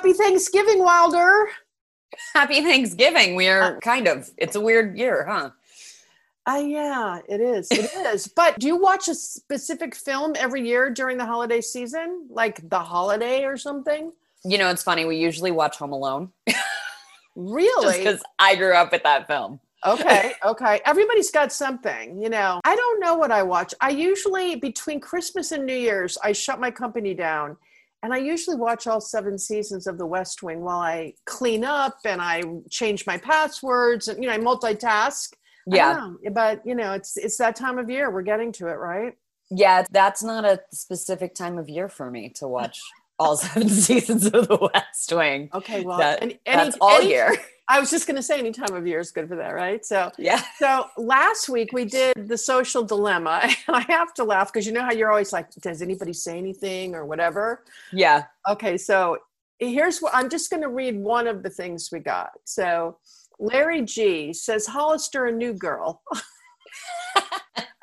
Happy 0.00 0.14
Thanksgiving, 0.14 0.78
Wilder. 0.78 1.50
Happy 2.32 2.62
Thanksgiving. 2.62 3.34
We 3.34 3.48
are 3.48 3.78
kind 3.80 4.08
of, 4.08 4.30
it's 4.38 4.56
a 4.56 4.60
weird 4.60 4.96
year, 4.96 5.26
huh? 5.28 5.50
Uh, 6.48 6.56
yeah, 6.56 7.18
it 7.28 7.42
is. 7.42 7.68
It 7.70 7.90
is. 8.06 8.26
But 8.26 8.58
do 8.58 8.66
you 8.66 8.76
watch 8.76 9.08
a 9.08 9.14
specific 9.14 9.94
film 9.94 10.32
every 10.38 10.66
year 10.66 10.88
during 10.88 11.18
the 11.18 11.26
holiday 11.26 11.60
season, 11.60 12.28
like 12.30 12.66
The 12.70 12.78
Holiday 12.78 13.44
or 13.44 13.58
something? 13.58 14.10
You 14.42 14.56
know, 14.56 14.70
it's 14.70 14.82
funny. 14.82 15.04
We 15.04 15.18
usually 15.18 15.50
watch 15.50 15.76
Home 15.76 15.92
Alone. 15.92 16.32
Really? 17.36 17.98
because 17.98 18.22
I 18.38 18.56
grew 18.56 18.74
up 18.74 18.92
with 18.92 19.02
that 19.04 19.26
film. 19.26 19.60
okay, 19.86 20.32
okay. 20.44 20.80
Everybody's 20.84 21.30
got 21.30 21.52
something, 21.52 22.20
you 22.20 22.28
know. 22.28 22.60
I 22.64 22.74
don't 22.74 23.00
know 23.00 23.14
what 23.14 23.30
I 23.30 23.42
watch. 23.42 23.72
I 23.80 23.90
usually, 23.90 24.56
between 24.56 24.98
Christmas 24.98 25.52
and 25.52 25.64
New 25.64 25.76
Year's, 25.76 26.18
I 26.24 26.32
shut 26.32 26.58
my 26.58 26.70
company 26.70 27.14
down 27.14 27.56
and 28.02 28.14
I 28.14 28.18
usually 28.18 28.56
watch 28.56 28.86
all 28.86 29.00
seven 29.00 29.38
seasons 29.38 29.86
of 29.86 29.98
The 29.98 30.06
West 30.06 30.42
Wing 30.42 30.60
while 30.60 30.80
I 30.80 31.14
clean 31.26 31.64
up 31.64 31.98
and 32.04 32.20
I 32.20 32.42
change 32.70 33.06
my 33.06 33.18
passwords 33.18 34.08
and, 34.08 34.22
you 34.22 34.28
know, 34.28 34.34
I 34.34 34.38
multitask. 34.38 35.28
Yeah. 35.66 35.94
don't 35.94 36.22
know, 36.24 36.30
but, 36.30 36.62
you 36.64 36.74
know, 36.74 36.92
it's 36.94 37.16
it's 37.16 37.36
that 37.36 37.56
time 37.56 37.78
of 37.78 37.90
year. 37.90 38.10
We're 38.10 38.22
getting 38.22 38.52
to 38.52 38.68
it, 38.68 38.74
right? 38.74 39.12
Yeah, 39.50 39.84
that's 39.90 40.22
not 40.22 40.44
a 40.44 40.60
specific 40.72 41.34
time 41.34 41.58
of 41.58 41.68
year 41.68 41.88
for 41.88 42.10
me 42.10 42.30
to 42.36 42.48
watch 42.48 42.78
all 43.20 43.36
seven 43.36 43.68
seasons 43.68 44.26
of 44.26 44.48
The 44.48 44.70
West 44.74 45.12
Wing. 45.12 45.48
Okay, 45.54 45.84
well, 45.84 45.98
That- 45.98 46.22
any, 46.22 46.40
That's 46.44 46.76
all 46.80 46.96
any- 46.96 47.10
year. 47.10 47.36
I 47.72 47.78
was 47.78 47.88
just 47.88 48.08
going 48.08 48.16
to 48.16 48.22
say 48.22 48.36
any 48.40 48.50
time 48.50 48.74
of 48.74 48.84
year 48.84 48.98
is 48.98 49.12
good 49.12 49.28
for 49.28 49.36
that, 49.36 49.50
right? 49.54 49.86
So, 49.86 50.10
Yeah. 50.18 50.42
so 50.58 50.86
last 50.96 51.48
week 51.48 51.72
we 51.72 51.84
did 51.84 52.26
the 52.26 52.36
social 52.36 52.82
dilemma, 52.82 53.42
and 53.68 53.76
I 53.76 53.82
have 53.82 54.12
to 54.14 54.24
laugh 54.24 54.52
because 54.52 54.66
you 54.66 54.72
know 54.72 54.82
how 54.82 54.90
you're 54.90 55.08
always 55.10 55.32
like, 55.32 55.50
does 55.60 55.80
anybody 55.80 56.12
say 56.12 56.36
anything 56.36 56.96
or 56.96 57.06
whatever? 57.06 57.62
Yeah. 57.92 58.24
Okay, 58.48 58.76
so 58.76 59.18
here's 59.60 60.00
what 60.00 60.12
I'm 60.16 60.28
just 60.28 60.50
going 60.50 60.62
to 60.62 60.68
read 60.68 60.96
one 60.98 61.28
of 61.28 61.44
the 61.44 61.50
things 61.50 61.90
we 61.92 62.00
got. 62.00 62.30
So 62.44 62.98
Larry 63.38 63.82
G 63.82 64.32
says 64.32 64.66
Hollister 64.66 65.26
a 65.26 65.32
new 65.32 65.52
girl. 65.52 66.02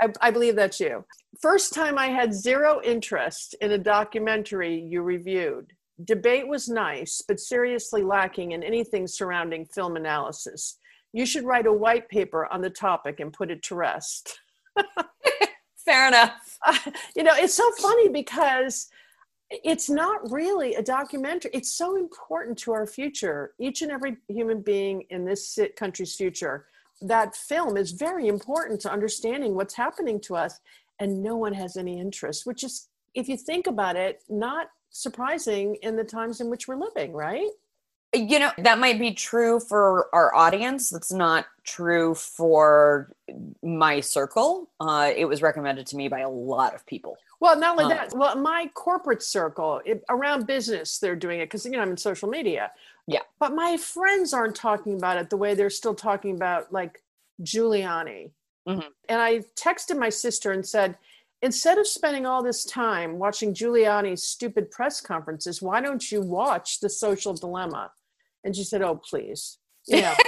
I, 0.01 0.09
I 0.21 0.31
believe 0.31 0.55
that's 0.55 0.79
you. 0.79 1.05
First 1.41 1.73
time 1.73 1.97
I 1.97 2.07
had 2.07 2.33
zero 2.33 2.81
interest 2.83 3.55
in 3.61 3.71
a 3.71 3.77
documentary 3.77 4.79
you 4.79 5.01
reviewed. 5.01 5.73
Debate 6.03 6.47
was 6.47 6.69
nice, 6.69 7.23
but 7.27 7.39
seriously 7.39 8.03
lacking 8.03 8.51
in 8.51 8.63
anything 8.63 9.07
surrounding 9.07 9.65
film 9.65 9.95
analysis. 9.95 10.77
You 11.13 11.25
should 11.25 11.43
write 11.43 11.65
a 11.65 11.73
white 11.73 12.07
paper 12.09 12.47
on 12.51 12.61
the 12.61 12.69
topic 12.69 13.19
and 13.19 13.33
put 13.33 13.49
it 13.49 13.63
to 13.63 13.75
rest. 13.75 14.39
Fair 15.85 16.07
enough. 16.07 16.57
Uh, 16.65 16.77
you 17.15 17.23
know, 17.23 17.33
it's 17.35 17.55
so 17.55 17.71
funny 17.79 18.09
because 18.09 18.89
it's 19.49 19.89
not 19.89 20.29
really 20.29 20.75
a 20.75 20.83
documentary. 20.83 21.51
It's 21.53 21.71
so 21.71 21.95
important 21.95 22.57
to 22.59 22.73
our 22.73 22.85
future, 22.85 23.53
each 23.59 23.81
and 23.81 23.91
every 23.91 24.17
human 24.27 24.61
being 24.61 25.05
in 25.09 25.25
this 25.25 25.57
country's 25.77 26.15
future. 26.15 26.65
That 27.01 27.35
film 27.35 27.77
is 27.77 27.91
very 27.91 28.27
important 28.27 28.81
to 28.81 28.91
understanding 28.91 29.55
what's 29.55 29.75
happening 29.75 30.19
to 30.21 30.35
us, 30.35 30.59
and 30.99 31.21
no 31.21 31.35
one 31.35 31.53
has 31.53 31.77
any 31.77 31.99
interest, 31.99 32.45
which 32.45 32.63
is, 32.63 32.87
if 33.13 33.29
you 33.29 33.37
think 33.37 33.67
about 33.67 33.95
it, 33.95 34.23
not 34.29 34.67
surprising 34.89 35.75
in 35.81 35.95
the 35.95 36.03
times 36.03 36.41
in 36.41 36.49
which 36.49 36.67
we're 36.67 36.75
living, 36.75 37.13
right? 37.13 37.49
You 38.15 38.39
know, 38.39 38.51
that 38.59 38.79
might 38.79 38.99
be 38.99 39.11
true 39.13 39.59
for 39.59 40.07
our 40.15 40.33
audience. 40.33 40.89
That's 40.89 41.11
not 41.11 41.45
true 41.63 42.15
for 42.15 43.11
my 43.61 43.99
circle. 43.99 44.69
Uh, 44.79 45.11
it 45.15 45.25
was 45.25 45.41
recommended 45.41 45.85
to 45.87 45.97
me 45.97 46.07
by 46.07 46.21
a 46.21 46.29
lot 46.29 46.73
of 46.73 46.85
people. 46.85 47.17
Well, 47.39 47.59
not 47.59 47.71
only 47.71 47.83
Um, 47.83 47.89
that, 47.91 48.13
well, 48.15 48.35
my 48.37 48.71
corporate 48.73 49.21
circle 49.21 49.81
it, 49.85 50.03
around 50.09 50.47
business, 50.47 50.97
they're 50.99 51.17
doing 51.17 51.41
it 51.41 51.45
because 51.47 51.65
you 51.65 51.71
know 51.71 51.81
I'm 51.81 51.91
in 51.91 51.97
social 51.97 52.29
media. 52.29 52.71
Yeah. 53.07 53.21
But 53.39 53.55
my 53.55 53.77
friends 53.77 54.33
aren't 54.33 54.55
talking 54.55 54.95
about 54.95 55.17
it 55.17 55.29
the 55.29 55.37
way 55.37 55.53
they're 55.53 55.69
still 55.69 55.95
talking 55.95 56.35
about 56.35 56.71
like 56.73 57.01
Giuliani. 57.41 58.31
Mhm. 58.67 58.85
And 59.07 59.21
I 59.21 59.39
texted 59.55 59.97
my 59.97 60.09
sister 60.09 60.51
and 60.51 60.65
said, 60.65 60.97
instead 61.41 61.77
of 61.77 61.87
spending 61.87 62.25
all 62.25 62.43
this 62.43 62.65
time 62.65 63.17
watching 63.17 63.53
Giuliani's 63.53 64.23
stupid 64.23 64.71
press 64.71 64.99
conferences, 64.99 65.61
why 65.61 65.81
don't 65.81 66.11
you 66.11 66.21
watch 66.21 66.79
The 66.79 66.89
Social 66.89 67.33
Dilemma? 67.33 67.91
And 68.43 68.55
she 68.55 68.63
said, 68.63 68.81
"Oh, 68.81 68.95
please." 68.95 69.57
You 69.87 70.01
know. 70.01 70.13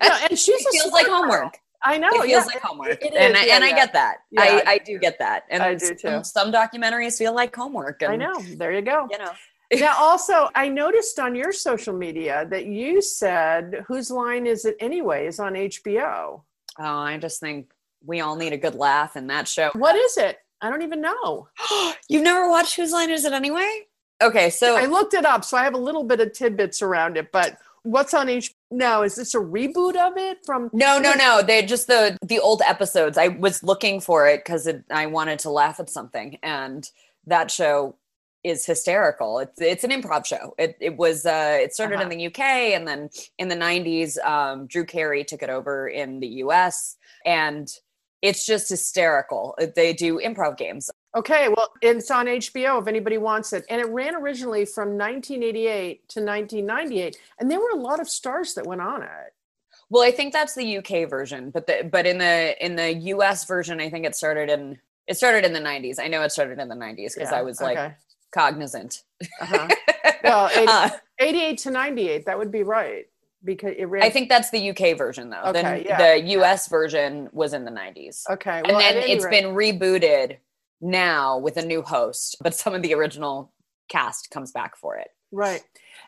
No, 0.00 0.16
and 0.30 0.38
she's 0.38 0.64
it 0.64 0.68
feels 0.72 0.92
like 0.92 1.06
homework. 1.06 1.58
I 1.82 1.98
know. 1.98 2.08
it 2.08 2.22
feels 2.22 2.28
yeah. 2.28 2.44
like 2.44 2.60
homework, 2.60 3.02
it 3.02 3.12
and 3.14 3.34
is, 3.34 3.42
I, 3.42 3.46
yeah, 3.46 3.56
and 3.56 3.64
I 3.64 3.72
get 3.72 3.92
that. 3.92 4.18
Yeah. 4.30 4.42
I, 4.42 4.72
I 4.72 4.78
do 4.78 4.98
get 4.98 5.18
that, 5.18 5.44
and 5.50 5.62
I 5.62 5.74
do 5.74 5.86
some, 5.86 5.96
too. 5.96 6.24
some 6.24 6.52
documentaries 6.52 7.18
feel 7.18 7.34
like 7.34 7.54
homework. 7.54 8.02
And, 8.02 8.12
I 8.12 8.16
know. 8.16 8.40
There 8.40 8.72
you 8.72 8.82
go. 8.82 9.08
You 9.10 9.18
know, 9.18 9.32
now 9.74 9.94
also 9.98 10.48
i 10.54 10.68
noticed 10.68 11.18
on 11.18 11.34
your 11.34 11.52
social 11.52 11.94
media 11.94 12.46
that 12.50 12.66
you 12.66 13.00
said 13.02 13.84
whose 13.86 14.10
line 14.10 14.46
is 14.46 14.64
it 14.64 14.76
anyways 14.80 15.38
on 15.38 15.54
hbo 15.54 16.40
oh, 16.78 16.84
I 16.84 17.16
just 17.18 17.40
think 17.40 17.70
we 18.04 18.20
all 18.20 18.36
need 18.36 18.52
a 18.52 18.58
good 18.58 18.74
laugh 18.74 19.16
in 19.16 19.26
that 19.28 19.48
show. 19.48 19.70
what 19.74 19.96
is 19.96 20.16
it 20.16 20.38
i 20.60 20.70
don't 20.70 20.82
even 20.82 21.00
know 21.00 21.48
You've 22.08 22.22
never 22.22 22.48
watched 22.48 22.76
Whose 22.76 22.92
Line 22.92 23.10
Is 23.10 23.24
It 23.24 23.32
Anyway? 23.32 23.86
Okay, 24.22 24.50
so 24.50 24.76
i 24.76 24.86
looked 24.86 25.14
it 25.14 25.24
up 25.24 25.44
so 25.44 25.56
i 25.56 25.64
have 25.64 25.74
a 25.74 25.78
little 25.78 26.04
bit 26.04 26.20
of 26.20 26.32
tidbits 26.32 26.82
around 26.82 27.16
it 27.16 27.32
but 27.32 27.58
what's 27.86 28.14
on 28.14 28.26
HBO? 28.26 28.54
no 28.72 29.02
is 29.02 29.14
this 29.14 29.34
a 29.34 29.38
reboot 29.38 29.96
of 29.96 30.16
it 30.16 30.44
from 30.44 30.68
No, 30.72 30.98
no, 30.98 31.14
no. 31.14 31.42
They 31.42 31.62
just 31.62 31.86
the 31.86 32.18
the 32.22 32.40
old 32.40 32.62
episodes. 32.66 33.16
I 33.16 33.28
was 33.28 33.62
looking 33.62 34.00
for 34.00 34.26
it 34.28 34.44
because 34.44 34.68
I 34.90 35.06
wanted 35.06 35.38
to 35.40 35.50
laugh 35.50 35.78
at 35.78 35.88
something, 35.88 36.38
and 36.42 36.88
that 37.26 37.50
show 37.50 37.96
is 38.50 38.64
hysterical. 38.66 39.38
It's 39.40 39.60
it's 39.60 39.84
an 39.84 39.90
improv 39.90 40.24
show. 40.26 40.54
It 40.58 40.76
it 40.80 40.96
was 40.96 41.26
uh, 41.26 41.58
it 41.64 41.74
started 41.74 41.94
in 41.96 42.00
Uh-huh. 42.00 42.10
the 42.16 42.26
UK, 42.30 42.40
and 42.76 42.86
then 42.88 43.10
in 43.38 43.48
the 43.48 43.56
'90s, 43.56 44.18
um, 44.24 44.66
Drew 44.66 44.84
Carey 44.84 45.24
took 45.24 45.42
it 45.42 45.50
over 45.50 45.88
in 45.88 46.20
the 46.20 46.28
US, 46.44 46.96
and 47.24 47.68
it's 48.22 48.46
just 48.46 48.68
hysterical. 48.68 49.56
They 49.76 49.92
do 49.92 50.18
improv 50.28 50.56
games. 50.56 50.90
okay 51.16 51.48
well 51.54 51.68
it's 51.80 52.10
on 52.10 52.26
hbo 52.26 52.70
if 52.82 52.86
anybody 52.94 53.16
wants 53.16 53.52
it 53.56 53.62
and 53.70 53.78
it 53.80 53.88
ran 54.00 54.14
originally 54.22 54.64
from 54.66 54.88
1988 54.98 56.08
to 56.14 56.20
1998 56.20 57.16
and 57.38 57.50
there 57.50 57.58
were 57.64 57.70
a 57.70 57.82
lot 57.90 58.00
of 58.00 58.08
stars 58.08 58.52
that 58.54 58.66
went 58.66 58.82
on 58.82 59.00
it 59.02 59.30
Well, 59.88 60.02
I 60.02 60.10
think 60.10 60.32
that's 60.32 60.54
the 60.54 60.68
UK 60.78 60.92
version, 61.16 61.42
but 61.50 61.66
the 61.68 61.76
but 61.96 62.04
in 62.12 62.18
the 62.18 62.36
in 62.66 62.72
the 62.82 62.90
US 63.14 63.38
version, 63.46 63.80
I 63.80 63.88
think 63.92 64.04
it 64.04 64.14
started 64.22 64.48
in 64.56 64.62
it 65.10 65.16
started 65.16 65.42
in 65.48 65.52
the 65.58 65.60
'90s. 65.70 65.96
I 66.04 66.08
know 66.08 66.22
it 66.26 66.32
started 66.32 66.58
in 66.58 66.68
the 66.74 66.80
'90s 66.86 67.12
because 67.14 67.30
Yeah, 67.32 67.38
I 67.40 67.42
was 67.48 67.60
like 67.68 67.78
okay. 67.78 67.94
Cognizant. 68.36 69.02
Uh-huh. 69.40 69.68
well 70.24 70.50
it, 70.52 70.68
Uh, 70.68 70.90
88 71.18 71.58
to 71.58 71.70
98 71.70 72.26
that 72.26 72.38
would 72.38 72.50
be 72.52 72.62
right 72.62 73.06
because 73.44 73.74
it 73.76 73.84
ran 73.86 74.02
I 74.02 74.10
think 74.10 74.28
that's 74.28 74.50
the 74.50 74.70
UK 74.70 74.96
version 74.98 75.30
though. 75.30 75.42
Okay, 75.46 75.62
then 75.62 75.82
yeah. 75.86 75.96
the 75.98 76.20
US 76.40 76.68
version 76.68 77.28
was 77.32 77.52
in 77.54 77.64
the 77.64 77.70
90s. 77.70 78.28
okay 78.30 78.58
and 78.64 78.76
then 78.78 78.96
it's 78.98 79.24
rate- 79.24 79.42
been 79.42 79.54
rebooted 79.54 80.36
now 80.80 81.38
with 81.38 81.56
a 81.56 81.64
new 81.64 81.80
host, 81.82 82.36
but 82.42 82.54
some 82.54 82.74
of 82.74 82.82
the 82.82 82.92
original 82.92 83.50
cast 83.88 84.30
comes 84.30 84.52
back 84.52 84.76
for 84.76 84.96
it. 84.96 85.08
Right. 85.32 85.62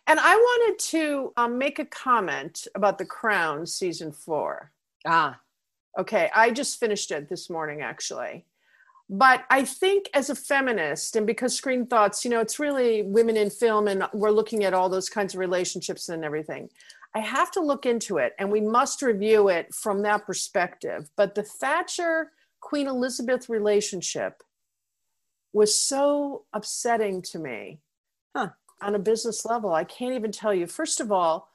And 0.07 0.21
I 0.21 0.35
wanted 0.37 0.79
to 0.91 1.33
um, 1.37 1.57
make 1.59 1.79
a 1.79 1.85
comment 1.87 2.67
about 2.75 2.99
The 2.99 3.07
Crown 3.07 3.67
season 3.67 4.13
four. 4.13 4.71
Ah, 5.07 5.41
Okay. 5.99 6.31
I 6.35 6.51
just 6.51 6.79
finished 6.79 7.11
it 7.11 7.29
this 7.29 7.49
morning, 7.51 7.81
actually. 7.81 8.45
But 9.11 9.45
I 9.49 9.65
think 9.65 10.11
as 10.13 10.29
a 10.29 10.35
feminist, 10.35 11.17
and 11.17 11.27
because 11.27 11.57
Screen 11.57 11.87
Thoughts, 11.87 12.25
you 12.25 12.31
know, 12.31 12.41
it's 12.41 12.59
really 12.59 13.03
women 13.03 13.37
in 13.37 13.49
film, 13.49 13.89
and 13.89 14.05
we're 14.13 14.31
looking 14.31 14.65
at 14.65 14.75
all 14.75 14.89
those 14.89 15.09
kinds 15.09 15.35
of 15.35 15.41
relationships 15.41 16.09
and 16.11 16.25
everything. 16.25 16.69
I 17.15 17.21
have 17.21 17.51
to 17.53 17.61
look 17.61 17.87
into 17.87 18.19
it, 18.19 18.35
and 18.39 18.53
we 18.53 18.61
must 18.61 19.01
review 19.01 19.49
it 19.49 19.75
from 19.75 20.03
that 20.03 20.27
perspective. 20.27 21.11
But 21.17 21.35
the 21.35 21.43
Thatcher 21.43 22.33
Queen 22.61 22.87
Elizabeth 22.87 23.49
relationship 23.49 24.43
was 25.55 25.75
so 25.75 26.45
upsetting 26.53 27.23
to 27.23 27.39
me 27.39 27.81
Huh. 28.37 28.51
on 28.83 28.95
a 28.95 28.99
business 28.99 29.47
level. 29.47 29.73
I 29.73 29.85
can't 29.85 30.15
even 30.15 30.33
tell 30.33 30.53
you. 30.53 30.67
First 30.67 31.01
of 31.01 31.11
all, 31.11 31.49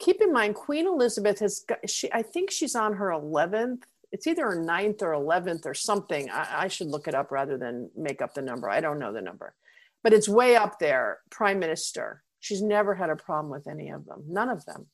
keep 0.00 0.20
in 0.20 0.32
mind 0.32 0.56
Queen 0.56 0.86
Elizabeth 0.86 1.38
has 1.38 1.60
got, 1.60 1.88
she 1.88 2.12
I 2.12 2.22
think 2.22 2.50
she's 2.50 2.74
on 2.74 2.94
her 2.94 3.10
11th. 3.10 3.84
It's 4.12 4.26
either 4.26 4.50
a 4.50 4.62
ninth 4.64 5.02
or 5.02 5.12
11th 5.12 5.66
or 5.66 5.74
something. 5.74 6.30
I, 6.30 6.64
I 6.64 6.68
should 6.68 6.88
look 6.88 7.08
it 7.08 7.14
up 7.14 7.30
rather 7.30 7.58
than 7.58 7.90
make 7.96 8.22
up 8.22 8.34
the 8.34 8.42
number. 8.42 8.70
I 8.70 8.80
don't 8.80 8.98
know 8.98 9.12
the 9.12 9.20
number, 9.20 9.54
but 10.02 10.12
it's 10.12 10.28
way 10.28 10.56
up 10.56 10.78
there. 10.78 11.18
Prime 11.30 11.58
Minister. 11.58 12.22
She's 12.40 12.62
never 12.62 12.94
had 12.94 13.10
a 13.10 13.16
problem 13.16 13.50
with 13.50 13.66
any 13.66 13.90
of 13.90 14.06
them. 14.06 14.22
None 14.28 14.48
of 14.48 14.64
them, 14.64 14.86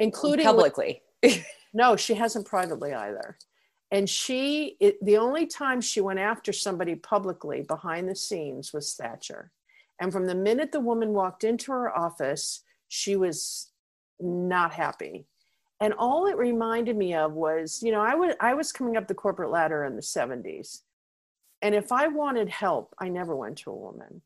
including 0.00 0.46
publicly. 0.46 1.02
no, 1.74 1.94
she 1.96 2.14
hasn't 2.14 2.46
privately 2.46 2.94
either. 2.94 3.36
And 3.90 4.08
she, 4.08 4.78
it, 4.80 4.96
the 5.04 5.18
only 5.18 5.46
time 5.46 5.82
she 5.82 6.00
went 6.00 6.18
after 6.18 6.50
somebody 6.50 6.94
publicly 6.94 7.60
behind 7.62 8.08
the 8.08 8.16
scenes 8.16 8.72
was 8.72 8.94
Thatcher. 8.94 9.52
And 10.00 10.10
from 10.10 10.26
the 10.26 10.34
minute 10.34 10.72
the 10.72 10.80
woman 10.80 11.12
walked 11.12 11.44
into 11.44 11.72
her 11.72 11.94
office, 11.94 12.62
she 12.88 13.16
was 13.16 13.70
not 14.18 14.72
happy. 14.72 15.26
And 15.82 15.94
all 15.98 16.26
it 16.26 16.36
reminded 16.38 16.96
me 16.96 17.14
of 17.14 17.34
was, 17.34 17.82
you 17.82 17.92
know, 17.92 18.00
I 18.00 18.14
was 18.14 18.34
I 18.40 18.54
was 18.54 18.72
coming 18.72 18.96
up 18.96 19.08
the 19.08 19.14
corporate 19.14 19.50
ladder 19.50 19.84
in 19.84 19.96
the 19.96 20.02
70s. 20.02 20.82
And 21.62 21.74
if 21.74 21.92
I 21.92 22.08
wanted 22.08 22.48
help, 22.50 22.94
I 23.00 23.08
never 23.10 23.36
went 23.36 23.58
to 23.60 23.70
a 23.72 23.76
woman. 23.76 24.22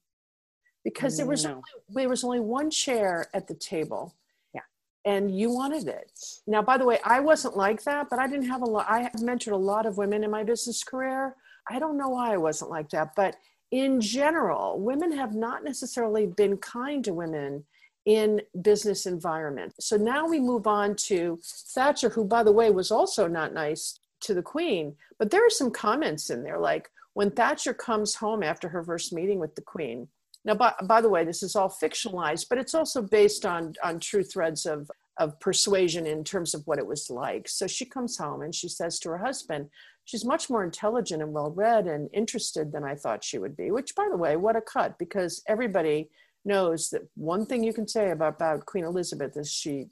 because 0.84 1.16
there 1.18 1.26
was 1.26 1.42
mm, 1.44 1.50
No. 1.50 1.54
only, 1.56 1.64
there 1.90 2.08
was 2.10 2.24
only 2.24 2.40
one 2.40 2.70
chair 2.70 3.26
at 3.34 3.48
the 3.48 3.54
table. 3.54 4.14
Yeah. 4.54 4.62
And 5.04 5.24
you 5.38 5.50
wanted 5.50 5.88
it. 5.88 6.12
Now, 6.46 6.62
by 6.62 6.78
the 6.78 6.86
way, 6.86 6.98
I 7.04 7.20
wasn't 7.20 7.56
like 7.56 7.82
that, 7.84 8.08
but 8.10 8.18
I 8.20 8.26
didn't 8.28 8.48
have 8.54 8.62
a 8.62 8.66
lot. 8.66 8.86
I 8.88 9.00
have 9.02 9.12
mentored 9.30 9.52
a 9.52 9.56
lot 9.72 9.86
of 9.86 9.98
women 9.98 10.24
in 10.24 10.30
my 10.30 10.44
business 10.44 10.84
career. 10.84 11.36
I 11.70 11.78
don't 11.80 11.98
know 11.98 12.10
why 12.10 12.34
I 12.34 12.36
wasn't 12.48 12.70
like 12.70 12.90
that, 12.90 13.08
but 13.16 13.36
in 13.72 14.00
general, 14.00 14.78
women 14.80 15.12
have 15.22 15.34
not 15.34 15.64
necessarily 15.64 16.26
been 16.26 16.56
kind 16.58 17.04
to 17.06 17.12
women 17.14 17.64
in 18.06 18.40
business 18.62 19.04
environment. 19.04 19.74
So 19.80 19.96
now 19.96 20.26
we 20.26 20.38
move 20.40 20.66
on 20.66 20.94
to 21.06 21.40
Thatcher, 21.74 22.08
who, 22.08 22.24
by 22.24 22.44
the 22.44 22.52
way, 22.52 22.70
was 22.70 22.90
also 22.90 23.26
not 23.26 23.52
nice 23.52 23.98
to 24.20 24.32
the 24.32 24.42
Queen. 24.42 24.94
But 25.18 25.30
there 25.30 25.44
are 25.44 25.50
some 25.50 25.72
comments 25.72 26.30
in 26.30 26.44
there, 26.44 26.58
like 26.58 26.88
when 27.14 27.30
Thatcher 27.30 27.74
comes 27.74 28.14
home 28.14 28.42
after 28.42 28.68
her 28.68 28.84
first 28.84 29.12
meeting 29.12 29.40
with 29.40 29.56
the 29.56 29.62
Queen. 29.62 30.08
Now, 30.44 30.54
by, 30.54 30.74
by 30.84 31.00
the 31.00 31.08
way, 31.08 31.24
this 31.24 31.42
is 31.42 31.56
all 31.56 31.68
fictionalized, 31.68 32.46
but 32.48 32.58
it's 32.58 32.74
also 32.74 33.02
based 33.02 33.44
on 33.44 33.74
on 33.82 33.98
true 33.98 34.22
threads 34.22 34.64
of 34.64 34.88
of 35.18 35.38
persuasion 35.40 36.06
in 36.06 36.22
terms 36.22 36.54
of 36.54 36.62
what 36.66 36.78
it 36.78 36.86
was 36.86 37.10
like. 37.10 37.48
So 37.48 37.66
she 37.66 37.86
comes 37.86 38.18
home 38.18 38.42
and 38.42 38.54
she 38.54 38.68
says 38.68 39.00
to 39.00 39.08
her 39.08 39.18
husband, 39.18 39.70
she's 40.04 40.26
much 40.26 40.50
more 40.50 40.62
intelligent 40.62 41.22
and 41.22 41.32
well 41.32 41.50
read 41.50 41.86
and 41.86 42.10
interested 42.12 42.70
than 42.70 42.84
I 42.84 42.94
thought 42.94 43.24
she 43.24 43.38
would 43.38 43.56
be. 43.56 43.70
Which, 43.70 43.94
by 43.96 44.08
the 44.10 44.16
way, 44.16 44.36
what 44.36 44.56
a 44.56 44.60
cut 44.60 44.98
because 44.98 45.42
everybody 45.48 46.10
knows 46.46 46.90
that 46.90 47.02
one 47.14 47.44
thing 47.44 47.62
you 47.64 47.72
can 47.72 47.88
say 47.88 48.10
about, 48.10 48.36
about 48.36 48.66
Queen 48.66 48.84
Elizabeth 48.84 49.36
is 49.36 49.50
she 49.50 49.86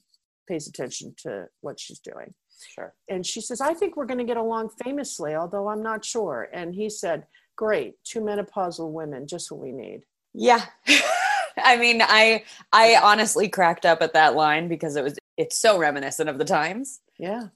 pays 0.49 0.69
attention 0.69 1.15
to 1.19 1.47
what 1.61 1.81
she's 1.81 1.99
doing. 1.99 2.33
Sure. 2.75 2.95
And 3.09 3.27
she 3.27 3.41
says, 3.41 3.61
I 3.61 3.75
think 3.75 3.97
we're 3.97 4.07
going 4.07 4.19
to 4.19 4.25
get 4.25 4.37
along 4.37 4.71
famously, 4.83 5.35
although 5.35 5.69
I'm 5.69 5.83
not 5.83 6.05
sure. 6.05 6.49
And 6.53 6.75
he 6.75 6.89
said, 6.89 7.27
Great, 7.57 7.95
two 8.05 8.21
menopausal 8.21 8.91
women, 8.91 9.29
just 9.29 9.51
what 9.51 9.61
we 9.61 9.71
need. 9.71 10.03
Yeah. 10.33 10.65
I 11.57 11.77
mean, 11.77 12.03
I 12.03 12.43
I 12.73 12.99
honestly 13.01 13.49
cracked 13.49 13.87
up 13.87 14.03
at 14.03 14.13
that 14.15 14.35
line 14.35 14.69
because 14.69 14.97
it 14.97 15.05
was 15.05 15.17
it's 15.37 15.57
so 15.57 15.79
reminiscent 15.79 16.29
of 16.29 16.39
the 16.39 16.45
times. 16.45 17.01
Yeah. 17.19 17.49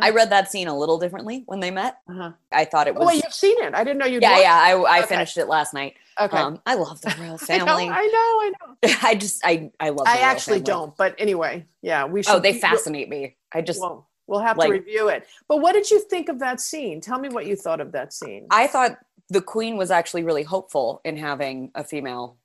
I 0.00 0.10
read 0.10 0.30
that 0.30 0.50
scene 0.50 0.68
a 0.68 0.76
little 0.76 0.98
differently 0.98 1.42
when 1.46 1.60
they 1.60 1.70
met. 1.70 1.98
Uh-huh. 2.08 2.32
I 2.52 2.64
thought 2.64 2.88
it 2.88 2.94
Oh, 2.96 3.00
was 3.00 3.08
wait, 3.08 3.24
you've 3.24 3.34
seen 3.34 3.56
it. 3.62 3.74
I 3.74 3.84
didn't 3.84 3.98
know 3.98 4.06
you'd 4.06 4.22
Yeah, 4.22 4.30
watched 4.32 4.42
yeah, 4.42 4.54
I 4.54 4.70
I 4.72 4.98
Okay. 5.00 5.06
finished 5.08 5.36
it 5.38 5.46
last 5.48 5.74
night. 5.74 5.94
Okay. 6.20 6.36
Um 6.36 6.60
I 6.66 6.74
love 6.74 7.00
the 7.00 7.14
royal 7.18 7.38
I 7.48 7.58
know, 7.58 7.66
family. 7.66 7.88
I 7.88 8.06
know, 8.06 8.18
I 8.46 8.52
know. 8.60 8.94
I 9.02 9.14
just 9.14 9.44
I 9.44 9.70
I 9.80 9.88
love 9.90 10.04
the 10.06 10.10
I 10.10 10.16
actually 10.18 10.58
family. 10.58 10.64
don't, 10.64 10.96
but 10.96 11.14
anyway, 11.18 11.66
yeah, 11.82 12.04
we 12.06 12.22
should. 12.22 12.34
Oh, 12.34 12.38
they 12.40 12.52
we'll- 12.52 12.60
fascinate 12.60 13.08
me. 13.08 13.36
I 13.52 13.62
just 13.62 13.80
Well, 13.80 14.08
we'll 14.26 14.40
have 14.40 14.58
like- 14.58 14.68
to 14.68 14.72
review 14.72 15.08
it. 15.08 15.26
But 15.48 15.58
what 15.58 15.72
did 15.72 15.90
you 15.90 16.00
think 16.00 16.28
of 16.28 16.38
that 16.40 16.60
scene? 16.60 17.00
Tell 17.00 17.18
me 17.18 17.28
what 17.28 17.46
you 17.46 17.56
thought 17.56 17.80
of 17.80 17.92
that 17.92 18.12
scene. 18.12 18.46
I 18.50 18.66
thought 18.66 18.98
the 19.28 19.40
queen 19.40 19.76
was 19.76 19.90
actually 19.90 20.22
really 20.24 20.44
hopeful 20.44 21.00
in 21.04 21.16
having 21.16 21.70
a 21.74 21.82
female 21.82 22.36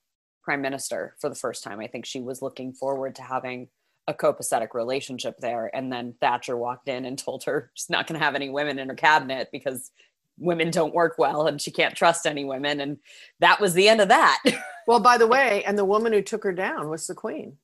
prime 0.42 0.60
minister 0.60 1.14
for 1.20 1.28
the 1.28 1.36
first 1.36 1.62
time. 1.62 1.78
I 1.78 1.86
think 1.86 2.04
she 2.04 2.20
was 2.20 2.42
looking 2.42 2.72
forward 2.72 3.14
to 3.16 3.22
having 3.22 3.68
a 4.08 4.14
copacetic 4.14 4.74
relationship 4.74 5.38
there. 5.38 5.70
And 5.74 5.92
then 5.92 6.14
Thatcher 6.20 6.56
walked 6.56 6.88
in 6.88 7.04
and 7.04 7.18
told 7.18 7.44
her 7.44 7.70
she's 7.74 7.90
not 7.90 8.06
going 8.06 8.18
to 8.18 8.24
have 8.24 8.34
any 8.34 8.50
women 8.50 8.78
in 8.78 8.88
her 8.88 8.94
cabinet 8.94 9.48
because 9.52 9.90
women 10.38 10.70
don't 10.70 10.94
work 10.94 11.16
well 11.18 11.46
and 11.46 11.60
she 11.60 11.70
can't 11.70 11.94
trust 11.94 12.26
any 12.26 12.44
women. 12.44 12.80
And 12.80 12.98
that 13.40 13.60
was 13.60 13.74
the 13.74 13.88
end 13.88 14.00
of 14.00 14.08
that. 14.08 14.42
well, 14.86 15.00
by 15.00 15.18
the 15.18 15.26
way, 15.26 15.62
and 15.64 15.78
the 15.78 15.84
woman 15.84 16.12
who 16.12 16.22
took 16.22 16.44
her 16.44 16.52
down 16.52 16.88
was 16.88 17.06
the 17.06 17.14
queen. 17.14 17.58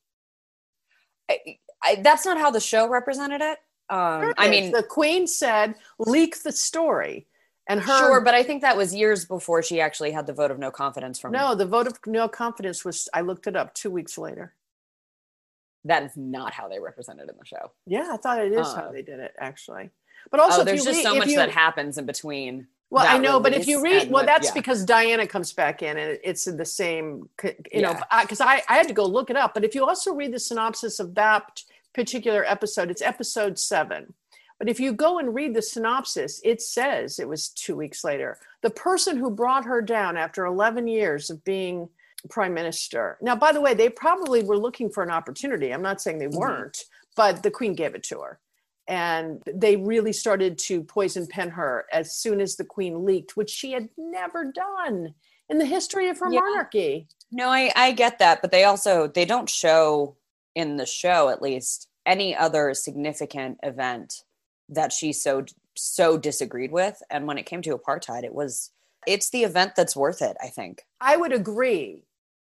I, 1.30 1.58
I, 1.82 1.96
that's 1.96 2.24
not 2.24 2.38
how 2.38 2.50
the 2.50 2.60
show 2.60 2.88
represented 2.88 3.40
it. 3.40 3.58
Um, 3.90 4.22
Sure 4.22 4.34
I 4.36 4.48
mean, 4.50 4.72
the 4.72 4.82
queen 4.82 5.26
said, 5.26 5.74
"Leak 5.98 6.42
the 6.42 6.52
story," 6.52 7.26
and 7.68 7.80
her 7.80 7.98
sure, 7.98 8.20
but 8.20 8.34
I 8.34 8.42
think 8.42 8.60
that 8.60 8.76
was 8.76 8.94
years 8.94 9.24
before 9.24 9.62
she 9.62 9.80
actually 9.80 10.10
had 10.10 10.26
the 10.26 10.34
vote 10.34 10.50
of 10.50 10.58
no 10.58 10.70
confidence 10.70 11.18
from. 11.18 11.32
no, 11.32 11.54
the 11.54 11.64
vote 11.64 11.86
of 11.86 11.98
no 12.06 12.28
confidence 12.28 12.84
was. 12.84 13.08
I 13.14 13.22
looked 13.22 13.46
it 13.46 13.56
up 13.56 13.72
two 13.72 13.90
weeks 13.90 14.18
later. 14.18 14.54
That 15.84 16.02
is 16.02 16.16
not 16.16 16.52
how 16.52 16.68
they 16.68 16.78
represented 16.80 17.28
it 17.28 17.32
in 17.32 17.38
the 17.38 17.44
show. 17.46 17.70
Yeah, 17.86 18.10
I 18.12 18.16
thought 18.16 18.40
it 18.44 18.52
is 18.52 18.66
how 18.74 18.84
Uh. 18.88 18.92
they 18.92 19.02
did 19.02 19.20
it 19.20 19.34
actually. 19.38 19.90
But 20.30 20.40
also, 20.40 20.58
oh, 20.58 20.60
if 20.62 20.66
there's 20.66 20.84
just 20.84 20.96
read- 20.98 21.02
so 21.04 21.14
much 21.14 21.28
you- 21.28 21.36
that 21.36 21.50
happens 21.50 21.96
in 21.98 22.04
between. 22.06 22.66
Well, 22.90 23.04
I 23.06 23.18
know, 23.18 23.38
but 23.38 23.52
if 23.52 23.66
you 23.66 23.82
read, 23.82 24.04
well, 24.04 24.22
what- 24.22 24.26
that's 24.26 24.48
yeah. 24.48 24.54
because 24.54 24.84
Diana 24.84 25.26
comes 25.26 25.52
back 25.52 25.82
in 25.82 25.96
and 25.98 26.18
it's 26.24 26.46
in 26.46 26.56
the 26.56 26.64
same, 26.64 27.28
you 27.70 27.82
know, 27.82 27.94
because 28.22 28.40
I, 28.40 28.62
I 28.68 28.76
had 28.78 28.88
to 28.88 28.94
go 28.94 29.04
look 29.04 29.28
it 29.28 29.36
up. 29.36 29.52
But 29.54 29.62
if 29.64 29.74
you 29.74 29.84
also 29.84 30.14
read 30.14 30.32
the 30.32 30.38
synopsis 30.38 30.98
of 30.98 31.14
that 31.14 31.62
particular 31.94 32.44
episode, 32.46 32.90
it's 32.90 33.02
episode 33.02 33.58
seven. 33.58 34.14
But 34.58 34.68
if 34.70 34.80
you 34.80 34.92
go 34.92 35.18
and 35.18 35.34
read 35.34 35.54
the 35.54 35.62
synopsis, 35.62 36.40
it 36.44 36.60
says 36.62 37.18
it 37.18 37.28
was 37.28 37.50
two 37.50 37.76
weeks 37.76 38.02
later. 38.04 38.38
The 38.62 38.70
person 38.70 39.18
who 39.18 39.30
brought 39.30 39.66
her 39.66 39.80
down 39.82 40.16
after 40.16 40.46
11 40.46 40.88
years 40.88 41.28
of 41.30 41.44
being 41.44 41.90
prime 42.30 42.54
minister. 42.54 43.18
Now, 43.22 43.36
by 43.36 43.52
the 43.52 43.60
way, 43.60 43.74
they 43.74 43.88
probably 43.88 44.42
were 44.42 44.58
looking 44.58 44.90
for 44.90 45.02
an 45.02 45.10
opportunity. 45.10 45.72
I'm 45.72 45.82
not 45.82 46.00
saying 46.00 46.18
they 46.18 46.26
Mhm. 46.26 46.34
weren't, 46.38 46.84
but 47.16 47.42
the 47.42 47.50
queen 47.50 47.74
gave 47.74 47.94
it 47.94 48.02
to 48.04 48.20
her 48.20 48.40
and 48.88 49.42
they 49.46 49.76
really 49.76 50.12
started 50.14 50.56
to 50.56 50.82
poison 50.82 51.26
pen 51.26 51.50
her 51.50 51.84
as 51.92 52.14
soon 52.16 52.40
as 52.40 52.56
the 52.56 52.64
queen 52.64 53.04
leaked 53.04 53.36
which 53.36 53.50
she 53.50 53.72
had 53.72 53.88
never 53.98 54.44
done 54.50 55.14
in 55.50 55.58
the 55.58 55.66
history 55.66 56.08
of 56.08 56.18
her 56.18 56.32
Yeah. 56.32 56.40
monarchy 56.40 57.06
No, 57.30 57.50
I, 57.50 57.70
I 57.76 57.92
get 57.92 58.18
that, 58.20 58.40
but 58.40 58.50
they 58.50 58.64
also 58.64 59.06
they 59.06 59.26
don't 59.26 59.50
show 59.50 60.16
in 60.54 60.76
the 60.78 60.86
show 60.86 61.28
at 61.28 61.42
least 61.42 61.88
any 62.06 62.34
other 62.34 62.72
significant 62.72 63.58
event 63.62 64.22
that 64.70 64.92
she 64.92 65.12
so 65.12 65.44
so 65.76 66.16
disagreed 66.18 66.72
with. 66.72 67.02
And 67.10 67.26
when 67.26 67.36
it 67.38 67.44
came 67.46 67.60
to 67.62 67.76
apartheid, 67.76 68.24
it 68.24 68.34
was 68.34 68.72
it's 69.06 69.30
the 69.30 69.44
event 69.44 69.74
that's 69.76 69.94
worth 69.94 70.22
it, 70.22 70.36
I 70.42 70.48
think. 70.48 70.86
i 71.00 71.16
would 71.16 71.32
agree 71.32 72.04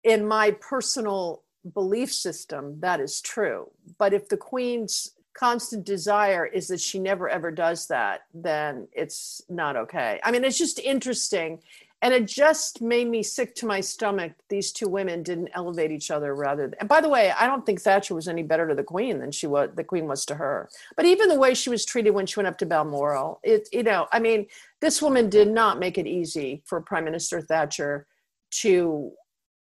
in 0.04 0.28
my 0.28 0.52
personal 0.52 1.44
belief 1.74 2.12
system 2.12 2.80
that 2.82 3.00
is 3.00 3.22
true. 3.22 3.70
But 3.98 4.14
if 4.14 4.28
the 4.28 4.38
queen's 4.38 5.12
constant 5.34 5.86
desire 5.86 6.46
is 6.46 6.68
that 6.68 6.80
she 6.80 7.00
never 7.00 7.28
ever 7.28 7.50
does 7.50 7.88
that 7.88 8.26
then 8.34 8.88
it's 8.92 9.42
not 9.50 9.76
okay. 9.76 10.20
I 10.24 10.32
mean 10.32 10.44
it's 10.44 10.58
just 10.58 10.80
interesting. 10.80 11.60
And 12.02 12.14
it 12.14 12.28
just 12.28 12.82
made 12.82 13.08
me 13.08 13.24
sick 13.24 13.56
to 13.56 13.66
my 13.66 13.80
stomach. 13.80 14.34
These 14.50 14.74
two 14.74 14.90
women 14.90 15.24
didn't 15.24 15.52
elevate 15.56 15.90
each 15.90 16.12
other 16.12 16.36
rather 16.36 16.64
than, 16.68 16.76
and 16.82 16.90
by 16.90 17.00
the 17.00 17.08
way 17.08 17.32
i 17.40 17.48
don't 17.48 17.66
think 17.66 17.80
thatcher 17.80 18.14
was 18.14 18.28
any 18.28 18.44
better 18.44 18.68
to 18.68 18.76
the 18.76 18.84
queen 18.84 19.20
than 19.20 19.32
she 19.32 19.48
was 19.48 19.70
the 19.76 19.86
queen 19.86 20.06
was 20.06 20.26
to 20.26 20.36
her. 20.36 20.70
But 20.98 21.06
even 21.06 21.30
the 21.30 21.40
way 21.40 21.54
she 21.54 21.70
was 21.70 21.86
treated 21.86 22.12
when 22.12 22.26
she 22.26 22.40
went 22.40 22.48
up 22.48 22.58
to 22.58 22.66
balmoral 22.66 23.40
it 23.42 23.70
you 23.72 23.84
know 23.84 24.08
i 24.12 24.20
mean 24.20 24.48
this 24.82 25.02
woman 25.02 25.30
did 25.30 25.48
not 25.48 25.80
make 25.80 25.98
it 25.98 26.06
easy 26.06 26.62
for 26.66 26.82
prime 26.82 27.06
minister 27.06 27.42
thatcher 27.42 28.06
to 28.52 29.14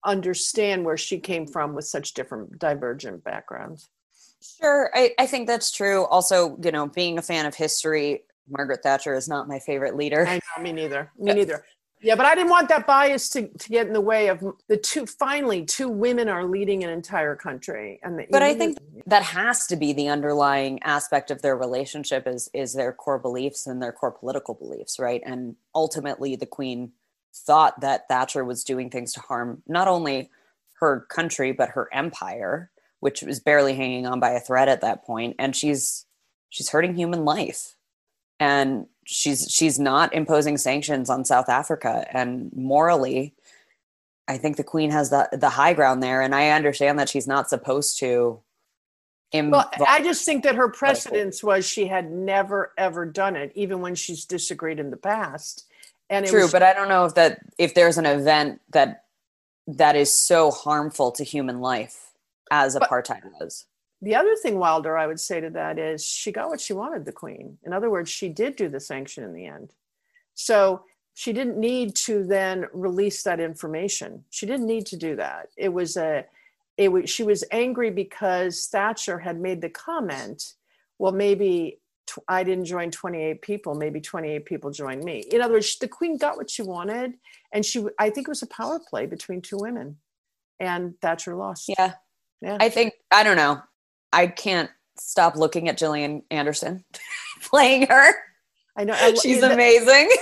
understand 0.06 0.86
where 0.86 0.98
she 0.98 1.20
came 1.20 1.46
from 1.48 1.74
with 1.74 1.86
such 1.86 2.13
different 2.13 2.60
divergent 2.60 3.24
backgrounds 3.24 3.89
Sure, 4.42 4.92
I, 4.94 5.13
I 5.18 5.25
think 5.25 5.48
that's 5.48 5.72
true. 5.72 6.06
Also, 6.06 6.58
you 6.63 6.72
know, 6.72 6.88
being 6.88 7.18
a 7.18 7.22
fan 7.22 7.46
of 7.46 7.56
history, 7.56 8.24
Margaret 8.50 8.82
Thatcher 8.84 9.13
is 9.13 9.27
not 9.27 9.48
my 9.48 9.60
favorite 9.60 9.96
leader. 9.96 10.27
I 10.27 10.36
know, 10.36 10.63
me 10.63 10.72
neither. 10.72 11.12
Me 11.18 11.34
neither. 11.34 11.66
Yeah, 12.00 12.16
but 12.16 12.27
I 12.27 12.36
didn't 12.36 12.51
want 12.51 12.70
that 12.70 12.86
bias 12.86 13.30
to, 13.30 13.48
to 13.48 13.70
get 13.70 13.88
in 13.88 13.94
the 13.94 14.01
way 14.01 14.27
of 14.27 14.44
the 14.68 14.77
two. 14.77 15.08
Finally, 15.08 15.66
two 15.66 15.89
women 15.89 16.30
are 16.30 16.46
leading 16.46 16.84
an 16.84 16.92
entire 16.92 17.36
country, 17.36 18.00
and 18.04 18.20
the, 18.20 18.27
but 18.30 18.44
I 18.44 18.54
think 18.54 18.77
that 19.08 19.24
has 19.24 19.66
to 19.68 19.75
be 19.75 19.94
the 19.94 20.08
underlying 20.08 20.80
aspect 20.84 21.32
of 21.32 21.42
their 21.42 21.58
relationship 21.58 22.27
is 22.27 22.51
is 22.54 22.74
their 22.74 22.94
core 22.94 23.18
beliefs 23.18 23.66
and 23.66 23.82
their 23.82 23.92
core 23.92 24.12
political 24.12 24.54
beliefs, 24.54 25.00
right? 25.00 25.24
And 25.25 25.56
ultimately, 25.74 26.36
the 26.36 26.46
Queen 26.46 26.92
thought 27.38 27.82
that 27.82 28.08
Thatcher 28.08 28.44
was 28.44 28.63
doing 28.63 28.89
things 28.89 29.13
to 29.13 29.20
harm 29.22 29.62
not 29.67 29.88
only 29.88 30.29
her 30.79 31.01
country 31.10 31.51
but 31.51 31.70
her 31.70 31.89
empire, 31.94 32.70
which 33.00 33.22
was 33.22 33.39
barely 33.39 33.75
hanging 33.75 34.06
on 34.06 34.20
by 34.20 34.32
a 34.32 34.39
thread 34.39 34.70
at 34.70 34.82
that 34.82 35.03
point, 35.06 35.36
and 35.39 35.56
she's 35.56 36.06
she's 36.50 36.70
hurting 36.70 36.96
human 36.96 37.25
life, 37.25 37.75
and 38.39 38.88
she's 39.06 39.48
she's 39.50 39.79
not 39.79 40.13
imposing 40.13 40.58
sanctions 40.58 41.10
on 41.10 41.25
South 41.25 41.50
Africa, 41.50 42.06
and 42.12 42.51
morally. 42.56 43.34
I 44.27 44.38
think 44.38 44.58
the 44.58 44.63
queen 44.63 44.91
has 44.91 45.10
the 45.10 45.29
the 45.32 45.50
high 45.50 45.74
ground 45.74 46.03
there, 46.03 46.22
and 46.22 46.36
I 46.36 46.50
understand 46.50 47.00
that 47.00 47.10
she's 47.10 47.27
not 47.27 47.50
supposed 47.50 48.00
to. 48.00 48.41
Well, 49.51 49.70
I 49.88 50.01
just 50.01 50.25
think 50.25 50.44
that 50.44 50.56
her 50.56 50.70
precedence 50.70 51.44
was 51.44 51.67
she 51.67 51.88
had 51.88 52.12
never 52.12 52.74
ever 52.77 53.06
done 53.06 53.36
it, 53.36 53.51
even 53.56 53.82
when 53.82 53.96
she's 53.96 54.25
disagreed 54.25 54.79
in 54.79 54.89
the 54.89 54.98
past. 54.98 55.67
And 56.10 56.26
True, 56.26 56.44
was, 56.44 56.52
but 56.52 56.64
I 56.64 56.74
don't 56.74 56.90
know 56.90 57.06
if 57.06 57.16
that 57.16 57.40
if 57.58 57.74
there's 57.74 57.98
an 57.98 58.06
event 58.06 58.62
that 58.72 59.04
that 59.68 59.96
is 59.96 60.14
so 60.14 60.52
harmful 60.52 61.12
to 61.12 61.24
human 61.24 61.60
life 61.60 62.12
as 62.52 62.78
But- 62.78 62.90
apartheid 62.90 63.24
was. 63.40 63.66
the 64.02 64.16
other 64.16 64.36
thing, 64.36 64.58
Wilder, 64.60 64.98
I 64.98 65.08
would 65.08 65.20
say 65.20 65.42
to 65.42 65.50
that 65.50 65.78
is 65.80 66.06
she 66.06 66.32
got 66.32 66.50
what 66.50 66.62
she 66.62 66.72
wanted, 66.74 67.04
the 67.06 67.12
queen. 67.12 67.58
In 67.66 67.74
other 67.74 67.90
words, 67.90 68.10
she 68.10 68.30
did 68.30 68.56
do 68.56 68.70
the 68.70 68.80
sanction 68.80 69.24
in 69.24 69.34
the 69.34 69.46
end. 69.48 69.74
So 70.36 70.84
she 71.16 71.34
didn't 71.34 71.58
need 71.58 71.96
to 71.96 72.24
then 72.24 72.68
release 72.74 73.24
that 73.24 73.40
information. 73.40 74.24
She 74.30 74.46
didn't 74.46 74.68
need 74.68 74.86
to 74.86 74.96
do 74.96 75.16
that. 75.16 75.50
It 75.58 75.70
was 75.74 75.98
a, 75.98 76.26
it 76.78 76.90
was, 76.90 77.10
she 77.10 77.24
was 77.24 77.44
angry 77.52 77.90
because 77.90 78.68
Thatcher 78.68 79.18
had 79.18 79.40
made 79.42 79.62
the 79.62 79.70
comment, 79.70 80.54
well, 81.00 81.12
maybe 81.12 81.80
tw- 82.08 82.20
I 82.28 82.44
didn't 82.44 82.66
join 82.66 82.90
28 82.92 83.42
people, 83.42 83.76
maybe 83.76 84.02
28 84.02 84.46
people 84.46 84.72
joined 84.72 85.04
me. 85.04 85.24
In 85.32 85.42
other 85.42 85.54
words, 85.54 85.78
the 85.78 85.88
queen 85.88 86.18
got 86.18 86.38
what 86.38 86.50
she 86.50 86.62
wanted. 86.64 87.14
And 87.54 87.66
she, 87.66 87.86
I 88.00 88.10
think 88.10 88.28
it 88.28 88.32
was 88.32 88.42
a 88.42 88.48
power 88.48 88.80
play 88.90 89.06
between 89.06 89.42
two 89.42 89.58
women. 89.60 89.98
and 90.60 91.00
Thatcher 91.02 91.36
lost. 91.36 91.70
Yeah. 91.70 91.94
Yeah. 92.42 92.58
I 92.60 92.70
think 92.70 92.94
I 93.12 93.24
don't 93.24 93.38
know. 93.38 93.62
I 94.14 94.28
can't 94.28 94.70
stop 95.00 95.36
looking 95.36 95.70
at 95.70 95.78
Gillian 95.78 96.24
Anderson 96.32 96.84
playing 97.44 97.88
her. 97.88 98.14
I 98.76 98.84
know. 98.84 98.94
I- 98.96 99.14
She's 99.14 99.44
amazing. 99.44 100.10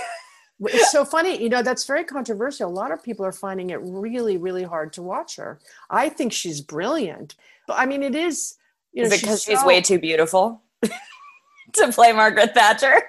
It's 0.58 0.90
so 0.90 1.04
funny, 1.04 1.36
you 1.42 1.50
know, 1.50 1.60
that's 1.60 1.84
very 1.84 2.02
controversial. 2.02 2.70
A 2.70 2.72
lot 2.72 2.90
of 2.90 3.02
people 3.02 3.26
are 3.26 3.32
finding 3.32 3.68
it 3.68 3.78
really, 3.82 4.38
really 4.38 4.62
hard 4.62 4.94
to 4.94 5.02
watch 5.02 5.36
her. 5.36 5.60
I 5.90 6.08
think 6.08 6.32
she's 6.32 6.62
brilliant. 6.62 7.34
But 7.66 7.78
I 7.78 7.84
mean, 7.84 8.02
it 8.02 8.14
is, 8.14 8.56
you 8.94 9.02
know, 9.02 9.10
because 9.10 9.42
she's 9.42 9.60
so- 9.60 9.66
way 9.66 9.82
too 9.82 9.98
beautiful 9.98 10.62
to 11.76 11.92
play 11.92 12.12
Margaret 12.12 12.54
Thatcher? 12.54 13.02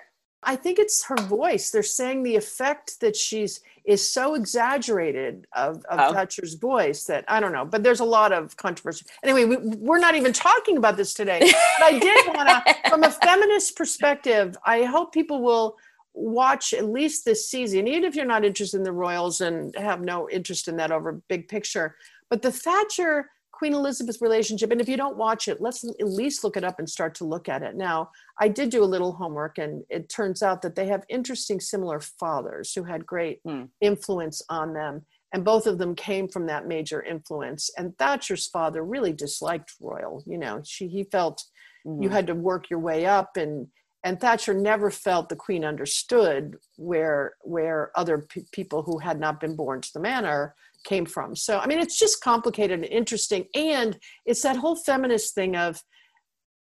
I 0.44 0.56
think 0.56 0.80
it's 0.80 1.04
her 1.06 1.18
voice. 1.18 1.72
They're 1.72 1.84
saying 1.84 2.24
the 2.24 2.36
effect 2.36 3.00
that 3.02 3.16
she's 3.16 3.62
is 3.86 4.08
so 4.08 4.36
exaggerated 4.36 5.48
of, 5.54 5.78
of 5.86 6.00
Oh. 6.00 6.14
Thatcher's 6.14 6.54
voice 6.56 7.06
that 7.06 7.26
I 7.28 7.40
don't 7.40 7.54
know, 7.54 7.66
but 7.66 7.84
there's 7.84 8.02
a 8.02 8.06
lot 8.06 8.32
of 8.34 8.56
controversy. 8.58 9.06
Anyway, 9.24 9.46
we, 9.46 9.58
we're 9.58 9.98
not 9.98 10.16
even 10.16 10.34
talking 10.34 10.78
about 10.78 10.98
this 10.98 11.14
today. 11.14 11.40
But 11.40 11.94
I 11.94 12.00
did 12.00 12.28
want 12.36 12.50
to, 12.50 12.90
from 12.90 13.04
a 13.04 13.12
feminist 13.12 13.76
perspective, 13.76 14.58
I 14.66 14.84
hope 14.84 15.14
people 15.14 15.42
will 15.42 15.78
watch 16.14 16.74
at 16.74 16.86
least 16.86 17.24
this 17.26 17.50
season, 17.50 17.88
even 17.88 18.04
if 18.04 18.16
you're 18.16 18.26
not 18.26 18.44
interested 18.44 18.78
in 18.78 18.84
the 18.84 18.92
royals 18.92 19.42
and 19.42 19.74
have 19.76 20.02
no 20.02 20.30
interest 20.30 20.68
in 20.68 20.76
that 20.78 20.92
over 20.92 21.14
big 21.30 21.48
picture. 21.48 21.96
But 22.30 22.42
the 22.42 22.52
Thatcher 22.52 23.30
Queen 23.58 23.74
Elizabeth 23.74 24.22
relationship, 24.22 24.72
and 24.72 24.80
if 24.80 24.88
you 24.88 24.98
don't 24.98 25.18
watch 25.18 25.48
it, 25.48 25.60
let's 25.60 25.84
at 25.84 26.08
least 26.08 26.44
look 26.44 26.56
it 26.58 26.64
up 26.64 26.78
and 26.78 26.88
start 26.88 27.16
to 27.16 27.24
look 27.26 27.50
at 27.50 27.64
it. 27.64 27.76
Now, 27.76 28.12
I 28.40 28.50
did 28.50 28.70
do 28.70 28.84
a 28.84 28.86
little 28.86 29.14
homework, 29.14 29.58
and 29.58 29.84
it 29.90 30.10
turns 30.10 30.44
out 30.44 30.62
that 30.62 30.76
they 30.76 30.86
have 30.86 31.04
interesting, 31.10 31.60
similar 31.60 32.00
fathers 32.00 32.74
who 32.74 32.84
had 32.84 33.04
great 33.04 33.40
Hmm. 33.44 33.64
influence 33.82 34.44
on 34.48 34.74
them. 34.74 35.08
And 35.34 35.44
both 35.44 35.66
of 35.66 35.80
them 35.80 35.96
came 35.96 36.28
from 36.28 36.46
that 36.46 36.68
major 36.68 37.02
influence. 37.02 37.72
And 37.76 37.98
Thatcher's 37.98 38.46
father 38.48 38.84
really 38.86 39.12
disliked 39.12 39.74
royal. 39.82 40.24
You 40.28 40.38
know, 40.38 40.62
she 40.64 40.88
he 40.88 41.04
felt 41.04 41.44
you 41.84 42.10
Mhm. 42.10 42.12
had 42.12 42.28
to 42.28 42.36
work 42.36 42.70
your 42.70 42.80
way 42.80 43.06
up 43.08 43.38
and 43.38 43.68
and 44.04 44.20
Thatcher 44.20 44.54
never 44.54 44.92
felt 44.92 45.30
the 45.30 45.36
queen 45.36 45.66
understood 45.66 46.56
where 46.78 47.36
where 47.42 47.92
other 47.96 48.20
pe- 48.30 48.44
people 48.52 48.84
who 48.84 49.00
had 49.00 49.20
not 49.20 49.40
been 49.40 49.56
born 49.56 49.82
to 49.82 49.90
the 49.94 50.00
manor 50.00 50.56
came 50.86 51.06
from. 51.06 51.36
So 51.36 51.60
I 51.60 51.68
mean 51.68 51.80
it's 51.80 51.98
just 51.98 52.22
complicated 52.22 52.80
and 52.80 52.86
interesting 52.86 53.46
and 53.56 53.98
it's 54.26 54.42
that 54.44 54.58
whole 54.58 54.76
feminist 54.76 55.34
thing 55.36 55.56
of 55.56 55.82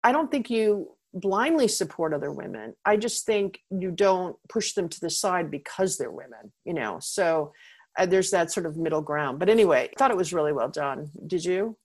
I 0.02 0.12
don't 0.12 0.30
think 0.30 0.50
you 0.50 0.90
blindly 1.14 1.68
support 1.68 2.14
other 2.14 2.32
women. 2.32 2.74
I 2.84 2.96
just 2.96 3.26
think 3.26 3.60
you 3.70 3.90
don't 3.90 4.36
push 4.48 4.74
them 4.74 4.88
to 4.88 5.00
the 5.00 5.10
side 5.10 5.50
because 5.50 5.96
they're 5.96 6.10
women, 6.10 6.52
you 6.64 6.74
know. 6.74 6.98
So 7.00 7.52
uh, 7.98 8.06
there's 8.06 8.30
that 8.30 8.52
sort 8.52 8.66
of 8.66 8.76
middle 8.76 9.02
ground. 9.02 9.38
But 9.38 9.48
anyway, 9.48 9.90
I 9.90 9.98
thought 9.98 10.10
it 10.10 10.16
was 10.16 10.32
really 10.32 10.52
well 10.52 10.68
done. 10.68 11.10
Did 11.26 11.44
you? 11.44 11.76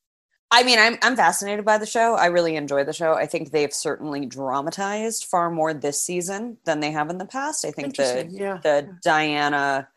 I 0.54 0.62
mean, 0.62 0.78
I'm 0.78 0.98
I'm 1.02 1.16
fascinated 1.16 1.66
by 1.66 1.80
the 1.80 1.86
show. 1.88 2.14
I 2.14 2.28
really 2.28 2.56
enjoy 2.56 2.84
the 2.84 2.94
show. 2.94 3.14
I 3.14 3.26
think 3.26 3.50
they've 3.50 3.74
certainly 3.74 4.28
dramatized 4.28 5.26
far 5.26 5.50
more 5.50 5.74
this 5.74 6.00
season 6.00 6.58
than 6.64 6.80
they 6.80 6.92
have 6.92 7.10
in 7.10 7.18
the 7.18 7.26
past. 7.26 7.66
I 7.66 7.72
think 7.72 7.96
the 7.96 8.28
yeah. 8.30 8.60
the 8.62 8.96
Diana 9.04 9.88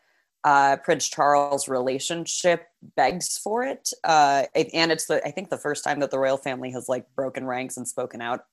uh, 0.43 0.77
Prince 0.77 1.07
Charles 1.09 1.67
relationship 1.67 2.65
begs 2.95 3.37
for 3.37 3.63
it, 3.65 3.91
uh, 4.03 4.45
it- 4.55 4.71
and 4.73 4.91
it's 4.91 5.05
the 5.05 5.23
I 5.23 5.29
think 5.29 5.51
the 5.51 5.59
first 5.59 5.83
time 5.83 5.99
that 5.99 6.09
the 6.09 6.17
royal 6.17 6.37
family 6.37 6.71
has 6.71 6.89
like 6.89 7.05
broken 7.15 7.45
ranks 7.45 7.77
and 7.77 7.87
spoken 7.87 8.19
out 8.19 8.45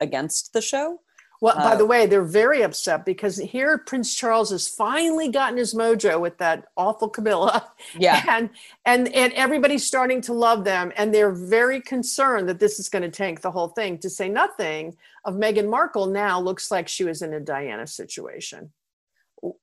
against 0.00 0.52
the 0.54 0.62
show. 0.62 0.98
Well, 1.42 1.56
by 1.56 1.74
Uh, 1.74 1.76
the 1.76 1.86
way, 1.86 2.06
they're 2.06 2.22
very 2.22 2.62
upset 2.62 3.04
because 3.04 3.36
here 3.36 3.76
Prince 3.78 4.14
Charles 4.14 4.50
has 4.50 4.68
finally 4.68 5.28
gotten 5.28 5.58
his 5.58 5.74
mojo 5.74 6.20
with 6.20 6.38
that 6.38 6.68
awful 6.76 7.08
Camilla, 7.10 7.72
Yeah, 7.98 8.22
and 8.28 8.50
and 8.86 9.08
and 9.14 9.32
everybody's 9.34 9.84
starting 9.86 10.20
to 10.22 10.32
love 10.32 10.64
them, 10.64 10.92
and 10.96 11.12
they're 11.12 11.32
very 11.32 11.80
concerned 11.80 12.48
that 12.48 12.60
this 12.60 12.78
is 12.78 12.88
going 12.88 13.02
to 13.02 13.10
tank 13.10 13.40
the 13.42 13.50
whole 13.50 13.68
thing. 13.68 13.98
To 13.98 14.08
say 14.10 14.28
nothing 14.28 14.96
of 15.24 15.34
Meghan 15.34 15.68
Markle, 15.68 16.06
now 16.06 16.40
looks 16.40 16.70
like 16.70 16.88
she 16.88 17.04
was 17.04 17.22
in 17.22 17.34
a 17.34 17.40
Diana 17.40 17.86
situation. 17.88 18.72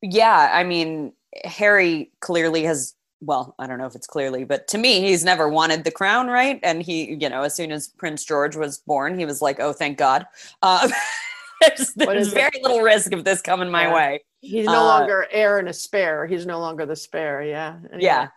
yeah. 0.01 0.51
I 0.53 0.63
mean, 0.65 1.13
Harry 1.45 2.11
clearly 2.19 2.63
has. 2.63 2.95
Well, 3.21 3.53
I 3.59 3.67
don't 3.67 3.79
know 3.79 3.85
if 3.85 3.95
it's 3.95 4.07
clearly, 4.07 4.45
but 4.45 4.67
to 4.69 4.77
me, 4.77 5.01
he's 5.01 5.25
never 5.25 5.49
wanted 5.49 5.83
the 5.83 5.91
crown, 5.91 6.27
right? 6.27 6.57
And 6.63 6.81
he, 6.81 7.13
you 7.15 7.29
know, 7.29 7.43
as 7.43 7.53
soon 7.53 7.71
as 7.71 7.89
Prince 7.89 8.23
George 8.23 8.55
was 8.55 8.77
born, 8.79 9.19
he 9.19 9.25
was 9.25 9.41
like, 9.41 9.59
"Oh, 9.59 9.73
thank 9.73 9.97
God." 9.97 10.25
Uh, 10.61 10.89
there's 11.61 11.93
there's 11.93 12.27
is 12.27 12.33
it? 12.33 12.35
very 12.35 12.59
little 12.61 12.81
risk 12.81 13.11
of 13.13 13.23
this 13.23 13.41
coming 13.41 13.69
my 13.69 13.83
Yeah. 13.87 13.93
way. 13.93 14.23
He's 14.41 14.65
no 14.65 14.81
Uh, 14.81 14.99
longer 14.99 15.27
heir 15.31 15.59
and 15.59 15.67
a 15.69 15.73
spare. 15.73 16.25
He's 16.25 16.45
no 16.45 16.59
longer 16.59 16.85
the 16.85 16.95
spare. 16.95 17.41
Yeah. 17.43 17.77
Anyway. 17.91 17.99
Yeah. 18.03 18.27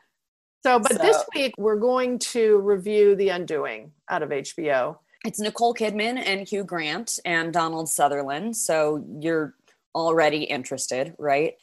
So, 0.64 0.78
but 0.78 1.00
this 1.00 1.22
week 1.34 1.54
we're 1.58 1.76
going 1.76 2.18
to 2.20 2.58
review 2.58 3.16
The 3.16 3.30
Undoing 3.30 3.90
out 4.08 4.22
of 4.22 4.30
HBO. 4.30 4.98
It's 5.24 5.40
Nicole 5.40 5.74
Kidman 5.74 6.18
and 6.24 6.48
Hugh 6.48 6.64
Grant 6.64 7.18
and 7.24 7.52
Donald 7.52 7.88
Sutherland. 7.88 8.56
So 8.56 9.04
you're 9.20 9.54
already 9.94 10.44
interested, 10.44 11.14
right? 11.18 11.54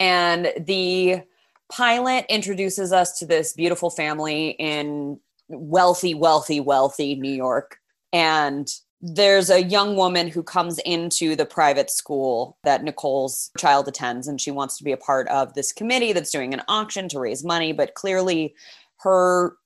And 0.00 0.52
the 0.66 1.22
pilot 1.70 2.26
introduces 2.28 2.92
us 2.92 3.18
to 3.20 3.26
this 3.26 3.52
beautiful 3.52 3.90
family 3.90 4.50
in 4.50 5.18
wealthy, 5.48 6.14
wealthy, 6.14 6.60
wealthy 6.60 7.14
New 7.14 7.32
York. 7.32 7.78
And 8.12 8.68
there's 9.02 9.50
a 9.50 9.64
young 9.64 9.96
woman 9.96 10.28
who 10.28 10.44
comes 10.44 10.78
into 10.80 11.34
the 11.34 11.44
private 11.44 11.90
school 11.90 12.56
that 12.62 12.84
Nicole's 12.84 13.50
child 13.58 13.88
attends, 13.88 14.28
and 14.28 14.40
she 14.40 14.52
wants 14.52 14.78
to 14.78 14.84
be 14.84 14.92
a 14.92 14.96
part 14.96 15.26
of 15.28 15.54
this 15.54 15.72
committee 15.72 16.12
that's 16.12 16.30
doing 16.30 16.54
an 16.54 16.62
auction 16.68 17.08
to 17.08 17.18
raise 17.18 17.44
money. 17.44 17.72
But 17.72 17.94
clearly, 17.94 18.54
her 18.98 19.56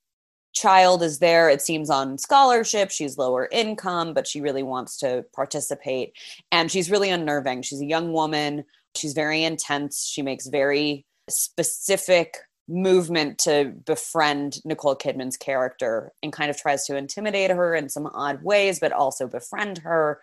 child 0.54 1.02
is 1.02 1.18
there, 1.18 1.50
it 1.50 1.60
seems, 1.60 1.90
on 1.90 2.16
scholarship. 2.16 2.90
She's 2.90 3.18
lower 3.18 3.46
income, 3.52 4.14
but 4.14 4.26
she 4.26 4.40
really 4.40 4.62
wants 4.62 4.96
to 4.98 5.26
participate. 5.34 6.14
And 6.50 6.70
she's 6.70 6.90
really 6.90 7.10
unnerving. 7.10 7.60
She's 7.60 7.82
a 7.82 7.86
young 7.86 8.14
woman, 8.14 8.64
she's 8.96 9.12
very 9.12 9.44
intense. 9.44 10.06
She 10.06 10.22
makes 10.22 10.46
very 10.46 11.04
specific 11.28 12.38
movement 12.68 13.38
to 13.38 13.72
befriend 13.84 14.58
Nicole 14.64 14.96
Kidman's 14.96 15.36
character 15.36 16.12
and 16.22 16.32
kind 16.32 16.50
of 16.50 16.56
tries 16.56 16.84
to 16.86 16.96
intimidate 16.96 17.50
her 17.50 17.74
in 17.74 17.88
some 17.88 18.06
odd 18.06 18.42
ways, 18.42 18.80
but 18.80 18.92
also 18.92 19.26
befriend 19.26 19.78
her. 19.78 20.20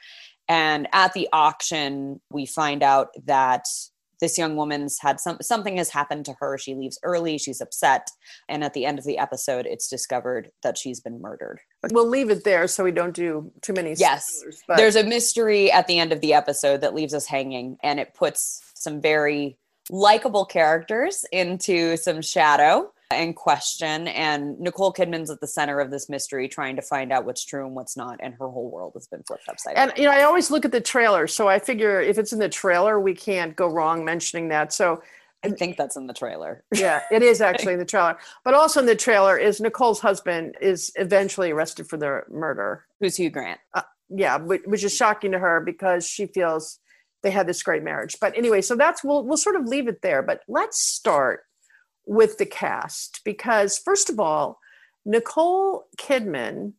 And 0.48 0.88
at 0.92 1.14
the 1.14 1.30
auction, 1.32 2.20
we 2.30 2.46
find 2.46 2.84
out 2.84 3.10
that 3.26 3.66
this 4.24 4.38
young 4.38 4.56
woman's 4.56 5.00
had 5.02 5.20
some 5.20 5.38
something 5.42 5.76
has 5.76 5.90
happened 5.90 6.24
to 6.26 6.34
her. 6.40 6.58
She 6.58 6.76
leaves 6.76 6.98
early, 7.04 7.38
she's 7.38 7.60
upset, 7.60 8.10
and 8.48 8.64
at 8.64 8.74
the 8.74 8.86
end 8.86 8.98
of 8.98 9.04
the 9.04 9.18
episode, 9.18 9.66
it's 9.66 9.90
discovered 9.90 10.50
that 10.64 10.78
she's 10.78 11.02
been 11.02 11.22
murdered. 11.22 11.60
We'll 11.92 12.08
leave 12.08 12.30
it 12.30 12.46
there 12.46 12.68
so 12.68 12.86
we 12.86 12.92
don't 12.92 13.14
do 13.14 13.52
too 13.62 13.74
many 13.74 13.96
Yes. 13.98 14.26
But 14.66 14.78
There's 14.78 14.96
a 14.96 15.04
mystery 15.04 15.72
at 15.72 15.88
the 15.88 16.00
end 16.00 16.14
of 16.14 16.22
the 16.22 16.34
episode 16.34 16.80
that 16.82 16.96
leaves 16.96 17.14
us 17.14 17.26
hanging, 17.26 17.78
and 17.84 18.00
it 18.00 18.14
puts 18.14 18.62
some 18.76 19.02
very 19.02 19.58
likable 19.90 20.46
characters 20.46 21.26
into 21.32 21.98
some 21.98 22.22
shadow 22.22 22.92
and 23.12 23.36
question. 23.36 24.08
And 24.08 24.60
Nicole 24.60 24.94
Kidman's 24.94 25.30
at 25.30 25.40
the 25.40 25.48
center 25.48 25.80
of 25.80 25.92
this 25.92 26.10
mystery, 26.10 26.48
trying 26.48 26.76
to 26.76 26.82
find 26.82 27.12
out 27.12 27.26
what's 27.26 27.46
true 27.46 27.66
and 27.66 27.76
what's 27.76 27.96
not, 27.96 28.20
and 28.22 28.34
her 28.36 28.48
whole 28.48 28.70
world 28.70 28.94
has 28.96 29.08
been 29.08 29.24
flipped 29.24 29.48
upside 29.48 29.76
down. 29.76 29.90
and 29.90 29.98
you 29.98 30.06
know, 30.06 30.12
I 30.12 30.24
always 30.24 30.52
look 30.52 30.66
at 30.66 30.72
the 30.72 30.82
trailer, 30.82 31.28
so 31.28 31.48
I 31.48 31.60
figure 31.60 32.02
if 32.02 32.18
it's 32.18 32.34
in 32.34 32.40
the 32.40 32.50
trailer, 32.50 33.00
we 33.00 33.14
can't 33.14 33.56
go 33.56 33.68
wrong 33.68 34.04
mentioning 34.04 34.50
that. 34.50 34.74
So 34.74 35.02
I 35.44 35.50
think 35.50 35.78
that's 35.78 35.96
in 35.96 36.08
the 36.08 36.14
trailer. 36.14 36.64
yeah, 36.74 37.02
it 37.12 37.22
is 37.22 37.42
actually 37.42 37.74
in 37.74 37.80
the 37.80 37.86
trailer. 37.86 38.18
But 38.44 38.54
also 38.54 38.80
in 38.80 38.86
the 38.86 38.96
trailer 38.96 39.38
is 39.38 39.60
Nicole's 39.60 40.00
husband 40.00 40.56
is 40.62 40.92
eventually 40.96 41.52
arrested 41.52 41.88
for 41.88 41.98
the 41.98 42.22
murder. 42.30 42.86
Who's 43.00 43.18
Hugh 43.18 43.30
Grant? 43.30 43.60
Uh, 43.74 43.82
yeah, 44.10 44.38
which 44.38 44.84
is 44.84 44.96
shocking 44.96 45.32
to 45.32 45.40
her 45.40 45.60
because 45.60 46.08
she 46.08 46.28
feels 46.28 46.80
they 47.24 47.32
had 47.32 47.48
this 47.48 47.64
great 47.64 47.84
marriage. 47.84 48.18
But 48.20 48.38
anyway, 48.38 48.62
so 48.62 48.76
that's 48.76 49.04
we'll 49.04 49.24
we'll 49.24 49.38
sort 49.38 49.56
of 49.56 49.66
leave 49.66 49.88
it 49.88 50.02
there. 50.02 50.22
But 50.22 50.42
let's 50.48 50.80
start 50.80 51.42
with 52.06 52.38
the 52.38 52.46
cast 52.46 53.22
because 53.24 53.78
first 53.78 54.10
of 54.10 54.20
all, 54.20 54.60
Nicole 55.06 55.86
Kidman 55.98 56.74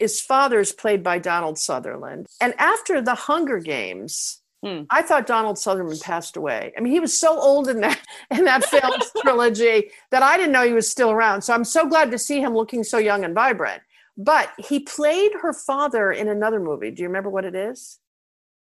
is 0.00 0.20
father's 0.20 0.72
played 0.72 1.02
by 1.02 1.18
Donald 1.18 1.58
Sutherland. 1.58 2.26
And 2.40 2.54
after 2.58 3.02
the 3.02 3.14
Hunger 3.14 3.58
Games, 3.58 4.40
Hmm. 4.62 4.82
I 4.90 5.00
thought 5.00 5.26
Donald 5.26 5.58
Sutherland 5.58 6.00
passed 6.02 6.36
away. 6.36 6.74
I 6.76 6.80
mean, 6.80 6.92
he 6.92 7.00
was 7.00 7.18
so 7.18 7.38
old 7.38 7.68
in 7.68 7.80
that 7.80 7.98
in 8.30 8.44
that 8.44 8.64
film 8.64 8.92
trilogy 9.22 9.90
that 10.10 10.22
I 10.22 10.36
didn't 10.36 10.52
know 10.52 10.66
he 10.66 10.74
was 10.74 10.90
still 10.90 11.10
around. 11.10 11.42
So 11.42 11.54
I'm 11.54 11.64
so 11.64 11.86
glad 11.86 12.10
to 12.10 12.18
see 12.18 12.40
him 12.40 12.54
looking 12.54 12.84
so 12.84 12.98
young 12.98 13.24
and 13.24 13.34
vibrant. 13.34 13.82
But 14.16 14.50
he 14.58 14.80
played 14.80 15.32
her 15.40 15.54
father 15.54 16.12
in 16.12 16.28
another 16.28 16.60
movie. 16.60 16.90
Do 16.90 17.02
you 17.02 17.08
remember 17.08 17.30
what 17.30 17.46
it 17.46 17.54
is? 17.54 17.98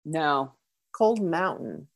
No. 0.03 0.53
Cold 0.97 1.21
Mountain. 1.21 1.87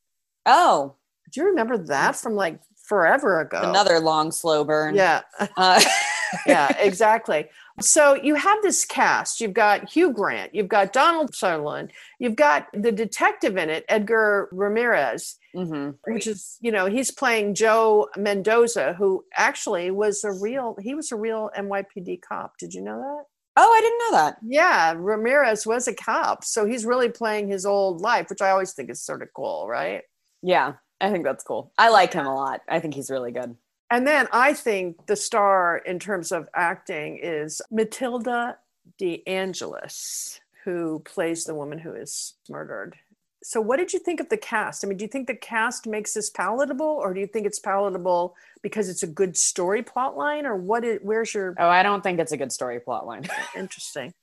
Oh, 0.46 0.96
Do 1.32 1.42
you 1.42 1.48
remember 1.48 1.78
that 1.78 2.16
from 2.16 2.36
like 2.36 2.60
forever 2.84 3.40
ago? 3.40 3.62
another 3.64 4.00
long, 4.00 4.32
slow 4.32 4.64
burn. 4.64 4.96
Yeah, 4.96 5.22
Uh, 5.58 5.82
yeah, 6.48 6.76
exactly. 6.80 7.48
So 7.82 8.14
you 8.16 8.36
have 8.36 8.62
this 8.62 8.84
cast. 8.84 9.40
You've 9.40 9.54
got 9.54 9.90
Hugh 9.90 10.12
Grant, 10.12 10.54
you've 10.54 10.68
got 10.68 10.92
Donald 10.92 11.34
Sutherland, 11.34 11.92
you've 12.20 12.36
got 12.36 12.68
the 12.74 12.92
detective 12.92 13.56
in 13.58 13.70
it, 13.70 13.86
Edgar 13.88 14.50
Ramirez, 14.52 15.38
hmm 15.54 15.92
which 16.06 16.28
is, 16.28 16.58
you 16.62 16.72
know, 16.72 16.88
he's 16.88 17.12
playing 17.12 17.56
Joe 17.56 18.10
Mendoza, 18.18 18.94
who 18.98 19.24
actually 19.36 19.92
was 19.92 20.24
a 20.24 20.32
real, 20.32 20.76
he 20.82 20.94
was 20.94 21.12
a 21.12 21.16
real 21.16 21.50
NYPD 21.58 22.22
cop. 22.22 22.58
Did 22.58 22.74
you 22.74 22.82
know 22.82 23.00
that? 23.00 23.24
Oh, 23.62 23.74
I 23.74 23.82
didn't 23.82 24.00
know 24.00 24.18
that. 24.18 24.38
Yeah, 24.42 24.94
Ramirez 24.96 25.68
was 25.68 25.90
a 25.90 25.94
cop. 25.94 26.46
So 26.46 26.66
he's 26.66 26.86
really 26.86 27.10
playing 27.10 27.50
his 27.50 27.66
old 27.66 28.00
life, 28.00 28.30
which 28.30 28.42
I 28.42 28.52
always 28.52 28.72
think 28.72 28.90
is 28.90 29.02
sort 29.02 29.22
of 29.22 29.34
cool, 29.34 29.68
right? 29.68 30.04
Yeah, 30.42 30.76
I 31.02 31.12
think 31.12 31.26
that's 31.26 31.44
cool. 31.44 31.74
I 31.78 31.90
like 31.90 32.14
him 32.14 32.26
a 32.26 32.34
lot. 32.34 32.62
I 32.70 32.80
think 32.80 32.94
he's 32.94 33.12
really 33.12 33.34
good. 33.34 33.58
And 33.92 34.08
then 34.08 34.30
I 34.32 34.54
think 34.54 35.08
the 35.08 35.18
star 35.18 35.80
in 35.80 36.00
terms 36.00 36.32
of 36.32 36.48
acting 36.56 37.20
is 37.22 37.62
Matilda 37.70 38.58
De 38.98 39.22
Angelis, 39.28 40.40
who 40.64 41.00
plays 41.00 41.44
the 41.44 41.56
woman 41.56 41.80
who 41.80 41.94
is 41.94 42.36
murdered. 42.48 42.96
So, 43.42 43.62
what 43.62 43.78
did 43.78 43.94
you 43.94 44.00
think 44.00 44.20
of 44.20 44.30
the 44.30 44.38
cast? 44.38 44.84
I 44.84 44.88
mean, 44.88 44.98
do 44.98 45.06
you 45.06 45.10
think 45.10 45.28
the 45.28 45.36
cast 45.36 45.88
makes 45.88 46.14
this 46.14 46.30
palatable, 46.30 46.86
or 46.86 47.14
do 47.14 47.20
you 47.20 47.28
think 47.28 47.46
it's 47.46 47.60
palatable 47.60 48.36
because 48.62 48.90
it's 48.90 49.04
a 49.04 49.08
good 49.08 49.38
story 49.38 49.82
plot 49.82 50.18
line, 50.18 50.46
or 50.46 50.56
what? 50.56 50.84
Is, 50.84 51.00
where's 51.02 51.34
your 51.34 51.56
Oh, 51.58 51.70
I 51.70 51.84
don't 51.84 52.02
think 52.04 52.20
it's 52.20 52.34
a 52.34 52.38
good 52.38 52.52
story 52.52 52.80
plot 52.80 53.08
line. 53.08 53.28
interesting? 53.56 54.14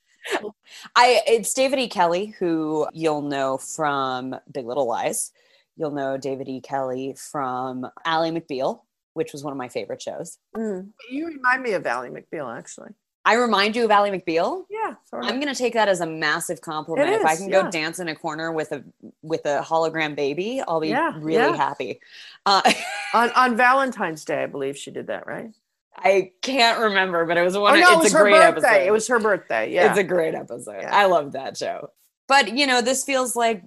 I 0.94 1.22
it's 1.26 1.54
David 1.54 1.78
E. 1.78 1.88
Kelley, 1.88 2.34
who 2.38 2.86
you'll 2.92 3.22
know 3.22 3.58
from 3.58 4.36
Big 4.52 4.66
Little 4.66 4.86
Lies. 4.86 5.32
You'll 5.76 5.92
know 5.92 6.16
David 6.16 6.48
E. 6.48 6.60
Kelley 6.60 7.14
from 7.16 7.86
Ally 8.04 8.30
McBeal, 8.30 8.80
which 9.14 9.32
was 9.32 9.44
one 9.44 9.52
of 9.52 9.58
my 9.58 9.68
favorite 9.68 10.02
shows. 10.02 10.38
Mm. 10.54 10.90
You 11.10 11.26
remind 11.28 11.62
me 11.62 11.72
of 11.72 11.86
Ally 11.86 12.08
McBeal, 12.08 12.54
actually. 12.56 12.90
I 13.26 13.34
remind 13.34 13.74
you 13.76 13.84
of 13.84 13.90
Ally 13.90 14.10
McBeal. 14.10 14.64
Yeah, 14.70 14.94
sort 15.10 15.24
of. 15.24 15.28
I'm 15.30 15.40
gonna 15.40 15.54
take 15.54 15.74
that 15.74 15.88
as 15.88 16.00
a 16.00 16.06
massive 16.06 16.60
compliment. 16.60 17.10
if 17.10 17.24
I 17.24 17.34
can 17.36 17.48
yeah. 17.50 17.62
go 17.64 17.70
dance 17.70 17.98
in 17.98 18.08
a 18.08 18.14
corner 18.14 18.52
with 18.52 18.70
a 18.72 18.84
with 19.22 19.44
a 19.46 19.60
hologram 19.62 20.14
baby, 20.14 20.62
I'll 20.66 20.80
be 20.80 20.88
Yeah, 20.88 21.12
really 21.16 21.34
yeah. 21.50 21.56
happy. 21.56 22.00
Uh, 22.46 22.62
on 23.14 23.30
on 23.32 23.56
Valentine's 23.56 24.24
Day, 24.24 24.44
I 24.44 24.46
believe 24.46 24.78
she 24.78 24.90
did 24.92 25.08
that, 25.08 25.26
right? 25.26 25.50
I 25.98 26.32
can't 26.42 26.78
remember, 26.78 27.24
but 27.26 27.36
it 27.36 27.42
was 27.42 27.56
one. 27.58 27.76
oh 27.76 27.80
no, 27.80 27.88
it 27.90 27.94
it's 27.94 28.04
was 28.04 28.14
a 28.14 28.18
her 28.18 28.22
great 28.24 28.32
birthday. 28.54 28.68
episode. 28.68 28.86
It 28.86 28.90
was 28.92 29.08
her 29.08 29.18
birthday. 29.18 29.72
Yeah. 29.72 29.88
It's 29.90 29.98
a 29.98 30.04
great 30.04 30.34
episode. 30.34 30.84
I 30.84 31.06
love 31.06 31.32
that 31.32 31.56
show. 31.56 31.90
But 32.28 32.56
you 32.56 32.66
know, 32.66 32.80
this 32.80 33.02
feels 33.04 33.34
like 33.34 33.62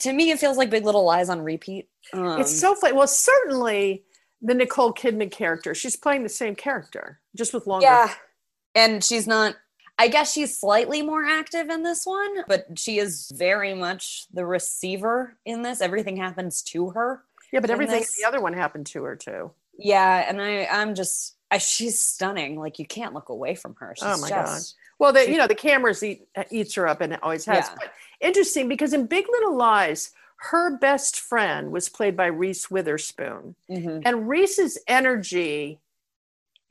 to 0.00 0.12
me, 0.12 0.30
it 0.30 0.38
feels 0.38 0.56
like 0.56 0.70
Big 0.70 0.84
Little 0.84 1.04
Lies 1.04 1.28
on 1.28 1.40
repeat. 1.42 1.88
Um, 2.12 2.40
it's 2.40 2.60
so 2.60 2.74
funny. 2.74 2.92
Well, 2.94 3.08
certainly 3.08 4.04
the 4.40 4.54
Nicole 4.54 4.92
Kidman 4.92 5.32
character. 5.32 5.74
She's 5.74 5.96
playing 5.96 6.22
the 6.22 6.28
same 6.28 6.54
character, 6.54 7.18
just 7.34 7.52
with 7.54 7.66
longer. 7.66 7.86
yeah, 7.86 8.12
and 8.74 9.02
she's 9.02 9.26
not. 9.26 9.56
I 9.96 10.08
guess 10.08 10.32
she's 10.32 10.58
slightly 10.58 11.02
more 11.02 11.24
active 11.24 11.68
in 11.70 11.84
this 11.84 12.04
one, 12.04 12.42
but 12.48 12.66
she 12.76 12.98
is 12.98 13.30
very 13.32 13.74
much 13.74 14.26
the 14.32 14.44
receiver 14.44 15.36
in 15.44 15.62
this. 15.62 15.80
Everything 15.80 16.16
happens 16.16 16.62
to 16.62 16.90
her. 16.90 17.22
Yeah, 17.52 17.60
but 17.60 17.70
everything 17.70 17.96
in 17.96 18.00
this- 18.00 18.16
the 18.16 18.24
other 18.26 18.40
one 18.40 18.54
happened 18.54 18.86
to 18.86 19.04
her 19.04 19.14
too. 19.14 19.52
Yeah, 19.78 20.24
and 20.28 20.42
I, 20.42 20.66
I'm 20.66 20.94
just, 20.96 21.36
I, 21.50 21.58
she's 21.58 21.98
stunning. 22.00 22.58
Like 22.58 22.80
you 22.80 22.86
can't 22.86 23.14
look 23.14 23.28
away 23.28 23.54
from 23.54 23.76
her. 23.78 23.94
She's 23.96 24.04
Oh 24.04 24.18
my 24.20 24.28
God. 24.28 24.60
Well, 24.98 25.12
the, 25.12 25.30
you 25.30 25.36
know, 25.36 25.46
the 25.46 25.54
cameras 25.54 26.02
eat, 26.02 26.26
eats 26.50 26.74
her 26.74 26.88
up 26.88 27.00
and 27.00 27.12
it 27.12 27.20
always 27.22 27.44
has. 27.44 27.66
Yeah. 27.68 27.74
But 27.78 27.92
interesting 28.20 28.68
because 28.68 28.92
in 28.92 29.06
Big 29.06 29.26
Little 29.28 29.56
Lies, 29.56 30.10
her 30.38 30.76
best 30.76 31.20
friend 31.20 31.70
was 31.70 31.88
played 31.88 32.16
by 32.16 32.26
Reese 32.26 32.68
Witherspoon. 32.70 33.54
Mhm. 33.70 34.02
And 34.04 34.28
Reese's 34.28 34.78
energy, 34.88 35.78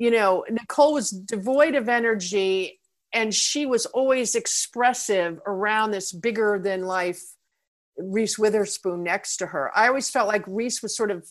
you 0.03 0.11
know, 0.11 0.43
Nicole 0.49 0.93
was 0.93 1.11
devoid 1.11 1.75
of 1.75 1.87
energy 1.87 2.77
and 3.13 3.33
she 3.33 3.65
was 3.65 3.85
always 3.85 4.35
expressive 4.35 5.39
around 5.47 5.91
this 5.91 6.11
bigger 6.11 6.59
than 6.61 6.83
life 6.83 7.21
Reese 7.97 8.37
Witherspoon 8.37 9.01
next 9.03 9.37
to 9.37 9.45
her. 9.45 9.71
I 9.73 9.87
always 9.87 10.09
felt 10.09 10.27
like 10.27 10.43
Reese 10.45 10.83
was 10.83 10.93
sort 10.93 11.09
of, 11.09 11.25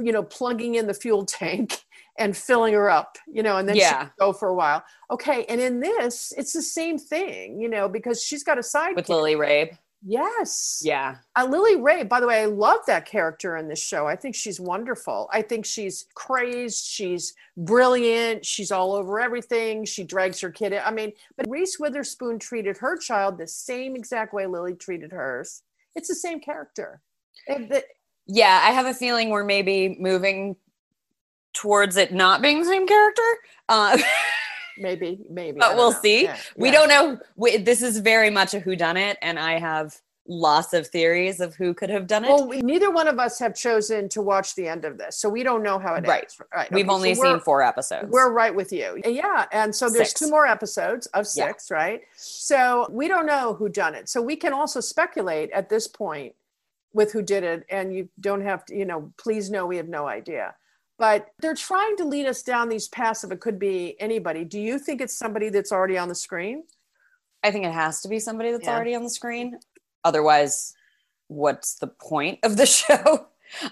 you 0.00 0.10
know, 0.10 0.24
plugging 0.24 0.74
in 0.74 0.88
the 0.88 0.94
fuel 0.94 1.24
tank 1.24 1.78
and 2.18 2.36
filling 2.36 2.74
her 2.74 2.90
up, 2.90 3.16
you 3.28 3.44
know, 3.44 3.58
and 3.58 3.68
then 3.68 3.76
Yeah. 3.76 4.00
she'd 4.06 4.10
go 4.18 4.32
for 4.32 4.48
a 4.48 4.54
while. 4.56 4.82
Okay. 5.08 5.44
And 5.48 5.60
in 5.60 5.78
this, 5.78 6.32
it's 6.36 6.52
the 6.52 6.62
same 6.62 6.98
thing, 6.98 7.60
you 7.60 7.68
know, 7.68 7.88
because 7.88 8.24
she's 8.24 8.42
got 8.42 8.58
a 8.58 8.62
side. 8.64 8.96
with 8.96 9.08
Lily 9.08 9.36
Rabe. 9.36 9.78
Yes. 10.08 10.82
Yeah, 10.84 11.16
Uh, 11.34 11.46
Lily 11.50 11.74
Rabe, 11.74 12.08
by 12.08 12.20
the 12.20 12.28
way, 12.28 12.40
I 12.42 12.44
love 12.44 12.78
that 12.86 13.06
character 13.06 13.56
in 13.56 13.66
this 13.66 13.82
show. 13.82 14.06
I 14.06 14.14
think 14.14 14.36
she's 14.36 14.60
wonderful. 14.60 15.28
I 15.32 15.42
think 15.42 15.66
she's 15.66 16.06
crazed. 16.14 16.84
She's 16.86 17.34
brilliant. 17.56 18.46
She's 18.46 18.70
all 18.70 18.94
over 18.94 19.18
everything. 19.18 19.84
She 19.84 20.04
drags 20.04 20.40
her 20.42 20.50
kid. 20.50 20.72
in. 20.72 20.80
I 20.84 20.92
mean, 20.92 21.12
but 21.36 21.46
Reese 21.48 21.80
Witherspoon 21.80 22.38
treated 22.38 22.76
her 22.78 22.96
child 22.96 23.36
the 23.36 23.48
same 23.48 23.96
exact 23.96 24.32
way 24.32 24.46
Lily 24.46 24.74
treated 24.74 25.10
hers. 25.10 25.62
It's 25.96 26.08
the 26.08 26.14
same 26.14 26.38
character. 26.38 27.00
Yeah. 28.28 28.60
I 28.64 28.70
have 28.70 28.86
a 28.86 28.94
feeling 28.94 29.30
we're 29.30 29.42
maybe 29.44 29.96
moving 29.98 30.54
towards 31.52 31.96
it 31.96 32.12
not 32.12 32.42
being 32.42 32.60
the 32.60 32.66
same 32.68 32.86
character. 32.86 33.22
Uh, 33.68 33.98
maybe, 34.78 35.24
maybe. 35.30 35.58
But 35.58 35.76
we'll 35.76 35.92
know. 35.92 35.98
see. 36.00 36.24
Yeah, 36.24 36.36
we 36.56 36.68
yeah. 36.68 36.74
don't 36.74 36.88
know. 36.88 37.18
We, 37.36 37.56
this 37.58 37.82
is 37.82 37.98
very 37.98 38.30
much 38.30 38.54
a 38.54 38.60
who 38.60 38.76
done 38.76 38.96
it, 38.96 39.18
and 39.22 39.38
I 39.38 39.58
have 39.58 40.00
lots 40.28 40.72
of 40.72 40.88
theories 40.88 41.38
of 41.38 41.54
who 41.54 41.72
could 41.72 41.88
have 41.90 42.06
done 42.06 42.24
it. 42.24 42.28
Well, 42.28 42.48
we, 42.48 42.60
neither 42.60 42.90
one 42.90 43.06
of 43.06 43.18
us 43.18 43.38
have 43.38 43.54
chosen 43.54 44.08
to 44.08 44.20
watch 44.20 44.54
the 44.56 44.66
end 44.66 44.84
of 44.84 44.98
this, 44.98 45.16
so 45.16 45.28
we 45.28 45.42
don't 45.42 45.62
know 45.62 45.78
how 45.78 45.94
it 45.94 46.06
Right. 46.06 46.22
ends. 46.22 46.40
Right. 46.54 46.72
We've 46.72 46.88
only 46.88 47.14
so 47.14 47.22
seen 47.22 47.40
four 47.40 47.62
episodes. 47.62 48.08
We're 48.10 48.32
right 48.32 48.54
with 48.54 48.72
you. 48.72 49.00
Yeah. 49.04 49.46
And 49.52 49.74
so 49.74 49.88
there's 49.88 50.08
Six. 50.08 50.20
two 50.20 50.30
more 50.30 50.46
episodes 50.46 51.06
of 51.08 51.26
Yeah. 51.34 51.46
six, 51.46 51.70
right? 51.70 52.02
So 52.16 52.88
we 52.90 53.06
don't 53.08 53.26
know 53.26 53.54
who 53.54 53.68
done 53.68 53.94
it. 53.94 54.08
So 54.08 54.20
we 54.20 54.34
can 54.36 54.52
also 54.52 54.80
speculate 54.80 55.50
at 55.52 55.68
this 55.68 55.86
point 55.86 56.34
with 56.92 57.12
who 57.12 57.22
did 57.22 57.44
it. 57.44 57.64
And 57.70 57.94
you 57.94 58.08
don't 58.18 58.40
have 58.42 58.64
to, 58.66 58.74
you 58.76 58.84
know, 58.84 59.12
please 59.18 59.50
know 59.50 59.64
we 59.66 59.76
have 59.76 59.88
no 59.88 60.08
idea. 60.08 60.54
But 60.98 61.28
they're 61.40 61.54
trying 61.54 61.96
to 61.98 62.04
lead 62.04 62.26
us 62.26 62.42
down 62.42 62.68
these 62.68 62.88
paths 62.88 63.22
of 63.22 63.30
it 63.32 63.40
could 63.40 63.58
be 63.58 63.96
anybody. 64.00 64.44
Do 64.44 64.58
you 64.58 64.78
think 64.78 65.00
it's 65.00 65.16
somebody 65.16 65.50
that's 65.50 65.72
already 65.72 65.98
on 65.98 66.08
the 66.08 66.14
screen? 66.14 66.64
I 67.42 67.50
think 67.50 67.64
it 67.66 67.72
has 67.72 68.00
to 68.02 68.08
be 68.08 68.18
somebody 68.18 68.50
that's 68.50 68.64
Yeah. 68.64 68.74
already 68.74 68.94
on 68.94 69.02
the 69.04 69.10
screen. 69.10 69.58
Otherwise, 70.04 70.72
what's 71.28 71.74
the 71.74 71.88
point 71.88 72.38
of 72.42 72.56
the 72.56 72.66
show? 72.66 73.26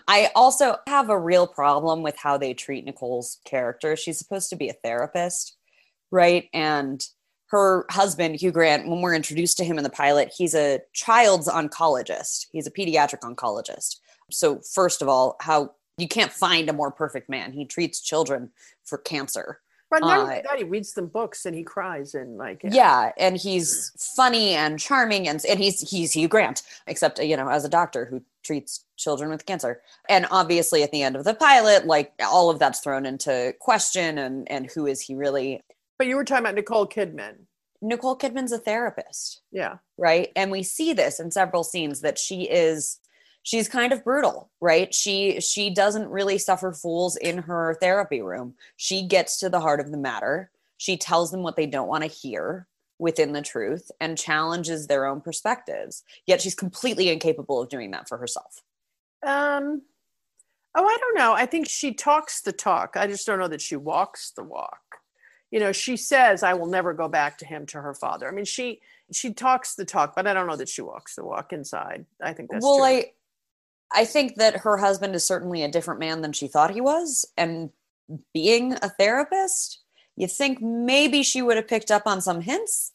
I 0.07 0.31
also 0.37 0.77
have 0.87 1.09
a 1.11 1.19
real 1.19 1.47
problem 1.47 2.03
with 2.03 2.17
how 2.17 2.37
they 2.37 2.55
treat 2.55 2.85
Nicole's 2.85 3.39
character. 3.45 3.97
She's 3.97 4.19
supposed 4.19 4.51
to 4.51 4.57
be 4.57 4.69
a 4.69 4.73
therapist, 4.75 5.57
right? 6.11 6.49
And 6.53 7.05
her 7.49 7.87
husband, 7.91 8.37
Hugh 8.37 8.53
Grant, 8.53 8.89
when 8.89 9.01
we're 9.01 9.15
introduced 9.15 9.57
to 9.59 9.65
him 9.65 9.79
in 9.79 9.85
the 9.85 9.91
pilot, 9.91 10.33
he's 10.37 10.55
a 10.55 10.81
child's 10.93 11.49
oncologist. 11.49 12.47
He's 12.53 12.67
a 12.67 12.71
pediatric 12.71 13.21
oncologist. 13.21 13.97
So, 14.31 14.61
first 14.75 15.03
of 15.03 15.09
all, 15.09 15.37
how 15.41 15.73
you 15.97 16.09
can't 16.09 16.33
find 16.33 16.69
a 16.69 16.73
more 16.73 16.91
perfect 16.91 17.29
man. 17.29 17.53
He 17.53 17.65
treats 17.65 18.01
children 18.01 18.51
for 18.85 18.99
cancer. 18.99 19.61
But 19.91 20.01
not 20.01 20.21
Uh, 20.27 20.43
that, 20.43 20.59
he 20.59 20.65
reads 20.65 20.95
them 20.95 21.07
books 21.07 21.47
and 21.47 21.55
he 21.55 21.63
cries 21.63 22.15
and 22.15 22.37
like, 22.37 22.63
Yeah. 22.65 23.13
and 23.17 23.37
he's 23.37 23.93
funny 24.17 24.55
and 24.55 24.81
charming, 24.81 25.29
and 25.29 25.45
and 25.45 25.61
he's 25.61 25.89
he's 25.89 26.13
Hugh 26.13 26.27
Grant, 26.27 26.63
except 26.89 27.21
you 27.21 27.37
know 27.37 27.49
as 27.49 27.65
a 27.65 27.69
doctor 27.69 28.07
who 28.07 28.23
treats 28.43 28.85
children 28.97 29.31
with 29.31 29.47
cancer. 29.47 29.83
And 30.09 30.27
obviously, 30.31 30.83
at 30.83 30.91
the 30.91 31.03
end 31.03 31.15
of 31.17 31.25
the 31.25 31.35
pilot, 31.35 31.87
like 31.87 32.13
all 32.21 32.51
of 32.51 32.59
that's 32.59 32.81
thrown 32.81 33.07
into 33.07 33.55
question, 33.61 34.19
and 34.19 34.51
and 34.51 34.69
who 34.71 34.87
is 34.87 35.01
he 35.03 35.15
really? 35.15 35.63
But 35.97 36.09
you 36.09 36.17
were 36.17 36.25
talking 36.25 36.45
about 36.45 36.57
Nicole 36.57 36.89
Kidman. 36.89 37.47
Nicole 37.81 38.17
Kidman's 38.17 38.51
a 38.51 38.59
therapist, 38.59 39.43
Yeah. 39.53 39.77
right? 39.99 40.33
And 40.35 40.51
we 40.51 40.63
see 40.65 40.93
this 40.95 41.21
in 41.21 41.31
several 41.31 41.63
scenes 41.63 42.01
that 42.01 42.19
she 42.19 42.45
is 42.51 42.99
she's 43.45 43.69
kind 43.69 43.93
of 43.93 44.03
brutal 44.03 44.51
right 44.61 44.93
she 44.93 45.41
she 45.41 45.71
doesn't 45.71 46.09
really 46.09 46.39
suffer 46.39 46.73
fools 46.73 47.17
in 47.17 47.39
her 47.39 47.77
therapy 47.81 48.21
room 48.21 48.55
she 48.77 49.07
gets 49.07 49.39
to 49.39 49.49
the 49.49 49.61
heart 49.61 49.79
of 49.79 49.93
the 49.93 49.97
matter 49.97 50.51
she 50.77 50.97
tells 50.97 51.31
them 51.31 51.43
what 51.45 51.55
they 51.55 51.67
don't 51.67 51.89
want 51.89 52.03
to 52.03 52.09
hear 52.09 52.67
within 52.99 53.33
the 53.33 53.43
truth 53.43 53.91
and 54.01 54.19
challenges 54.19 54.87
their 54.87 55.07
own 55.07 55.21
perspectives 55.21 56.03
yet 56.27 56.41
she's 56.41 56.55
completely 56.57 57.09
incapable 57.09 57.63
of 57.63 57.69
doing 57.69 57.93
that 57.93 58.09
for 58.09 58.19
herself 58.19 58.63
Um, 59.25 59.83
oh, 60.75 60.87
I 60.87 60.97
don't 61.01 61.17
know. 61.17 61.33
I 61.33 61.47
think 61.47 61.69
she 61.69 61.95
talks 61.95 62.43
the 62.43 62.53
talk. 62.53 62.97
I 62.97 63.07
just 63.07 63.27
don't 63.27 63.39
know 63.39 63.49
that 63.49 63.63
she 63.63 63.77
walks 63.77 64.33
the 64.33 64.45
walk. 64.45 64.99
You 65.51 65.61
know, 65.61 65.73
she 65.73 65.97
says, 65.97 66.43
"I 66.43 66.55
will 66.55 66.67
never 66.67 66.93
go 66.93 67.09
back 67.09 67.39
to 67.39 67.47
him." 67.47 67.65
To 67.67 67.81
her 67.81 67.95
father. 67.95 68.29
I 68.29 68.33
mean, 68.33 68.45
she 68.45 68.81
she 69.13 69.33
talks 69.33 69.77
the 69.77 69.85
talk, 69.85 70.15
but 70.17 70.27
I 70.27 70.35
don't 70.35 70.47
know 70.47 70.57
that 70.57 70.69
she 70.69 70.83
walks 70.83 71.15
the 71.15 71.25
walk 71.25 71.53
inside. 71.53 72.05
I 72.21 72.33
think 72.35 72.51
that's 72.51 72.65
well 72.65 72.79
true. 72.79 72.87
i 72.87 73.13
i 73.93 74.05
think 74.05 74.37
that 74.37 74.59
her 74.59 74.77
husband 74.77 75.15
is 75.15 75.27
certainly 75.27 75.63
a 75.63 75.71
different 75.71 76.01
man 76.01 76.23
than 76.23 76.33
she 76.33 76.49
thought 76.49 76.75
he 76.75 76.81
was 76.81 77.27
and 77.37 77.71
being 78.33 78.75
a 78.75 78.89
therapist 78.89 79.81
you 80.17 80.27
think 80.27 80.61
maybe 80.61 81.23
she 81.23 81.43
would 81.43 81.57
have 81.57 81.69
picked 81.69 81.91
up 81.91 82.07
on 82.07 82.21
some 82.21 82.41
hints 82.41 82.93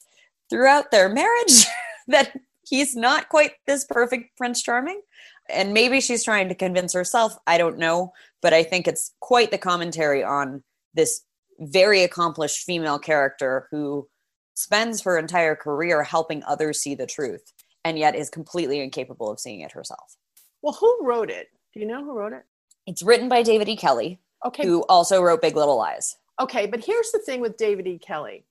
throughout 0.49 0.91
their 0.91 1.09
marriage 1.09 1.65
that 2.07 2.35
he's 2.67 2.95
not 2.95 3.29
quite 3.29 3.53
this 3.65 3.85
perfect 3.85 4.35
prince 4.37 4.61
charming 4.61 5.01
and 5.49 5.73
maybe 5.73 5.99
she's 5.99 6.23
trying 6.23 6.47
to 6.47 6.55
convince 6.55 6.93
herself 6.93 7.35
i 7.47 7.57
don't 7.57 7.77
know 7.77 8.13
but 8.41 8.53
i 8.53 8.63
think 8.63 8.87
it's 8.87 9.13
quite 9.19 9.51
the 9.51 9.57
commentary 9.57 10.23
on 10.23 10.63
this 10.93 11.21
very 11.59 12.03
accomplished 12.03 12.63
female 12.63 12.99
character 12.99 13.67
who 13.71 14.07
spends 14.53 15.01
her 15.01 15.17
entire 15.17 15.55
career 15.55 16.03
helping 16.03 16.43
others 16.43 16.81
see 16.81 16.95
the 16.95 17.05
truth 17.05 17.53
and 17.83 17.97
yet 17.97 18.15
is 18.15 18.29
completely 18.29 18.81
incapable 18.81 19.31
of 19.31 19.39
seeing 19.39 19.61
it 19.61 19.71
herself. 19.71 20.15
Well, 20.61 20.73
who 20.73 20.99
wrote 21.05 21.29
it? 21.29 21.49
Do 21.73 21.79
you 21.79 21.85
know 21.85 22.03
who 22.03 22.13
wrote 22.17 22.33
it? 22.33 22.43
It's 22.85 23.03
written 23.03 23.29
by 23.29 23.43
David 23.43 23.69
E. 23.69 23.75
Kelley, 23.75 24.19
Okay. 24.45 24.63
who 24.65 24.83
also 24.89 25.21
wrote 25.21 25.41
Big 25.41 25.55
Little 25.55 25.77
Lies. 25.77 26.17
Okay, 26.39 26.65
but 26.65 26.83
here's 26.83 27.11
the 27.11 27.19
thing 27.19 27.41
with 27.41 27.57
David 27.57 27.87
E. 27.87 27.97
Kelley. 27.99 28.45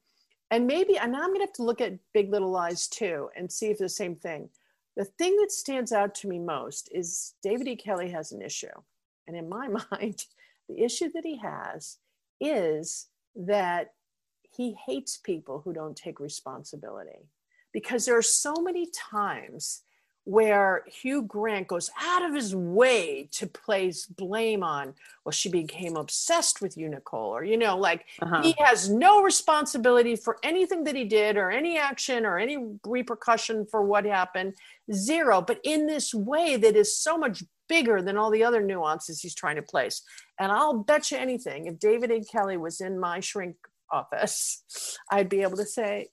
And 0.51 0.67
maybe, 0.67 0.97
and 0.97 1.13
now 1.13 1.21
I'm 1.23 1.29
going 1.29 1.41
to 1.41 1.45
have 1.47 1.53
to 1.55 1.63
look 1.63 1.81
at 1.81 1.99
Big 2.15 2.31
Little 2.31 2.51
Lies 2.51 2.87
too 2.89 3.29
and 3.37 3.51
see 3.51 3.67
if 3.67 3.79
the 3.79 3.89
same 3.89 4.17
thing. 4.17 4.49
The 4.97 5.05
thing 5.05 5.37
that 5.41 5.53
stands 5.53 5.93
out 5.93 6.15
to 6.17 6.29
me 6.29 6.39
most 6.39 6.89
is 6.93 7.35
David 7.43 7.69
E. 7.69 7.77
Kelley 7.77 8.11
has 8.11 8.33
an 8.33 8.43
issue. 8.43 8.67
And 9.27 9.37
in 9.37 9.49
my 9.49 9.69
mind, 9.93 10.25
the 10.69 10.83
issue 10.83 11.11
that 11.15 11.25
he 11.25 11.37
has 11.39 11.99
is 12.41 13.09
that 13.37 13.93
he 14.57 14.77
hates 14.87 15.17
people 15.19 15.61
who 15.65 15.73
don't 15.73 15.97
take 15.97 16.21
responsibility 16.21 17.29
because 17.73 18.07
there 18.07 18.17
are 18.17 18.23
so 18.23 18.55
many 18.55 18.87
times 18.95 19.83
where 20.29 20.85
Hugh 20.87 21.23
Grant 21.23 21.69
goes 21.69 21.91
out 21.99 22.23
of 22.23 22.35
his 22.35 22.55
way 22.55 23.31
to 23.33 23.47
place 23.47 24.05
blame 24.05 24.63
on, 24.63 24.93
well, 25.25 25.33
she 25.33 25.49
became 25.49 25.97
obsessed 25.97 26.61
with 26.61 26.77
you, 26.77 26.87
Nicole, 26.87 27.35
or, 27.35 27.43
you 27.43 27.57
know, 27.57 27.79
like 27.79 28.05
Uh-huh. 28.21 28.43
he 28.43 28.55
has 28.59 28.91
no 28.91 29.23
responsibility 29.23 30.17
for 30.17 30.37
anything 30.43 30.85
that 30.85 30.95
he 30.95 31.07
did 31.07 31.39
or 31.39 31.51
any 31.51 31.79
action 31.79 32.27
or 32.27 32.39
any 32.39 32.59
repercussion 32.85 33.65
for 33.71 33.81
what 33.83 34.05
happened. 34.05 34.53
Zero. 34.93 35.41
But 35.41 35.61
in 35.65 35.87
this 35.87 36.13
way 36.13 36.57
that 36.57 36.77
is 36.77 36.95
so 36.95 37.17
much 37.17 37.43
bigger 37.67 38.03
than 38.03 38.19
all 38.19 38.31
the 38.31 38.45
other 38.45 38.63
nuances 38.63 39.21
he's 39.23 39.35
trying 39.35 39.57
to 39.57 39.63
place. 39.63 40.03
And 40.39 40.53
I'll 40.53 40.75
bet 40.77 41.11
you 41.11 41.17
anything, 41.17 41.67
if 41.67 41.79
David 41.79 42.11
A. 42.11 42.21
Kelley 42.21 42.59
was 42.59 42.83
in 42.83 43.01
my 43.01 43.21
shrink 43.21 43.57
office, 43.91 44.63
I'd 45.11 45.31
be 45.31 45.41
able 45.41 45.57
to 45.57 45.65
say, 45.65 46.11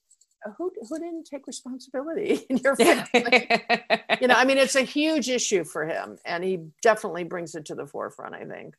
who, 0.58 0.72
who 0.88 1.00
didn't 1.00 1.26
take 1.26 1.48
responsibility 1.48 2.42
in 2.50 2.58
your 2.58 2.76
family? 2.76 3.48
you 4.22 4.28
know, 4.28 4.36
I 4.36 4.46
mean, 4.46 4.58
it's 4.58 4.76
a 4.76 4.82
huge 4.82 5.30
issue 5.30 5.64
for 5.64 5.86
him, 5.86 6.18
and 6.26 6.44
he 6.44 6.60
definitely 6.82 7.24
brings 7.24 7.56
it 7.56 7.66
to 7.66 7.76
the 7.76 7.88
forefront. 7.88 8.36
I 8.36 8.46
think. 8.46 8.76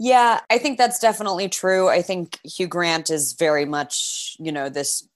Yeah, 0.00 0.40
I 0.48 0.58
think 0.58 0.78
that's 0.78 1.00
definitely 1.00 1.48
true. 1.48 1.88
I 1.88 2.02
think 2.02 2.38
Hugh 2.44 2.68
Grant 2.68 3.10
is 3.10 3.32
very 3.32 3.64
much, 3.64 4.36
you 4.38 4.52
know, 4.52 4.68
this 4.68 5.08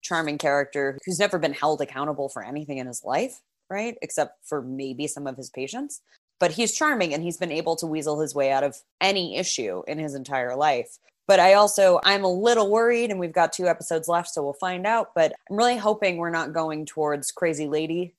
charming 0.00 0.38
character 0.38 0.96
who's 1.04 1.18
never 1.18 1.40
been 1.40 1.52
held 1.52 1.80
accountable 1.80 2.28
for 2.28 2.44
anything 2.44 2.78
in 2.78 2.86
his 2.86 3.02
life, 3.04 3.40
right? 3.68 3.96
Except 4.00 4.38
for 4.46 4.62
maybe 4.62 5.08
some 5.08 5.26
of 5.26 5.36
his 5.36 5.50
patients. 5.50 6.00
But 6.38 6.52
he's 6.52 6.72
charming 6.72 7.12
and 7.12 7.22
he's 7.22 7.36
been 7.36 7.50
able 7.50 7.74
to 7.76 7.86
weasel 7.86 8.20
his 8.20 8.32
way 8.32 8.52
out 8.52 8.62
of 8.62 8.76
any 9.00 9.36
issue 9.36 9.82
in 9.88 9.98
his 9.98 10.14
entire 10.14 10.54
life. 10.54 10.98
But 11.28 11.38
I 11.40 11.52
also, 11.54 12.00
I'm 12.02 12.24
a 12.24 12.32
little 12.32 12.70
worried, 12.70 13.10
and 13.10 13.20
we've 13.20 13.32
got 13.32 13.52
two 13.52 13.68
episodes 13.68 14.08
left, 14.08 14.30
so 14.30 14.42
we'll 14.42 14.54
find 14.54 14.86
out. 14.86 15.14
But 15.14 15.34
I'm 15.48 15.56
really 15.56 15.76
hoping 15.76 16.16
we're 16.16 16.30
not 16.30 16.52
going 16.54 16.86
towards 16.86 17.30
crazy 17.30 17.68
lady 17.68 18.14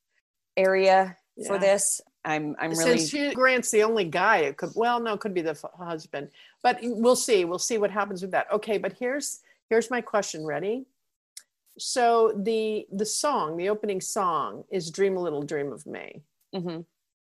area 0.56 1.18
for 1.48 1.58
this. 1.58 2.02
I'm, 2.24 2.56
I'm 2.60 2.72
really. 2.72 2.98
Since 3.00 3.12
Hugh 3.12 3.34
Grant's 3.34 3.72
the 3.72 3.82
only 3.84 4.04
guy, 4.06 4.38
it 4.40 4.58
could 4.58 4.72
well, 4.76 5.00
no, 5.00 5.14
it 5.14 5.20
could 5.22 5.34
be 5.34 5.42
the 5.42 5.52
f- 5.52 5.66
husband, 5.78 6.30
but 6.62 6.78
we'll 6.84 7.16
see. 7.16 7.46
We'll 7.46 7.58
see 7.60 7.78
what 7.80 7.92
happens 7.92 8.22
with 8.22 8.32
that. 8.32 8.52
Okay, 8.52 8.78
but 8.78 8.94
here's 8.94 9.40
here's 9.70 9.90
my 9.90 10.02
question. 10.02 10.46
Ready? 10.46 10.86
So 11.80 12.34
the 12.36 12.86
the 12.92 13.06
song, 13.06 13.58
the 13.58 13.70
opening 13.70 14.02
song, 14.02 14.66
is 14.70 14.92
"Dream 14.92 15.18
a 15.18 15.22
Little 15.22 15.42
Dream 15.42 15.72
of 15.72 15.86
Me." 15.88 16.22
Mhm. 16.54 16.86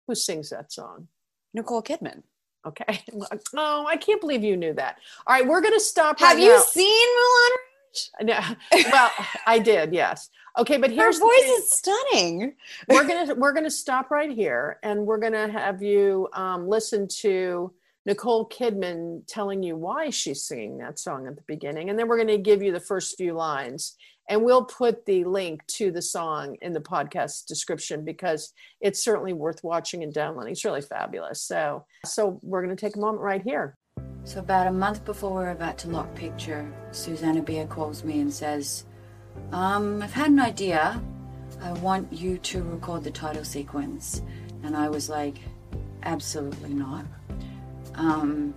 Who 0.07 0.15
sings 0.15 0.51
that 0.51 0.71
song? 0.71 1.07
Nicole 1.53 1.81
Kidman. 1.81 2.21
Okay. 2.65 3.03
Oh, 3.57 3.85
I 3.87 3.95
can't 3.97 4.19
believe 4.21 4.43
you 4.43 4.57
knew 4.57 4.73
that. 4.73 4.97
All 5.27 5.35
right, 5.35 5.45
we're 5.47 5.61
gonna 5.61 5.79
stop. 5.79 6.19
Right 6.19 6.29
Have 6.29 6.39
you 6.39 6.49
now. 6.55 6.61
seen 6.61 7.07
Mulan 7.17 8.23
No, 8.23 8.39
well, 8.91 9.11
I 9.45 9.59
did. 9.59 9.93
Yes. 9.93 10.29
Okay, 10.57 10.77
but 10.77 10.89
Her 10.91 10.95
here's 10.95 11.19
the 11.19 11.25
voice 11.25 11.43
is 11.59 11.71
stunning. 11.71 12.53
we're 12.89 13.03
gonna 13.07 13.35
we're 13.35 13.53
gonna 13.53 13.69
stop 13.71 14.11
right 14.11 14.31
here 14.31 14.79
and 14.83 15.05
we're 15.05 15.17
gonna 15.19 15.47
have 15.49 15.81
you 15.81 16.27
um, 16.33 16.67
listen 16.67 17.07
to 17.21 17.71
nicole 18.05 18.47
kidman 18.49 19.21
telling 19.27 19.63
you 19.63 19.75
why 19.75 20.09
she's 20.11 20.43
singing 20.43 20.77
that 20.77 20.99
song 20.99 21.25
at 21.27 21.35
the 21.35 21.41
beginning 21.47 21.89
and 21.89 21.97
then 21.97 22.07
we're 22.07 22.17
gonna 22.19 22.37
give 22.37 22.61
you 22.61 22.71
the 22.71 22.79
first 22.79 23.17
few 23.17 23.33
lines 23.33 23.95
and 24.27 24.43
we'll 24.43 24.65
put 24.65 25.05
the 25.05 25.23
link 25.23 25.65
to 25.67 25.91
the 25.91 26.01
song 26.01 26.57
in 26.61 26.73
the 26.73 26.79
podcast 26.79 27.45
description 27.45 28.03
because 28.03 28.53
it's 28.81 29.03
certainly 29.03 29.33
worth 29.33 29.63
watching 29.63 30.03
and 30.03 30.13
downloading 30.13 30.51
it's 30.51 30.65
really 30.65 30.81
fabulous 30.81 31.41
so 31.41 31.85
so 32.05 32.39
we're 32.41 32.61
gonna 32.61 32.75
take 32.75 32.95
a 32.95 32.99
moment 32.99 33.21
right 33.21 33.41
here 33.43 33.77
So 34.25 34.39
about 34.39 34.65
a 34.65 34.71
month 34.71 35.05
before 35.05 35.31
we're 35.33 35.51
about 35.51 35.77
to 35.79 35.89
lock 35.89 36.13
picture, 36.15 36.67
Susanna 36.91 37.43
Bier 37.43 37.67
calls 37.67 38.03
me 38.03 38.21
and 38.21 38.33
says, 38.33 38.85
um, 39.51 40.01
I've 40.01 40.13
had 40.13 40.31
an 40.31 40.39
idea. 40.39 40.99
I 41.61 41.73
want 41.73 42.11
you 42.11 42.39
to 42.39 42.63
record 42.63 43.03
the 43.03 43.11
title 43.11 43.45
sequence. 43.45 44.23
And 44.63 44.75
I 44.75 44.89
was 44.89 45.09
like, 45.09 45.37
absolutely 46.01 46.73
not. 46.73 47.05
Um, 47.93 48.55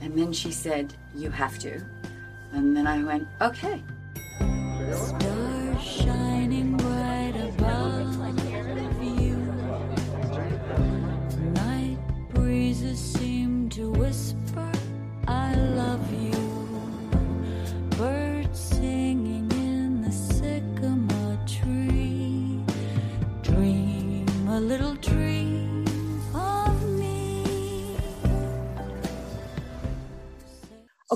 and 0.00 0.16
then 0.16 0.32
she 0.32 0.52
said, 0.52 0.94
you 1.16 1.30
have 1.30 1.58
to. 1.58 1.84
And 2.52 2.76
then 2.76 2.86
I 2.86 3.02
went, 3.02 3.26
okay. 3.40 3.82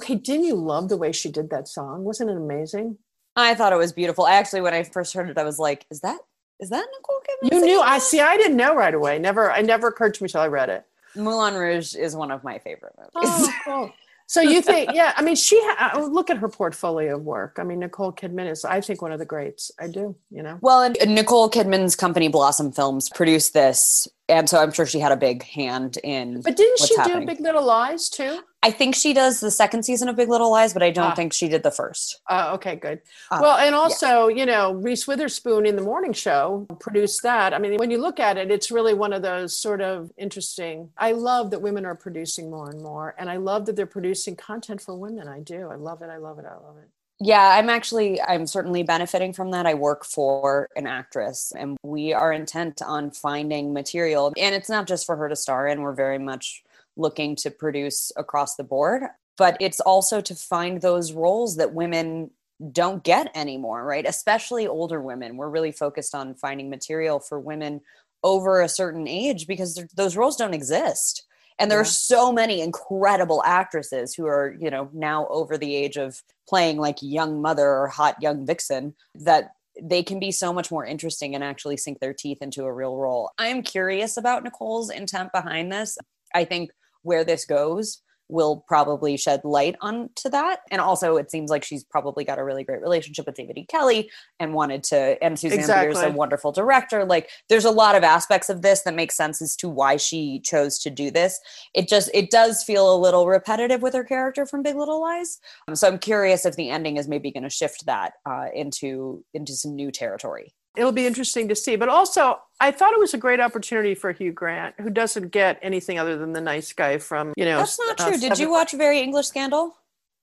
Okay 0.07 0.15
didn't 0.15 0.45
you 0.45 0.55
love 0.55 0.89
the 0.89 0.97
way 0.97 1.11
she 1.11 1.31
did 1.31 1.51
that 1.51 1.67
song? 1.67 2.05
Wasn't 2.05 2.31
it 2.31 2.37
amazing 2.37 2.99
I 3.37 3.55
thought 3.55 3.73
it 3.73 3.77
was 3.77 3.93
beautiful. 3.93 4.27
Actually, 4.27 4.63
when 4.63 4.75
I 4.75 4.83
first 4.83 5.13
heard 5.13 5.29
it, 5.31 5.39
I 5.39 5.45
was 5.45 5.59
like, 5.59 5.87
"Is 5.91 6.01
that 6.01 6.19
is 6.59 6.71
that 6.71 6.87
Nicole 6.97 7.21
Kidman?" 7.21 7.53
you 7.53 7.67
knew 7.67 7.81
i 7.83 7.99
see 7.99 8.19
i 8.19 8.39
didn't 8.39 8.57
know 8.57 8.75
right 8.75 8.95
away 8.95 9.19
never 9.19 9.53
i 9.53 9.61
never 9.61 9.89
occurred 9.89 10.15
to 10.15 10.23
me 10.23 10.29
till 10.29 10.41
i 10.41 10.47
read 10.47 10.71
it 10.71 10.87
Moulin 11.17 11.55
Rouge 11.55 11.95
is 11.95 12.15
one 12.15 12.31
of 12.31 12.45
my 12.45 12.59
favorite 12.59 12.95
movies. 12.99 13.11
Oh, 13.15 13.53
cool. 13.65 13.93
So 14.29 14.41
you 14.41 14.61
think, 14.61 14.91
yeah, 14.93 15.13
I 15.17 15.23
mean, 15.23 15.37
she, 15.37 15.57
ha- 15.63 15.93
uh, 15.95 16.05
look 16.05 16.31
at 16.31 16.39
her 16.39 16.49
portfolio 16.49 17.15
of 17.15 17.23
work. 17.23 17.59
I 17.61 17.63
mean, 17.63 17.79
Nicole 17.79 18.13
Kidman 18.13 18.51
is, 18.51 18.65
I 18.65 18.81
think, 18.81 19.01
one 19.01 19.13
of 19.13 19.21
the 19.21 19.25
greats. 19.25 19.71
I 19.79 19.87
do, 19.87 20.17
you 20.31 20.43
know. 20.43 20.59
well, 20.61 20.83
and 20.83 21.15
Nicole 21.15 21.49
Kidman's 21.49 21.95
company 21.95 22.27
Blossom 22.27 22.73
Films 22.73 23.09
produced 23.09 23.55
this, 23.55 24.09
and 24.29 24.49
so 24.49 24.59
I'm 24.59 24.73
sure 24.73 24.87
she 24.87 24.99
had 25.01 25.13
a 25.13 25.17
big 25.17 25.43
hand 25.45 25.99
in. 26.03 26.41
But 26.43 26.57
didn't 26.57 26.79
she 26.81 26.97
happening. 26.97 27.21
do 27.21 27.27
Big 27.27 27.41
Little 27.41 27.65
Lies 27.65 28.09
too? 28.09 28.41
I 28.63 28.71
think 28.73 28.97
she 28.97 29.13
does 29.13 29.39
the 29.39 29.51
second 29.53 29.85
season 29.85 30.09
of 30.09 30.17
Big 30.17 30.29
Little 30.29 30.51
Lies, 30.51 30.73
but 30.73 30.83
I 30.83 30.91
don't 30.91 31.13
Ah. 31.13 31.15
think 31.15 31.33
she 31.33 31.49
did 31.49 31.63
the 31.63 31.71
first. 31.71 32.21
Uh, 32.29 32.51
okay, 32.55 32.75
good. 32.75 33.01
Uh, 33.31 33.39
well, 33.41 33.57
and 33.59 33.75
also, 33.77 34.27
you 34.27 34.45
know, 34.45 34.73
Reese 34.73 35.07
Witherspoon 35.07 35.67
in 35.67 35.77
the 35.77 35.83
morning 35.83 36.13
show 36.13 36.67
produced 36.81 37.23
that. 37.23 37.55
I 37.55 37.59
mean, 37.59 37.77
when 37.77 37.93
you 37.93 37.99
look 37.99 38.19
at 38.19 38.37
it, 38.37 38.51
it's 38.51 38.73
really 38.73 38.95
one 38.95 39.13
of 39.13 39.23
those 39.23 39.57
sort 39.57 39.81
of 39.81 40.11
interesting. 40.17 40.91
I 40.99 41.13
love 41.13 41.51
that 41.53 41.63
women 41.63 41.87
are 41.87 41.95
producing 41.95 42.51
more 42.51 42.69
and 42.71 42.83
more, 42.83 43.15
and 43.19 43.31
I 43.31 43.37
love 43.37 43.67
that 43.67 43.77
they're 43.77 43.87
producing 43.87 44.35
content 44.35 44.81
for 44.81 44.97
women. 44.97 45.29
I 45.29 45.39
do. 45.41 45.69
I 45.71 45.77
love 45.77 46.03
it. 46.03 46.11
I 46.11 46.17
love 46.17 46.41
it. 46.41 46.47
I 46.47 46.55
love 46.55 46.77
it. 46.83 46.89
Yeah, 47.19 47.57
I'm 47.59 47.71
actually 47.71 48.21
I'm 48.21 48.47
certainly 48.47 48.83
benefiting 48.83 49.33
from 49.33 49.51
that. 49.53 49.67
I 49.67 49.75
work 49.75 50.05
for 50.05 50.69
an 50.77 50.87
actress 50.87 51.53
and 51.57 51.79
we 51.83 52.13
are 52.13 52.33
intent 52.33 52.83
on 52.83 53.11
finding 53.11 53.73
material 53.73 54.33
and 54.37 54.55
it's 54.55 54.69
not 54.69 54.87
just 54.87 55.07
for 55.07 55.17
her 55.17 55.29
to 55.29 55.37
star 55.37 55.67
in. 55.67 55.81
We're 55.81 55.95
very 55.95 56.19
much 56.19 56.63
looking 56.97 57.35
to 57.37 57.51
produce 57.51 58.13
across 58.17 58.57
the 58.57 58.65
board, 58.65 59.05
but 59.39 59.57
it's 59.61 59.81
also 59.81 60.21
to 60.21 60.35
find 60.35 60.83
those 60.83 61.13
roles 61.13 61.57
that 61.57 61.73
women 61.73 62.31
don't 62.73 63.03
get 63.03 63.31
anymore, 63.35 63.85
right? 63.85 64.07
Especially 64.07 64.67
older 64.67 65.01
women. 65.01 65.37
We're 65.37 65.51
really 65.51 65.73
focused 65.73 66.15
on 66.15 66.35
finding 66.35 66.69
material 66.71 67.21
for 67.21 67.41
women 67.41 67.81
over 68.23 68.61
a 68.61 68.69
certain 68.69 69.07
age 69.07 69.47
because 69.47 69.83
those 69.95 70.17
roles 70.17 70.37
don't 70.37 70.55
exist. 70.55 71.27
And 71.59 71.71
there 71.71 71.81
are 71.81 71.85
so 71.85 72.33
many 72.33 72.61
incredible 72.61 73.43
actresses 73.45 74.15
who 74.15 74.27
are, 74.27 74.55
you 74.61 74.71
know, 74.71 74.91
now 74.93 75.27
over 75.29 75.57
the 75.57 75.75
age 75.75 75.97
of 75.97 76.23
playing 76.49 76.77
like 76.77 76.99
young 77.01 77.41
mother 77.41 77.67
or 77.67 77.89
hot 77.89 78.17
young 78.21 78.47
vixen 78.47 78.95
that 79.15 79.53
they 79.81 80.03
can 80.03 80.19
be 80.19 80.31
so 80.33 80.53
much 80.53 80.71
more 80.71 80.85
interesting 80.85 81.35
and 81.35 81.43
actually 81.43 81.77
sink 81.77 82.01
their 82.01 82.15
teeth 82.15 82.39
into 82.41 82.65
a 82.65 82.73
real 82.73 82.97
role. 82.97 83.31
I'm 83.39 83.63
curious 83.63 84.17
about 84.17 84.45
Nicole's 84.45 84.91
intent 84.91 85.33
behind 85.33 85.73
this. 85.73 85.99
I 86.35 86.45
think 86.45 86.71
where 87.03 87.25
this 87.25 87.45
goes 87.45 88.03
will 88.29 88.65
probably 88.67 89.17
shed 89.17 89.41
light 89.45 89.77
onto 89.81 90.29
that. 90.31 90.61
And 90.71 90.81
also, 90.81 91.17
it 91.17 91.31
seems 91.31 91.51
like 91.51 91.65
she's 91.65 91.85
probably 91.85 92.25
got 92.25 92.39
a 92.39 92.45
really 92.45 92.65
great 92.65 92.81
relationship 92.81 93.27
with 93.27 93.37
David 93.37 93.59
E. 93.59 93.67
Kelley 93.67 94.11
and 94.41 94.55
wanted 94.55 94.83
to, 94.85 95.23
and 95.23 95.39
Susanne 95.39 95.59
Exactly. 95.59 95.95
Bier's, 95.95 96.05
a 96.05 96.11
wonderful 96.11 96.53
director. 96.53 97.05
Like, 97.05 97.31
there's 97.49 97.65
a 97.65 97.71
lot 97.71 97.95
of 97.95 98.03
aspects 98.03 98.49
of 98.49 98.63
this 98.63 98.83
that 98.83 98.95
make 98.95 99.13
sense 99.13 99.41
as 99.41 99.57
to 99.57 99.69
why 99.69 99.97
she 99.97 100.41
chose 100.41 100.79
to 100.81 100.91
do 100.91 101.11
this. 101.11 101.41
It 101.75 101.89
just, 101.89 102.11
it 102.15 102.31
does 102.31 102.63
feel 102.63 102.95
a 102.95 102.99
little 102.99 103.27
repetitive 103.27 103.83
with 103.83 103.95
her 103.95 104.05
character 104.05 104.47
from 104.47 104.63
Big 104.63 104.77
Little 104.77 105.01
Lies. 105.01 105.39
Um, 105.69 105.77
so 105.77 105.89
I'm 105.89 105.99
curious 105.99 106.45
if 106.45 106.57
the 106.57 106.71
ending 106.71 106.97
is 106.97 107.09
maybe 107.09 107.31
going 107.31 107.43
to 107.45 107.51
shift 107.51 107.87
that 107.87 108.15
uh, 108.25 108.47
into 108.55 109.25
into 109.35 109.53
some 109.55 109.75
new 109.75 109.91
territory. 109.91 110.55
It'll 110.77 110.93
be 110.93 111.07
interesting 111.07 111.49
to 111.49 111.57
see. 111.57 111.77
But 111.77 111.89
also, 111.89 112.41
I 112.61 112.71
thought 112.71 112.93
it 112.93 112.99
was 112.99 113.15
a 113.15 113.19
great 113.19 113.41
opportunity 113.41 113.95
for 113.95 114.13
Hugh 114.13 114.33
Grant, 114.33 114.75
who 114.79 114.91
doesn't 114.91 115.31
get 115.31 115.59
anything 115.63 115.99
other 115.99 116.17
than 116.17 116.33
the 116.33 116.41
nice 116.41 116.73
guy 116.73 116.99
from, 116.99 117.33
you 117.37 117.45
know. 117.45 117.59
That's 117.59 117.79
not 117.79 118.01
uh, 118.01 118.11
true. 118.11 118.19
Did 118.19 118.39
you 118.39 118.51
watch 118.51 118.73
Very 118.73 119.01
English 119.01 119.27
Scandal? 119.27 119.77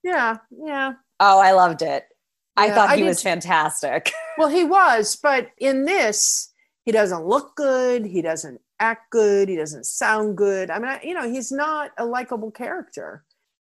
Yeah, 0.03 0.37
yeah. 0.51 0.93
Oh, 1.19 1.39
I 1.39 1.51
loved 1.51 1.81
it. 1.81 2.05
I 2.55 2.69
thought 2.69 2.91
he 2.91 3.01
did 3.01 3.07
was 3.07 3.21
fantastic. 3.21 4.11
Well, 4.35 4.49
he 4.49 4.63
was, 4.63 5.15
but 5.15 5.51
in 5.59 5.85
this, 5.85 6.51
he 6.85 6.91
doesn't 6.91 7.23
look 7.23 7.55
good. 7.55 8.03
He 8.03 8.23
doesn't 8.23 8.59
act 8.79 9.11
good. 9.11 9.47
He 9.47 9.55
doesn't 9.55 9.85
sound 9.85 10.35
good. 10.37 10.71
I 10.71 10.79
mean, 10.79 10.89
I, 10.89 11.01
you 11.03 11.13
know, 11.13 11.29
he's 11.29 11.51
not 11.51 11.91
a 11.99 12.05
likable 12.05 12.49
character. 12.49 13.23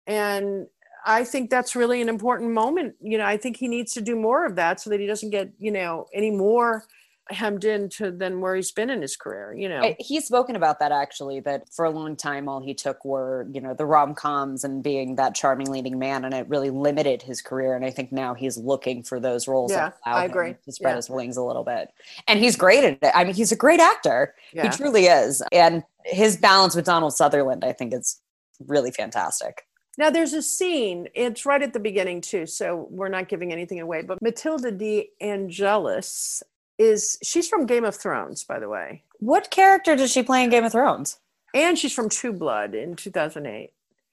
And 0.06 0.68
I 1.04 1.24
think 1.24 1.50
that's 1.50 1.74
really 1.74 2.00
an 2.00 2.08
important 2.08 2.50
moment. 2.52 2.94
You 3.00 3.18
know, 3.18 3.24
I 3.24 3.36
think 3.36 3.56
he 3.56 3.68
needs 3.68 3.92
to 3.94 4.00
do 4.00 4.16
more 4.16 4.44
of 4.46 4.56
that 4.56 4.80
so 4.80 4.90
that 4.90 5.00
he 5.00 5.06
doesn't 5.06 5.30
get, 5.30 5.50
you 5.58 5.70
know, 5.70 6.06
any 6.12 6.30
more 6.30 6.84
hemmed 7.30 7.64
into 7.64 8.10
than 8.10 8.40
where 8.40 8.54
he's 8.56 8.72
been 8.72 8.90
in 8.90 9.00
his 9.00 9.16
career, 9.16 9.54
you 9.54 9.68
know. 9.68 9.94
He's 9.98 10.26
spoken 10.26 10.56
about 10.56 10.80
that 10.80 10.92
actually, 10.92 11.40
that 11.40 11.72
for 11.72 11.84
a 11.84 11.90
long 11.90 12.16
time, 12.16 12.48
all 12.48 12.60
he 12.60 12.74
took 12.74 13.04
were, 13.04 13.46
you 13.52 13.60
know, 13.60 13.74
the 13.74 13.86
rom 13.86 14.14
coms 14.14 14.64
and 14.64 14.82
being 14.82 15.14
that 15.16 15.34
charming 15.34 15.70
leading 15.70 15.98
man. 15.98 16.24
And 16.24 16.34
it 16.34 16.48
really 16.48 16.68
limited 16.70 17.22
his 17.22 17.40
career. 17.40 17.74
And 17.74 17.84
I 17.84 17.90
think 17.90 18.12
now 18.12 18.34
he's 18.34 18.58
looking 18.58 19.02
for 19.02 19.20
those 19.20 19.46
roles 19.48 19.70
Yeah, 19.70 19.90
that 19.90 19.98
allow 20.04 20.16
I 20.16 20.24
him 20.24 20.30
agree. 20.30 20.54
to 20.64 20.72
spread 20.72 20.90
Yeah. 20.90 20.96
his 20.96 21.08
wings 21.08 21.36
a 21.36 21.42
little 21.42 21.64
bit. 21.64 21.88
And 22.26 22.40
he's 22.40 22.56
great 22.56 22.84
at 22.84 22.98
it. 23.00 23.12
I 23.14 23.24
mean, 23.24 23.34
he's 23.34 23.52
a 23.52 23.56
great 23.56 23.80
actor. 23.80 24.34
yeah. 24.52 24.64
He 24.64 24.76
truly 24.76 25.06
is. 25.06 25.42
And 25.52 25.84
his 26.04 26.36
balance 26.36 26.74
with 26.74 26.84
Donald 26.84 27.14
Sutherland, 27.14 27.64
I 27.64 27.72
think, 27.72 27.94
is 27.94 28.20
really 28.66 28.90
fantastic. 28.90 29.62
Now 29.98 30.10
there's 30.10 30.32
a 30.32 30.42
scene, 30.42 31.08
it's 31.14 31.44
right 31.44 31.62
at 31.62 31.72
the 31.72 31.80
beginning 31.80 32.22
too, 32.22 32.46
so 32.46 32.88
we're 32.90 33.08
not 33.08 33.28
giving 33.28 33.52
anything 33.52 33.80
away, 33.80 34.02
but 34.02 34.22
Matilda 34.22 34.72
de 34.72 35.10
Angelis 35.20 36.42
is 36.78 37.18
she's 37.22 37.48
from 37.48 37.66
Game 37.66 37.84
of 37.84 37.94
Thrones, 37.94 38.44
by 38.44 38.58
the 38.58 38.68
way. 38.68 39.02
What 39.18 39.50
character 39.50 39.94
does 39.94 40.10
she 40.10 40.22
play 40.22 40.42
in 40.42 40.50
Game 40.50 40.64
of 40.64 40.72
Thrones? 40.72 41.18
And 41.54 41.78
she's 41.78 41.92
from 41.92 42.08
True 42.08 42.32
Blood 42.32 42.74
in 42.74 42.96
2008. 42.96 43.72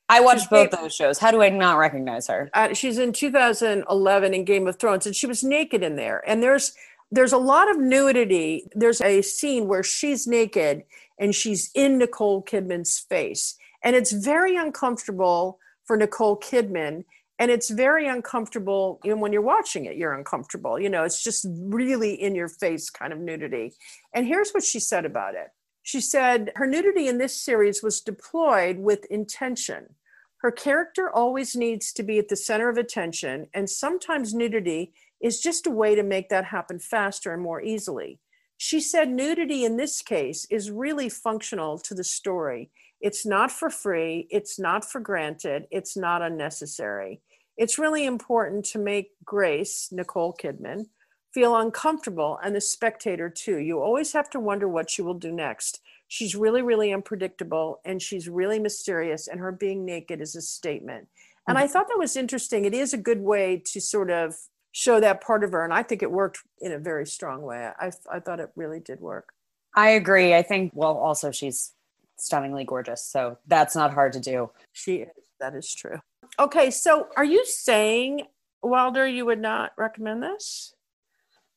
I 0.09 0.19
watched 0.21 0.41
She's 0.41 0.49
both 0.49 0.71
those 0.71 0.93
shows. 0.93 1.19
How 1.19 1.31
do 1.31 1.41
I 1.41 1.49
not 1.49 1.77
recognize 1.77 2.27
her? 2.27 2.49
Uh, 2.53 2.73
she's 2.73 2.97
in 2.97 3.13
2011 3.13 4.33
in 4.33 4.43
Game 4.43 4.67
of 4.67 4.77
Thrones, 4.77 5.05
and 5.05 5.15
she 5.15 5.27
was 5.27 5.43
naked 5.43 5.83
in 5.83 5.95
there. 5.95 6.23
And 6.27 6.41
there's 6.41 6.73
there's 7.11 7.31
a 7.31 7.37
lot 7.37 7.69
of 7.69 7.79
nudity. 7.79 8.69
There's 8.73 9.01
a 9.01 9.21
scene 9.21 9.67
where 9.67 9.83
she's 9.83 10.27
naked 10.27 10.83
and 11.19 11.33
she's 11.33 11.71
in 11.73 11.97
Nicole 11.97 12.43
Kidman's 12.43 12.97
face, 12.97 13.55
and 13.83 13.95
it's 13.95 14.11
very 14.11 14.55
uncomfortable 14.55 15.59
for 15.89 15.97
Nicole 15.97 16.37
Kidman. 16.37 17.03
And 17.39 17.49
it's 17.49 17.71
very 17.71 18.07
uncomfortable. 18.07 18.99
Know, 19.03 19.15
when 19.15 19.33
you're 19.33 19.41
watching 19.41 19.85
it, 19.85 19.97
you're 19.97 20.13
uncomfortable. 20.13 20.79
You 20.79 20.87
know, 20.87 21.03
it's 21.03 21.23
just 21.23 21.47
really 21.49 22.13
in 22.13 22.35
your 22.35 22.47
face 22.47 22.91
kind 22.91 23.11
of 23.11 23.17
nudity. 23.17 23.73
And 24.13 24.27
here's 24.27 24.51
what 24.51 24.63
she 24.63 24.79
said 24.79 25.03
about 25.03 25.33
it. 25.33 25.47
She 25.81 25.99
said 25.99 26.51
her 26.57 26.67
nudity 26.67 27.07
in 27.07 27.17
this 27.17 27.41
series 27.41 27.81
was 27.81 28.01
deployed 28.01 28.77
with 28.77 29.05
intention. 29.05 29.95
Her 30.41 30.51
character 30.51 31.09
always 31.09 31.55
needs 31.55 31.91
to 31.93 32.03
be 32.03 32.19
at 32.19 32.29
the 32.29 32.35
center 32.35 32.69
of 32.69 32.77
attention, 32.77 33.47
and 33.51 33.67
sometimes 33.67 34.35
nudity 34.35 34.93
is 35.19 35.41
just 35.41 35.65
a 35.65 35.71
way 35.71 35.95
to 35.95 36.03
make 36.03 36.29
that 36.29 36.45
happen 36.45 36.77
faster 36.77 37.33
and 37.33 37.41
more 37.41 37.63
easily. 37.63 38.19
She 38.57 38.79
said 38.79 39.09
nudity 39.09 39.65
in 39.65 39.77
this 39.77 40.03
case 40.03 40.45
is 40.51 40.69
really 40.69 41.09
functional 41.09 41.79
to 41.79 41.95
the 41.95 42.03
story. 42.03 42.69
It's 43.01 43.25
not 43.25 43.51
for 43.51 43.69
free, 43.69 44.27
it's 44.29 44.59
not 44.59 44.83
for 44.83 44.99
granted, 44.99 45.67
it's 45.71 45.95
not 45.95 46.21
unnecessary. 46.21 47.21
It's 47.57 47.79
really 47.79 48.05
important 48.05 48.65
to 48.67 48.79
make 48.79 49.11
Grace, 49.23 49.89
Nicole 49.91 50.33
Kidman, 50.33 50.87
feel 51.33 51.55
uncomfortable 51.55 52.39
and 52.43 52.55
the 52.55 52.61
spectator 52.61 53.29
too. 53.29 53.57
You 53.57 53.81
always 53.81 54.13
have 54.13 54.29
to 54.31 54.39
wonder 54.39 54.67
what 54.67 54.89
she 54.89 55.01
will 55.01 55.13
do 55.13 55.31
next. 55.31 55.81
She's 56.07 56.35
really, 56.35 56.61
really 56.61 56.91
unpredictable 56.91 57.81
and 57.85 58.01
she's 58.01 58.27
really 58.27 58.59
mysterious, 58.59 59.27
and 59.27 59.39
her 59.39 59.51
being 59.51 59.85
naked 59.85 60.21
is 60.21 60.35
a 60.35 60.41
statement. 60.41 61.07
And 61.47 61.57
I 61.57 61.63
mm-hmm. 61.63 61.73
thought 61.73 61.87
that 61.87 61.99
was 61.99 62.15
interesting. 62.15 62.65
It 62.65 62.73
is 62.73 62.93
a 62.93 62.97
good 62.97 63.21
way 63.21 63.61
to 63.73 63.81
sort 63.81 64.09
of 64.09 64.35
show 64.71 64.99
that 64.99 65.21
part 65.21 65.43
of 65.43 65.51
her. 65.51 65.63
And 65.63 65.73
I 65.73 65.83
think 65.83 66.03
it 66.03 66.11
worked 66.11 66.39
in 66.61 66.71
a 66.71 66.79
very 66.79 67.05
strong 67.05 67.41
way. 67.41 67.69
I, 67.79 67.91
I 68.11 68.19
thought 68.19 68.39
it 68.39 68.51
really 68.55 68.79
did 68.79 68.99
work. 68.99 69.33
I 69.75 69.89
agree. 69.89 70.33
I 70.33 70.41
think, 70.41 70.71
well, 70.75 70.97
also 70.97 71.31
she's 71.31 71.71
stunningly 72.21 72.63
gorgeous. 72.63 73.03
So 73.03 73.37
that's 73.47 73.75
not 73.75 73.93
hard 73.93 74.13
to 74.13 74.19
do. 74.19 74.51
She 74.73 74.97
is. 74.97 75.09
That 75.39 75.55
is 75.55 75.73
true. 75.73 75.99
Okay. 76.37 76.69
So 76.71 77.07
are 77.15 77.25
you 77.25 77.45
saying, 77.45 78.23
Wilder, 78.61 79.07
you 79.07 79.25
would 79.25 79.39
not 79.39 79.71
recommend 79.77 80.21
this? 80.21 80.73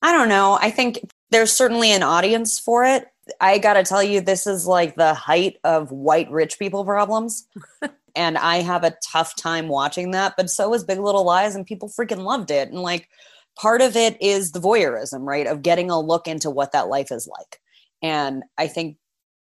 I 0.03 0.13
don't 0.13 0.29
know. 0.29 0.59
I 0.61 0.71
think 0.71 1.01
there's 1.31 1.53
certainly 1.53 1.93
an 1.93 2.03
audience 2.03 2.59
for 2.59 2.85
it. 2.85 3.07
I 3.41 3.59
got 3.59 3.75
to 3.75 3.85
tell 3.85 4.03
you, 4.03 4.21
this 4.21 4.47
is 4.47 4.67
like 4.67 4.97
the 4.97 5.15
height 5.15 5.59
of 5.65 5.93
white 5.93 6.31
rich 6.31 6.59
people 6.59 6.85
problems. 6.85 7.47
and 8.17 8.37
I 8.37 8.57
have 8.57 8.85
a 8.85 8.97
tough 9.03 9.37
time 9.37 9.69
watching 9.69 10.11
that. 10.11 10.35
But 10.37 10.51
so 10.51 10.75
is 10.75 10.85
Big 10.85 10.99
Little 10.99 11.25
Lies, 11.25 11.55
and 11.55 11.67
people 11.67 11.89
freaking 11.89 12.25
loved 12.25 12.51
it. 12.51 12.69
And 12.69 12.81
like, 12.81 13.09
part 13.57 13.81
of 13.81 13.97
it 13.97 14.21
is 14.21 14.53
the 14.53 14.61
voyeurism, 14.61 15.21
right? 15.27 15.47
Of 15.47 15.63
getting 15.63 15.91
a 15.91 16.01
look 16.01 16.27
into 16.27 16.51
what 16.51 16.73
that 16.73 16.89
life 16.89 17.13
is 17.13 17.29
like. 17.29 17.61
And 18.03 18.43
I 18.59 18.67
think, 18.67 18.97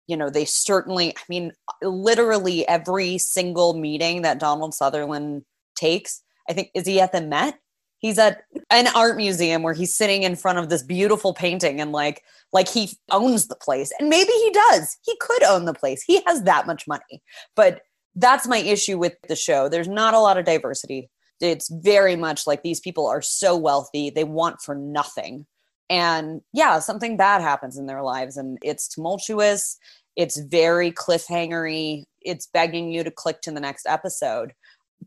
you 0.07 0.17
know, 0.17 0.31
they 0.31 0.45
certainly, 0.45 1.11
I 1.17 1.23
mean, 1.29 1.53
literally 1.83 2.67
every 2.69 3.19
single 3.19 3.75
meeting 3.75 4.23
that 4.23 4.39
Donald 4.39 4.75
Sutherland 4.75 5.45
takes, 5.75 6.23
I 6.49 6.53
think, 6.53 6.71
is 6.75 6.87
he 6.87 7.01
at 7.01 7.13
the 7.13 7.21
Met? 7.21 7.59
He's 7.99 8.19
at 8.19 8.43
an 8.71 8.89
art 8.97 9.17
museum 9.17 9.63
where 9.63 9.75
he's 9.75 9.95
sitting 9.95 10.25
in 10.25 10.35
front 10.35 10.59
of 10.59 10.69
this 10.69 10.83
beautiful 10.83 11.33
painting 11.33 11.81
and 11.81 11.93
like 11.93 12.23
like 12.53 12.69
he 12.69 12.91
owns 13.13 13.47
the 13.47 13.55
place. 13.55 13.93
And 13.99 14.09
maybe 14.09 14.33
he 14.33 14.51
does. 14.51 14.97
He 15.05 15.17
could 15.21 15.45
own 15.45 15.67
the 15.67 15.75
place. 15.75 16.03
He 16.03 16.21
has 16.27 16.43
that 16.43 16.67
much 16.67 16.89
money. 16.89 17.23
But 17.55 17.83
that's 18.17 18.49
my 18.49 18.59
issue 18.59 18.99
with 18.99 19.15
the 19.29 19.37
show. 19.37 19.69
There's 19.69 19.89
not 19.89 20.15
a 20.15 20.19
lot 20.21 20.37
of 20.37 20.45
diversity. 20.45 21.11
It's 21.41 21.69
very 21.71 22.17
much 22.17 22.47
like 22.47 22.63
these 22.63 22.81
people 22.81 23.07
are 23.07 23.23
so 23.23 23.57
wealthy. 23.57 24.11
They 24.11 24.25
want 24.25 24.61
for 24.61 24.75
nothing 24.75 25.47
and 25.93 26.41
yeah 26.53 26.79
something 26.79 27.17
bad 27.17 27.41
happens 27.41 27.77
in 27.77 27.87
their 27.87 28.03
lives 28.03 28.37
and 28.37 28.59
it's 28.63 28.89
tumultuous 28.89 29.79
it's 30.17 30.39
very 30.41 30.91
cliffhangery 30.91 32.05
it's 32.23 32.47
begging 32.47 32.91
you 32.91 33.05
to 33.05 33.11
click 33.11 33.41
to 33.43 33.51
the 33.51 33.61
next 33.61 33.87
episode 33.87 34.53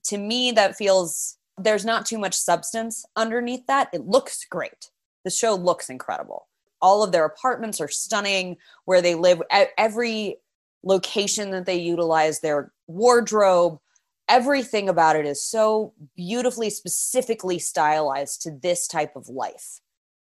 to 0.04 0.17
me 0.17 0.52
that 0.52 0.76
feels 0.76 1.38
there's 1.58 1.86
not 1.86 2.06
too 2.06 2.17
much 2.17 2.34
substance 2.34 3.06
underneath 3.15 3.65
that. 3.67 3.89
It 3.93 4.06
looks 4.06 4.45
great. 4.45 4.91
The 5.24 5.32
show 5.32 5.56
looks 5.56 5.89
incredible. 5.89 6.48
All 6.82 7.04
of 7.04 7.12
their 7.12 7.26
apartments 7.26 7.80
are 7.80 7.88
stunning 7.88 8.58
where 8.86 9.02
they 9.02 9.15
live. 9.15 9.41
Every 9.78 10.38
location 10.84 11.52
that 11.52 11.65
they 11.65 11.80
utilize, 11.80 12.41
their 12.41 12.71
wardrobe, 12.88 13.80
everything 14.28 14.89
about 14.89 15.15
it 15.15 15.26
is 15.26 15.41
so 15.41 15.93
beautifully, 16.15 16.69
specifically 16.69 17.58
stylized 17.58 18.41
to 18.41 18.52
this 18.52 18.88
type 18.88 19.15
of 19.15 19.30
life 19.30 19.80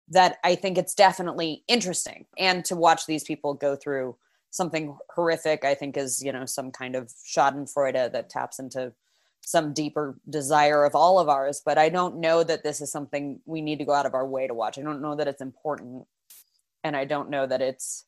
that 0.10 0.38
I 0.44 0.56
think 0.56 0.78
it's 0.78 0.96
definitely 0.96 1.64
interesting. 1.68 2.26
And 2.38 2.66
to 2.66 2.76
watch 2.76 3.06
these 3.06 3.24
people 3.24 3.54
go 3.54 3.76
through 3.76 4.16
something 4.52 4.98
horrific, 5.14 5.64
I 5.64 5.76
think 5.76 5.98
is, 5.98 6.24
you 6.24 6.32
know, 6.32 6.46
some 6.46 6.72
kind 6.72 6.96
of 6.96 7.12
schadenfreude 7.26 8.12
that 8.12 8.30
taps 8.30 8.60
into 8.60 8.94
some 9.42 9.74
deeper 9.74 10.20
desire 10.30 10.86
of 10.86 10.96
all 10.96 11.20
of 11.20 11.30
ours 11.30 11.62
but 11.66 11.78
i 11.78 11.90
don't 11.90 12.18
know 12.18 12.44
that 12.44 12.64
this 12.64 12.82
is 12.82 12.92
something 12.92 13.40
we 13.46 13.62
need 13.62 13.80
to 13.80 13.86
go 13.86 13.94
out 13.94 14.06
of 14.06 14.14
our 14.14 14.28
way 14.28 14.48
to 14.48 14.54
watch 14.54 14.78
i 14.78 14.82
don't 14.82 15.02
know 15.02 15.16
that 15.16 15.28
it's 15.28 15.42
important 15.42 16.06
and 16.84 16.96
i 16.96 17.06
don't 17.06 17.30
know 17.30 17.48
that 17.48 17.62
it's 17.62 18.06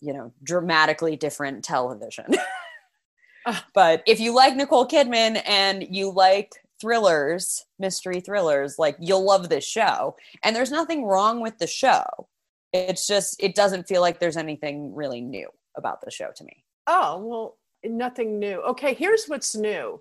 you 0.00 0.12
know 0.12 0.32
dramatically 0.42 1.16
different 1.16 1.64
television 1.64 2.26
Ah. 3.46 3.66
but 3.72 4.02
if 4.06 4.20
you 4.20 4.34
like 4.34 4.54
nicole 4.54 4.86
kidman 4.86 5.42
and 5.46 5.86
you 5.90 6.12
like 6.12 6.59
thrillers 6.80 7.64
mystery 7.78 8.20
thrillers 8.20 8.76
like 8.78 8.96
you'll 9.00 9.24
love 9.24 9.48
this 9.48 9.64
show 9.64 10.16
and 10.42 10.54
there's 10.54 10.70
nothing 10.70 11.04
wrong 11.04 11.40
with 11.40 11.58
the 11.58 11.66
show 11.66 12.04
it's 12.72 13.06
just 13.06 13.36
it 13.42 13.54
doesn't 13.54 13.88
feel 13.88 14.00
like 14.00 14.20
there's 14.20 14.36
anything 14.36 14.94
really 14.94 15.20
new 15.20 15.48
about 15.76 16.00
the 16.00 16.10
show 16.10 16.30
to 16.34 16.44
me 16.44 16.64
Oh, 16.92 17.18
well, 17.18 17.58
nothing 17.84 18.40
new. 18.40 18.60
Okay, 18.62 18.94
here's 18.94 19.26
what's 19.26 19.54
new. 19.54 20.00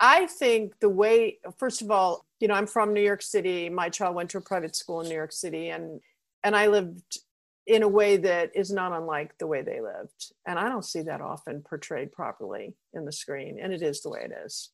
I 0.00 0.26
think 0.26 0.80
the 0.80 0.88
way, 0.88 1.38
first 1.58 1.82
of 1.82 1.90
all, 1.90 2.24
you 2.40 2.48
know, 2.48 2.54
I'm 2.54 2.66
from 2.66 2.94
New 2.94 3.02
York 3.02 3.20
City. 3.20 3.68
My 3.68 3.90
child 3.90 4.14
went 4.14 4.30
to 4.30 4.38
a 4.38 4.40
private 4.40 4.74
school 4.74 5.02
in 5.02 5.08
New 5.08 5.14
York 5.14 5.32
City, 5.32 5.68
and 5.68 6.00
and 6.42 6.56
I 6.56 6.68
lived 6.68 7.18
in 7.66 7.82
a 7.82 7.88
way 7.88 8.16
that 8.16 8.52
is 8.54 8.70
not 8.70 8.92
unlike 8.92 9.36
the 9.38 9.46
way 9.46 9.60
they 9.60 9.80
lived. 9.82 10.32
And 10.46 10.58
I 10.58 10.68
don't 10.68 10.84
see 10.84 11.02
that 11.02 11.20
often 11.20 11.62
portrayed 11.62 12.12
properly 12.12 12.74
in 12.94 13.04
the 13.04 13.12
screen. 13.12 13.58
And 13.60 13.72
it 13.72 13.82
is 13.82 14.02
the 14.02 14.10
way 14.10 14.20
it 14.24 14.32
is. 14.44 14.70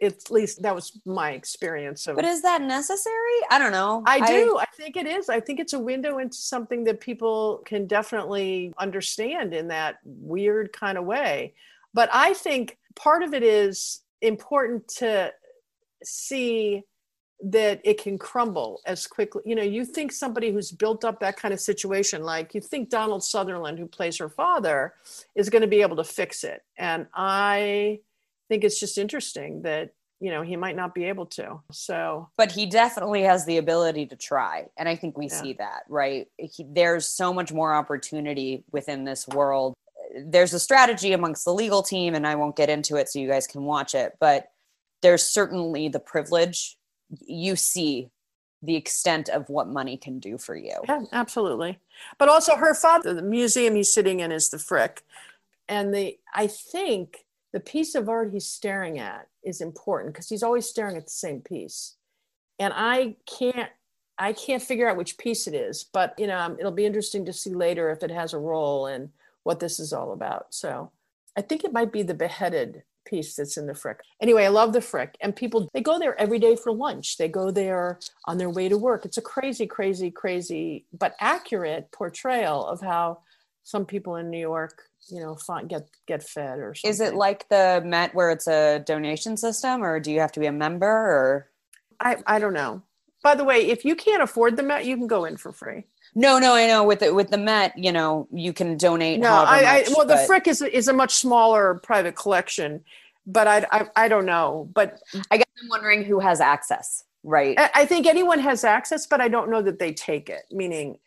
At 0.00 0.30
least 0.30 0.62
that 0.62 0.74
was 0.74 0.98
my 1.04 1.32
experience 1.32 2.06
of 2.06 2.16
But 2.16 2.24
is 2.24 2.42
that 2.42 2.62
necessary? 2.62 3.14
I 3.50 3.58
don't 3.58 3.72
know. 3.72 4.02
I 4.06 4.26
do. 4.26 4.58
I, 4.58 4.66
think 4.76 4.96
it 4.96 5.06
is. 5.06 5.28
I 5.28 5.38
think 5.40 5.60
it's 5.60 5.74
a 5.74 5.78
window 5.78 6.18
into 6.18 6.36
something 6.36 6.84
that 6.84 7.00
people 7.00 7.62
can 7.64 7.86
definitely 7.86 8.72
understand 8.78 9.54
in 9.54 9.68
that 9.68 9.98
weird 10.04 10.72
kind 10.72 10.98
of 10.98 11.04
way. 11.04 11.54
But 11.94 12.08
I 12.12 12.34
think 12.34 12.78
part 12.96 13.22
of 13.22 13.34
it 13.34 13.42
is 13.42 14.00
important 14.20 14.88
to 14.96 15.32
see 16.02 16.82
that 17.44 17.80
it 17.84 18.00
can 18.00 18.18
crumble 18.18 18.80
as 18.86 19.06
quickly. 19.06 19.42
You 19.44 19.56
know, 19.56 19.62
you 19.62 19.84
think 19.84 20.12
somebody 20.12 20.52
who's 20.52 20.70
built 20.70 21.04
up 21.04 21.20
that 21.20 21.36
kind 21.36 21.52
of 21.52 21.60
situation, 21.60 22.22
like 22.22 22.54
you 22.54 22.60
think 22.60 22.88
Donald 22.88 23.24
Sutherland, 23.24 23.78
who 23.78 23.86
plays 23.86 24.18
her 24.18 24.28
father, 24.28 24.94
is 25.34 25.50
going 25.50 25.62
to 25.62 25.68
be 25.68 25.82
able 25.82 25.96
to 25.96 26.04
fix 26.04 26.44
it. 26.44 26.62
And 26.78 27.06
I 27.14 28.00
think 28.52 28.64
it's 28.64 28.78
just 28.78 28.98
interesting 28.98 29.62
that, 29.62 29.94
you 30.20 30.30
know, 30.30 30.42
he 30.42 30.56
might 30.56 30.76
not 30.76 30.94
be 30.94 31.04
able 31.04 31.24
to. 31.24 31.60
So, 31.70 32.28
but 32.36 32.52
he 32.52 32.66
definitely 32.66 33.22
has 33.22 33.46
the 33.46 33.56
ability 33.56 34.04
to 34.06 34.16
try. 34.16 34.66
And 34.76 34.86
I 34.88 34.94
think 34.94 35.16
we 35.16 35.28
Yeah. 35.28 35.40
see 35.40 35.52
that, 35.54 35.84
right? 35.88 36.28
He, 36.36 36.66
there's 36.68 37.08
so 37.08 37.32
much 37.32 37.50
more 37.50 37.74
opportunity 37.74 38.62
within 38.70 39.04
this 39.04 39.26
world. 39.26 39.72
There's 40.14 40.52
a 40.52 40.60
strategy 40.60 41.14
amongst 41.14 41.46
the 41.46 41.54
legal 41.54 41.82
team, 41.82 42.14
and 42.14 42.26
I 42.26 42.34
won't 42.34 42.54
get 42.54 42.68
into 42.68 42.96
it 42.96 43.08
so 43.08 43.18
you 43.18 43.26
guys 43.28 43.46
can 43.46 43.64
watch 43.64 43.94
it, 43.94 44.16
but 44.20 44.50
there's 45.00 45.26
certainly 45.26 45.88
the 45.88 45.98
privilege. 45.98 46.76
You 47.26 47.56
see 47.56 48.10
the 48.60 48.76
extent 48.76 49.30
of 49.30 49.48
what 49.48 49.66
money 49.66 49.96
can 49.96 50.18
do 50.20 50.36
for 50.36 50.54
you. 50.54 50.76
yeah, 50.86 51.00
absolutely. 51.10 51.78
But 52.18 52.28
also 52.28 52.56
her 52.56 52.74
father, 52.74 53.14
the 53.14 53.22
museum 53.22 53.74
he's 53.76 53.92
sitting 53.92 54.20
in 54.20 54.30
is 54.30 54.50
the 54.50 54.58
Frick. 54.58 55.02
And 55.68 55.94
the, 55.94 56.18
I 56.34 56.46
think 56.48 57.24
the 57.52 57.60
piece 57.60 57.94
of 57.94 58.08
art 58.08 58.32
he's 58.32 58.46
staring 58.46 58.98
at 58.98 59.28
is 59.44 59.60
important 59.60 60.12
because 60.12 60.28
he's 60.28 60.42
always 60.42 60.66
staring 60.66 60.96
at 60.96 61.04
the 61.04 61.10
same 61.10 61.40
piece. 61.40 61.96
And 62.58 62.72
I 62.74 63.16
can't, 63.26 63.70
I 64.18 64.32
can't 64.32 64.62
figure 64.62 64.88
out 64.88 64.96
which 64.96 65.18
piece 65.18 65.46
it 65.46 65.54
is, 65.54 65.84
but 65.84 66.14
you 66.18 66.26
know, 66.26 66.38
um, 66.38 66.56
it'll 66.58 66.72
be 66.72 66.86
interesting 66.86 67.24
to 67.26 67.32
see 67.32 67.54
later 67.54 67.90
if 67.90 68.02
it 68.02 68.10
has 68.10 68.32
a 68.32 68.38
role 68.38 68.86
and 68.86 69.10
what 69.42 69.60
this 69.60 69.80
is 69.80 69.92
all 69.92 70.12
about. 70.12 70.54
So 70.54 70.90
I 71.36 71.42
think 71.42 71.64
it 71.64 71.72
might 71.72 71.92
be 71.92 72.02
the 72.02 72.14
beheaded 72.14 72.82
piece 73.04 73.34
that's 73.34 73.56
in 73.56 73.66
the 73.66 73.74
Frick. 73.74 74.00
Anyway, 74.20 74.44
I 74.44 74.48
love 74.48 74.72
the 74.72 74.80
Frick. 74.80 75.16
And 75.20 75.34
people, 75.34 75.68
they 75.74 75.80
go 75.80 75.98
there 75.98 76.18
every 76.20 76.38
day 76.38 76.56
for 76.56 76.72
lunch. 76.72 77.16
They 77.16 77.28
go 77.28 77.50
there 77.50 77.98
on 78.26 78.38
their 78.38 78.50
way 78.50 78.68
to 78.68 78.78
work. 78.78 79.04
It's 79.04 79.18
a 79.18 79.22
crazy, 79.22 79.66
crazy, 79.66 80.10
crazy, 80.10 80.86
but 80.96 81.16
accurate 81.20 81.90
portrayal 81.90 82.64
of 82.64 82.80
how 82.80 83.18
some 83.64 83.86
people 83.86 84.16
in 84.16 84.30
New 84.30 84.40
York, 84.40 84.82
you 85.08 85.20
know, 85.20 85.34
find, 85.36 85.68
get 85.68 85.88
get 86.06 86.22
fed 86.22 86.58
or 86.58 86.74
something. 86.74 86.90
Is 86.90 87.00
it 87.00 87.14
like 87.14 87.48
the 87.48 87.82
Met 87.84 88.14
where 88.14 88.30
it's 88.30 88.46
a 88.48 88.80
donation 88.80 89.36
system, 89.36 89.82
or 89.82 90.00
do 90.00 90.10
you 90.12 90.20
have 90.20 90.32
to 90.32 90.40
be 90.40 90.46
a 90.46 90.52
member? 90.52 90.86
Or 90.86 91.48
I, 92.00 92.16
I 92.26 92.38
don't 92.38 92.54
know. 92.54 92.82
By 93.22 93.34
the 93.36 93.44
way, 93.44 93.68
if 93.70 93.84
you 93.84 93.94
can't 93.94 94.22
afford 94.22 94.56
the 94.56 94.62
Met, 94.64 94.84
you 94.84 94.96
can 94.96 95.06
go 95.06 95.24
in 95.24 95.36
for 95.36 95.52
free. 95.52 95.84
no, 96.14 96.38
no, 96.40 96.54
I 96.54 96.66
know 96.66 96.82
with 96.84 96.98
the 97.00 97.14
with 97.14 97.30
the 97.30 97.38
Met, 97.38 97.76
you 97.78 97.92
know, 97.92 98.26
you 98.32 98.52
can 98.52 98.76
donate. 98.76 99.20
No, 99.20 99.28
I, 99.32 99.58
I 99.64 99.78
much, 99.82 99.88
well, 99.96 100.06
the 100.06 100.14
but 100.14 100.26
Frick 100.26 100.46
is 100.48 100.60
a- 100.60 100.76
is 100.76 100.88
a 100.88 100.92
much 100.92 101.14
smaller 101.14 101.74
private 101.74 102.16
collection, 102.16 102.84
but 103.26 103.46
I, 103.46 103.64
I 103.70 103.86
I 103.96 104.08
don't 104.08 104.26
know. 104.26 104.68
But 104.74 105.00
I 105.30 105.36
guess 105.36 105.46
I'm 105.62 105.68
wondering 105.68 106.02
who 106.04 106.18
has 106.18 106.40
access, 106.40 107.04
right? 107.22 107.56
I 107.58 107.70
I 107.74 107.86
think 107.86 108.06
anyone 108.06 108.40
has 108.40 108.64
access, 108.64 109.06
but 109.06 109.20
I 109.20 109.28
don't 109.28 109.50
know 109.50 109.62
that 109.62 109.78
they 109.78 109.92
take 109.92 110.28
it. 110.28 110.42
Meaning, 110.50 110.98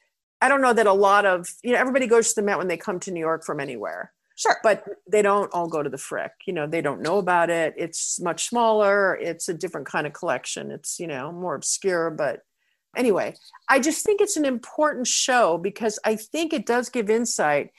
I 0.42 0.50
don't 0.50 0.62
know 0.62 0.74
that 0.74 0.88
a 0.88 0.94
lot 0.94 1.26
of 1.26 1.48
you 1.64 1.72
know 1.72 1.80
everybody 1.80 2.08
goes 2.08 2.30
to 2.30 2.42
the 2.42 2.46
Met 2.46 2.58
when 2.58 2.68
they 2.68 2.78
come 2.78 3.00
to 3.02 3.12
New 3.12 3.20
York 3.20 3.44
from 3.44 3.60
anywhere, 3.60 4.12
sure. 4.36 4.58
but 4.64 4.84
they 5.10 5.22
don't 5.22 5.52
all 5.54 5.68
go 5.68 5.82
to 5.82 5.90
the 5.90 5.98
Frick. 5.98 6.32
You 6.46 6.54
know, 6.54 6.68
they 6.68 6.82
don't 6.82 7.02
know 7.02 7.18
about 7.18 7.50
it. 7.50 7.74
It's 7.78 8.20
much 8.20 8.50
smaller. 8.50 9.16
It's 9.16 9.50
a 9.50 9.54
different 9.54 9.88
kind 9.88 10.06
of 10.06 10.14
collection. 10.14 10.72
It's 10.72 11.00
you 11.00 11.08
know 11.08 11.32
more 11.32 11.56
obscure, 11.56 12.10
but 12.12 12.42
anyway, 12.96 13.36
I 13.70 13.80
just 13.80 14.06
think 14.06 14.22
it's 14.22 14.38
an 14.38 14.46
important 14.46 15.08
show 15.08 15.58
because 15.58 16.00
I 16.04 16.16
think 16.16 16.54
it 16.54 16.66
does 16.66 16.90
give 16.90 17.10
insight 17.10 17.72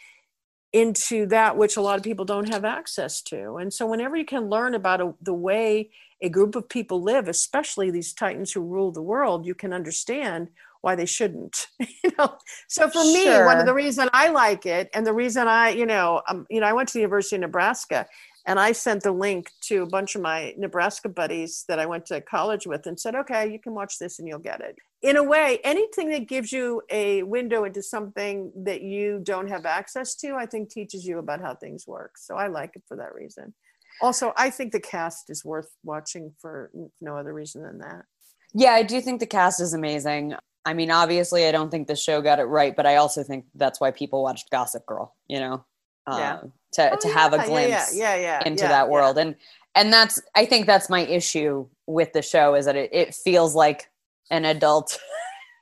into 0.72 1.26
that 1.26 1.56
which 1.56 1.76
a 1.76 1.80
lot 1.80 1.96
of 1.96 2.02
people 2.02 2.24
don't 2.24 2.52
have 2.52 2.64
access 2.64 3.22
to. 3.22 3.56
And 3.56 3.72
so, 3.72 3.86
whenever 3.86 4.16
you 4.16 4.24
can 4.24 4.48
learn 4.48 4.74
about 4.74 5.00
a, 5.00 5.14
the 5.22 5.34
way 5.34 5.90
a 6.20 6.28
group 6.28 6.54
of 6.54 6.68
people 6.68 7.02
live, 7.02 7.28
especially 7.28 7.90
these 7.90 8.12
titans 8.12 8.52
who 8.52 8.60
rule 8.60 8.92
the 8.92 9.02
world, 9.02 9.46
you 9.46 9.54
can 9.54 9.72
understand 9.72 10.48
why 10.86 10.94
they 10.94 11.04
shouldn't. 11.04 11.66
you 11.80 12.12
know, 12.16 12.38
so 12.68 12.88
for 12.88 13.02
me, 13.02 13.26
one 13.44 13.58
of 13.58 13.66
the 13.66 13.74
reason 13.74 14.08
I 14.12 14.28
like 14.28 14.66
it, 14.66 14.88
and 14.94 15.04
the 15.04 15.12
reason 15.12 15.48
I, 15.48 15.70
you 15.70 15.84
know, 15.84 16.22
um, 16.28 16.46
you 16.48 16.60
know, 16.60 16.68
I 16.68 16.72
went 16.72 16.88
to 16.90 16.92
the 16.92 17.00
University 17.00 17.34
of 17.34 17.40
Nebraska, 17.40 18.06
and 18.46 18.60
I 18.60 18.70
sent 18.70 19.02
the 19.02 19.10
link 19.10 19.50
to 19.62 19.82
a 19.82 19.86
bunch 19.86 20.14
of 20.14 20.22
my 20.22 20.54
Nebraska 20.56 21.08
buddies 21.08 21.64
that 21.66 21.80
I 21.80 21.86
went 21.86 22.06
to 22.06 22.20
college 22.20 22.68
with, 22.68 22.86
and 22.86 23.00
said, 23.00 23.16
okay, 23.16 23.50
you 23.50 23.58
can 23.58 23.74
watch 23.74 23.98
this 23.98 24.20
and 24.20 24.28
you'll 24.28 24.38
get 24.38 24.60
it. 24.60 24.76
In 25.02 25.16
a 25.16 25.24
way, 25.24 25.58
anything 25.64 26.08
that 26.10 26.28
gives 26.28 26.52
you 26.52 26.82
a 26.88 27.24
window 27.24 27.64
into 27.64 27.82
something 27.82 28.52
that 28.54 28.82
you 28.82 29.18
don't 29.24 29.48
have 29.48 29.66
access 29.66 30.14
to, 30.18 30.36
I 30.36 30.46
think 30.46 30.70
teaches 30.70 31.04
you 31.04 31.18
about 31.18 31.40
how 31.40 31.56
things 31.56 31.84
work. 31.88 32.16
So 32.16 32.36
I 32.36 32.46
like 32.46 32.76
it 32.76 32.84
for 32.86 32.96
that 32.98 33.12
reason. 33.12 33.52
Also, 34.00 34.32
I 34.36 34.50
think 34.50 34.70
the 34.70 34.78
cast 34.78 35.30
is 35.30 35.44
worth 35.44 35.70
watching 35.82 36.32
for 36.40 36.70
no 37.00 37.16
other 37.16 37.34
reason 37.34 37.64
than 37.64 37.78
that. 37.78 38.04
Yeah, 38.54 38.70
I 38.70 38.84
do 38.84 39.00
think 39.00 39.18
the 39.18 39.26
cast 39.26 39.60
is 39.60 39.74
amazing. 39.74 40.34
I 40.66 40.74
mean, 40.74 40.90
obviously, 40.90 41.46
I 41.46 41.52
don't 41.52 41.70
think 41.70 41.86
the 41.86 41.96
show 41.96 42.20
got 42.20 42.40
it 42.40 42.44
right, 42.44 42.74
but 42.76 42.84
I 42.86 42.96
also 42.96 43.22
think 43.22 43.46
that's 43.54 43.80
why 43.80 43.92
people 43.92 44.22
watched 44.22 44.50
Gossip 44.50 44.84
Girl. 44.84 45.14
You 45.28 45.38
know, 45.38 45.64
Yeah. 46.08 46.40
um, 46.42 46.52
to 46.72 46.90
Oh, 46.92 46.96
to 46.96 47.08
have 47.08 47.32
a 47.32 47.44
glimpse 47.46 47.96
yeah, 47.96 48.14
yeah, 48.16 48.20
yeah, 48.20 48.42
into 48.44 48.64
yeah, 48.64 48.68
that 48.70 48.86
yeah. 48.86 48.90
world, 48.90 49.16
and 49.16 49.36
and 49.74 49.92
that's 49.92 50.20
I 50.34 50.44
think 50.44 50.66
that's 50.66 50.90
my 50.90 51.00
issue 51.06 51.66
with 51.86 52.12
the 52.12 52.20
show 52.22 52.54
is 52.54 52.66
that 52.66 52.76
it, 52.76 52.90
it 52.92 53.14
feels 53.14 53.54
like 53.54 53.88
an 54.30 54.44
adult 54.44 54.98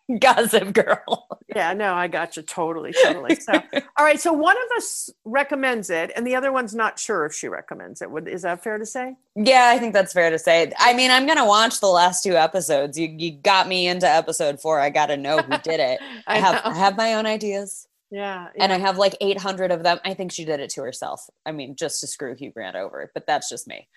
Gossip 0.21 0.73
Girl. 0.73 1.29
Yeah, 1.55 1.73
no, 1.73 1.95
I 1.95 2.09
got 2.09 2.37
you 2.37 2.43
totally, 2.43 2.93
totally. 2.93 3.37
So, 3.37 3.53
all 3.97 4.05
right. 4.05 4.21
So 4.21 4.33
one 4.33 4.57
of 4.57 4.77
us 4.77 5.11
recommends 5.25 5.89
it, 5.89 6.13
and 6.15 6.27
the 6.27 6.35
other 6.35 6.53
one's 6.53 6.75
not 6.75 6.99
sure 6.99 7.25
if 7.25 7.35
she 7.35 7.49
recommends 7.49 8.03
it. 8.03 8.11
Would 8.11 8.29
is 8.29 8.43
that 8.43 8.63
fair 8.63 8.79
to 8.79 8.87
say? 8.87 9.17
Yeah, 9.35 9.71
I 9.75 9.79
think 9.79 9.95
that's 9.95 10.13
fair 10.13 10.31
to 10.31 10.39
say. 10.39 10.73
I 10.79 10.95
mean, 10.95 11.11
I'm 11.11 11.27
gonna 11.27 11.47
watch 11.47 11.81
the 11.81 11.89
last 11.89 12.23
two 12.23 12.37
episodes. 12.37 12.99
You 12.99 13.09
you 13.09 13.33
got 13.33 13.67
me 13.69 13.87
into 13.87 14.09
episode 14.09 14.61
four. 14.61 14.81
I 14.81 14.91
got 14.91 15.07
to 15.07 15.17
know 15.17 15.39
who 15.39 15.57
did 15.59 15.81
it. 15.81 16.01
I, 16.27 16.39
have 16.39 16.55
know. 16.57 16.71
I 16.71 16.75
have 16.75 16.97
my 16.97 17.15
own 17.15 17.27
ideas, 17.27 17.89
Yeah, 18.11 18.49
and 18.59 18.73
I 18.73 18.79
have 18.79 18.99
like 18.99 19.17
800 19.21 19.71
of 19.71 19.83
them. 19.83 20.01
I 20.05 20.15
think 20.15 20.33
she 20.33 20.45
did 20.45 20.61
it 20.61 20.71
to 20.71 20.83
herself. 20.83 21.29
I 21.47 21.53
mean, 21.53 21.77
just 21.77 22.01
to 22.01 22.07
screw 22.07 22.35
Hugh 22.35 22.51
Grant 22.51 22.77
over. 22.77 23.11
But 23.15 23.27
that's 23.27 23.49
just 23.49 23.67
me. 23.67 23.89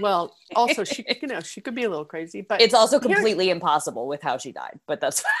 Well, 0.00 0.36
also 0.54 0.84
she, 0.84 1.04
you 1.22 1.28
know, 1.28 1.40
she 1.40 1.60
could 1.60 1.74
be 1.74 1.84
a 1.84 1.90
little 1.90 2.04
crazy, 2.04 2.40
but 2.40 2.60
It's 2.60 2.74
also 2.74 2.98
completely 2.98 3.50
impossible 3.50 4.06
with 4.06 4.22
how 4.22 4.38
she 4.38 4.52
died. 4.52 4.78
But 4.86 5.00
that's 5.00 5.20
Fine. 5.20 5.32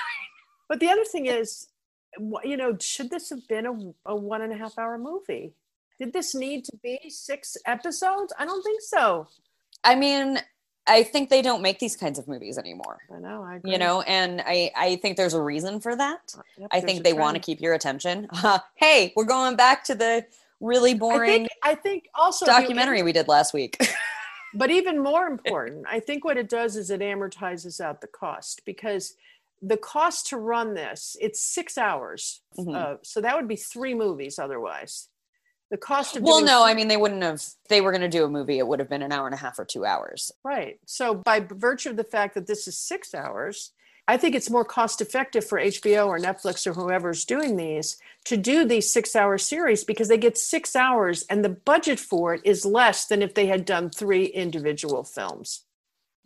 but 0.68 0.80
the 0.80 0.88
other 0.88 1.04
thing 1.04 1.26
is, 1.26 1.68
you 2.44 2.56
know, 2.56 2.76
should 2.80 3.10
this 3.10 3.30
have 3.30 3.46
been 3.48 3.66
a, 3.66 4.10
a 4.10 4.16
one 4.16 4.42
and 4.42 4.52
a 4.52 4.56
half 4.56 4.78
hour 4.78 4.98
movie? 4.98 5.52
Did 5.98 6.12
this 6.12 6.34
need 6.34 6.64
to 6.66 6.76
be 6.82 6.98
six 7.08 7.56
episodes? 7.66 8.32
I 8.38 8.44
don't 8.44 8.62
think 8.62 8.82
so. 8.82 9.28
I 9.82 9.94
mean, 9.94 10.40
I 10.86 11.02
think 11.02 11.30
they 11.30 11.42
don't 11.42 11.62
make 11.62 11.78
these 11.78 11.96
kinds 11.96 12.18
of 12.18 12.28
movies 12.28 12.58
anymore. 12.58 12.98
I 13.14 13.18
know. 13.18 13.42
I 13.42 13.56
agree. 13.56 13.72
You 13.72 13.78
know, 13.78 14.02
and 14.02 14.42
I 14.46 14.70
I 14.76 14.96
think 14.96 15.16
there's 15.16 15.34
a 15.34 15.42
reason 15.42 15.80
for 15.80 15.96
that. 15.96 16.34
Uh, 16.36 16.42
yep, 16.58 16.68
I 16.70 16.80
think 16.80 17.02
they 17.02 17.12
want 17.12 17.34
to 17.34 17.40
keep 17.40 17.60
your 17.60 17.74
attention. 17.74 18.28
Uh, 18.46 18.58
hey, 18.76 19.12
we're 19.16 19.24
going 19.24 19.56
back 19.56 19.82
to 19.82 19.94
the 19.94 20.24
really 20.60 20.92
I 20.92 20.94
boring 20.94 21.30
think. 21.30 21.48
I 21.64 21.74
think 21.74 22.08
also 22.14 22.46
documentary 22.46 23.02
we 23.02 23.12
did 23.12 23.26
last 23.26 23.52
week. 23.52 23.76
But 24.54 24.70
even 24.70 25.02
more 25.02 25.26
important, 25.26 25.86
I 25.88 26.00
think 26.00 26.24
what 26.24 26.36
it 26.38 26.48
does 26.48 26.76
is 26.76 26.90
it 26.90 27.00
amortizes 27.00 27.80
out 27.80 28.00
the 28.00 28.06
cost 28.06 28.62
because 28.64 29.14
the 29.62 29.76
cost 29.76 30.28
to 30.28 30.36
run 30.36 30.74
this, 30.74 31.16
it's 31.20 31.40
six 31.40 31.76
hours. 31.78 32.42
Mhm. 32.58 32.74
Uh, 32.74 32.96
so 33.02 33.20
that 33.20 33.36
would 33.36 33.48
be 33.48 33.56
three 33.56 33.94
movies 33.94 34.38
otherwise. 34.38 35.08
The 35.70 35.76
cost 35.76 36.16
of 36.16 36.22
well, 36.22 36.42
no, 36.42 36.62
I 36.62 36.74
mean 36.74 36.86
they 36.86 36.96
wouldn't 36.96 37.22
have. 37.22 37.42
They 37.68 37.80
were 37.80 37.90
going 37.90 38.02
to 38.02 38.08
do 38.08 38.24
a 38.24 38.28
movie. 38.28 38.58
It 38.58 38.66
would 38.68 38.78
have 38.78 38.88
been 38.88 39.02
an 39.02 39.10
hour 39.10 39.26
and 39.26 39.34
a 39.34 39.38
half 39.38 39.58
or 39.58 39.64
two 39.64 39.84
hours. 39.84 40.30
right. 40.44 40.78
So 40.86 41.14
by 41.14 41.40
virtue 41.40 41.90
of 41.90 41.96
the 41.96 42.04
fact 42.04 42.34
that 42.34 42.46
this 42.46 42.68
is 42.68 42.78
six 42.78 43.14
hours, 43.14 43.72
I 44.08 44.16
think 44.16 44.34
it's 44.34 44.50
more 44.50 44.64
cost 44.64 45.00
effective 45.00 45.44
for 45.44 45.58
HBO 45.58 46.06
or 46.06 46.18
Netflix 46.18 46.66
or 46.66 46.72
whoever's 46.72 47.24
doing 47.24 47.56
these 47.56 47.96
to 48.24 48.36
do 48.36 48.64
these 48.64 48.90
six 48.90 49.16
hour 49.16 49.36
series 49.36 49.82
because 49.84 50.08
they 50.08 50.18
get 50.18 50.38
six 50.38 50.76
hours 50.76 51.24
and 51.28 51.44
the 51.44 51.48
budget 51.48 51.98
for 51.98 52.34
it 52.34 52.42
is 52.44 52.64
less 52.64 53.06
than 53.06 53.20
if 53.22 53.34
they 53.34 53.46
had 53.46 53.64
done 53.64 53.90
three 53.90 54.26
individual 54.26 55.02
films. 55.02 55.64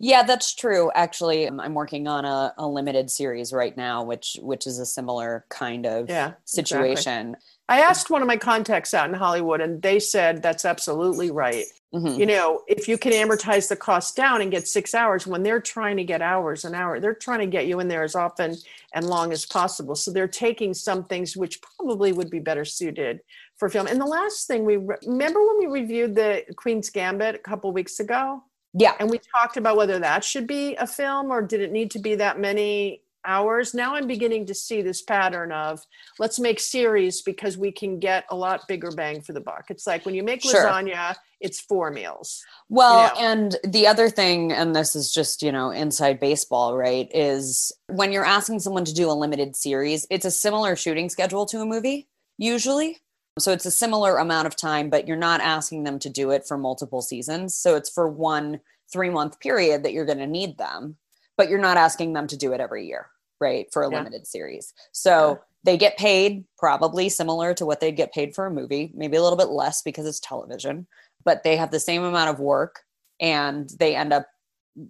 Yeah, 0.02 0.22
that's 0.22 0.54
true. 0.54 0.90
Actually, 0.94 1.46
I'm 1.46 1.74
working 1.74 2.08
on 2.08 2.24
a, 2.24 2.54
a 2.56 2.66
limited 2.66 3.10
series 3.10 3.52
right 3.52 3.76
now, 3.76 4.02
which 4.02 4.38
which 4.40 4.66
is 4.66 4.78
a 4.78 4.86
similar 4.86 5.44
kind 5.50 5.84
of 5.84 6.08
Yeah, 6.08 6.32
exactly. 6.56 7.36
I 7.70 7.80
asked 7.82 8.10
one 8.10 8.20
of 8.20 8.26
my 8.26 8.36
contacts 8.36 8.92
out 8.94 9.08
in 9.08 9.14
Hollywood, 9.14 9.60
and 9.60 9.80
they 9.80 10.00
said 10.00 10.42
that's 10.42 10.64
absolutely 10.64 11.30
right. 11.30 11.64
Mhm. 11.94 12.18
You 12.18 12.26
know, 12.26 12.62
if 12.66 12.88
you 12.88 12.98
can 12.98 13.12
amortize 13.12 13.68
the 13.68 13.76
cost 13.76 14.16
down 14.16 14.40
and 14.42 14.50
get 14.50 14.66
six 14.66 14.92
hours, 14.92 15.24
when 15.26 15.44
they're 15.44 15.60
trying 15.60 15.96
to 15.96 16.04
get 16.04 16.20
hours 16.20 16.64
an 16.64 16.74
hour, 16.74 16.98
they're 16.98 17.14
trying 17.14 17.38
to 17.40 17.46
get 17.46 17.66
you 17.66 17.78
in 17.78 17.86
there 17.86 18.02
as 18.02 18.16
often 18.16 18.56
and 18.92 19.08
long 19.08 19.32
as 19.32 19.46
possible. 19.46 19.94
So 19.94 20.10
they're 20.10 20.28
taking 20.28 20.74
some 20.74 21.04
things 21.04 21.36
which 21.36 21.60
probably 21.62 22.12
would 22.12 22.28
be 22.28 22.40
better 22.40 22.64
suited 22.64 23.20
for 23.56 23.68
film. 23.68 23.86
And 23.86 24.00
the 24.00 24.06
last 24.06 24.48
thing 24.48 24.64
we 24.64 24.76
re- 24.76 24.96
remember 25.06 25.40
when 25.40 25.58
we 25.60 25.66
reviewed 25.66 26.16
the 26.16 26.44
Queen's 26.56 26.90
Gambit 26.90 27.36
a 27.36 27.38
couple 27.38 27.70
weeks 27.72 28.00
ago, 28.00 28.42
Yeah. 28.74 28.94
and 28.98 29.08
we 29.10 29.20
talked 29.36 29.56
about 29.56 29.76
whether 29.76 29.98
that 30.00 30.24
should 30.24 30.46
be 30.48 30.74
a 30.76 30.86
film 30.88 31.30
or 31.30 31.40
did 31.42 31.60
it 31.60 31.70
need 31.70 31.92
to 31.92 31.98
be 32.00 32.16
that 32.16 32.38
many 32.38 33.02
hours. 33.24 33.74
Now 33.74 33.94
I'm 33.94 34.06
beginning 34.06 34.46
to 34.46 34.54
see 34.54 34.82
this 34.82 35.02
pattern 35.02 35.52
of 35.52 35.84
let's 36.18 36.38
make 36.38 36.60
series 36.60 37.22
because 37.22 37.58
we 37.58 37.72
can 37.72 37.98
get 37.98 38.24
a 38.30 38.36
lot 38.36 38.66
bigger 38.68 38.90
bang 38.90 39.20
for 39.20 39.32
the 39.32 39.40
buck. 39.40 39.66
It's 39.70 39.86
like 39.86 40.04
when 40.04 40.14
you 40.14 40.22
make 40.22 40.42
Sure. 40.42 40.66
lasagna, 40.66 41.16
it's 41.40 41.60
four 41.60 41.90
meals. 41.90 42.44
Well, 42.68 43.14
know. 43.14 43.20
and 43.20 43.56
the 43.64 43.86
other 43.86 44.10
thing, 44.10 44.52
and 44.52 44.76
this 44.76 44.94
is 44.94 45.12
just, 45.12 45.42
you 45.42 45.52
know, 45.52 45.70
inside 45.70 46.20
baseball, 46.20 46.76
right? 46.76 47.08
Is 47.12 47.72
when 47.88 48.12
you're 48.12 48.24
asking 48.24 48.60
someone 48.60 48.84
to 48.84 48.94
do 48.94 49.10
a 49.10 49.12
limited 49.12 49.56
series, 49.56 50.06
it's 50.10 50.26
a 50.26 50.30
similar 50.30 50.76
shooting 50.76 51.08
schedule 51.08 51.46
to 51.46 51.60
a 51.60 51.66
movie, 51.66 52.08
usually. 52.38 52.98
So 53.38 53.52
it's 53.52 53.66
a 53.66 53.70
similar 53.70 54.18
amount 54.18 54.46
of 54.46 54.56
time, 54.56 54.90
but 54.90 55.08
you're 55.08 55.16
not 55.16 55.40
asking 55.40 55.84
them 55.84 55.98
to 56.00 56.10
do 56.10 56.30
it 56.30 56.46
for 56.46 56.58
multiple 56.58 57.00
seasons. 57.00 57.54
So 57.54 57.74
it's 57.76 57.88
for 57.88 58.08
one 58.08 58.60
three 58.92 59.10
month 59.10 59.40
period 59.40 59.84
that 59.84 59.92
you're 59.92 60.04
going 60.04 60.18
to 60.18 60.26
need 60.26 60.58
them, 60.58 60.96
but 61.40 61.48
you're 61.48 61.58
not 61.58 61.78
asking 61.78 62.12
them 62.12 62.26
to 62.26 62.36
do 62.36 62.52
it 62.52 62.60
every 62.60 62.86
year, 62.86 63.06
right? 63.40 63.66
For 63.72 63.82
a 63.82 63.90
Yeah. 63.90 63.96
limited 63.96 64.26
series. 64.26 64.74
So 64.92 65.40
they 65.64 65.78
get 65.78 65.96
paid 65.96 66.44
probably 66.58 67.08
similar 67.08 67.54
to 67.54 67.64
what 67.64 67.80
they'd 67.80 67.96
get 67.96 68.12
paid 68.12 68.34
for 68.34 68.44
a 68.44 68.50
movie, 68.50 68.90
maybe 68.94 69.16
a 69.16 69.22
little 69.22 69.38
bit 69.38 69.48
less 69.48 69.80
because 69.80 70.04
it's 70.06 70.20
television, 70.20 70.86
but 71.24 71.42
they 71.42 71.56
have 71.56 71.70
the 71.70 71.80
same 71.80 72.02
amount 72.04 72.28
of 72.28 72.40
work 72.40 72.80
and 73.20 73.70
they 73.78 73.96
end 73.96 74.12
up 74.12 74.26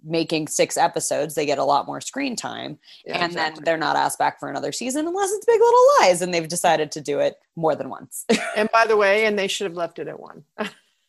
making 0.03 0.47
six 0.49 0.75
episodes. 0.75 1.35
They 1.35 1.45
get 1.45 1.57
a 1.57 1.63
lot 1.63 1.87
more 1.87 2.01
screen 2.01 2.35
time 2.35 2.79
Yeah, 3.05 3.23
and 3.23 3.33
then 3.33 3.53
they're 3.63 3.77
not 3.77 3.95
asked 3.95 4.19
back 4.19 4.37
for 4.39 4.49
another 4.49 4.73
season 4.73 5.07
unless 5.07 5.31
it's 5.31 5.45
Big 5.45 5.59
Little 5.59 5.85
Lies 6.01 6.21
and 6.21 6.33
they've 6.33 6.47
decided 6.47 6.91
to 6.91 7.01
do 7.01 7.19
it 7.19 7.37
more 7.55 7.75
than 7.75 7.89
once. 7.89 8.25
and 8.57 8.69
by 8.73 8.85
the 8.85 8.97
way, 8.97 9.25
and 9.25 9.39
they 9.39 9.47
should 9.47 9.65
have 9.67 9.77
left 9.77 9.99
it 9.99 10.07
at 10.09 10.19
one. 10.19 10.43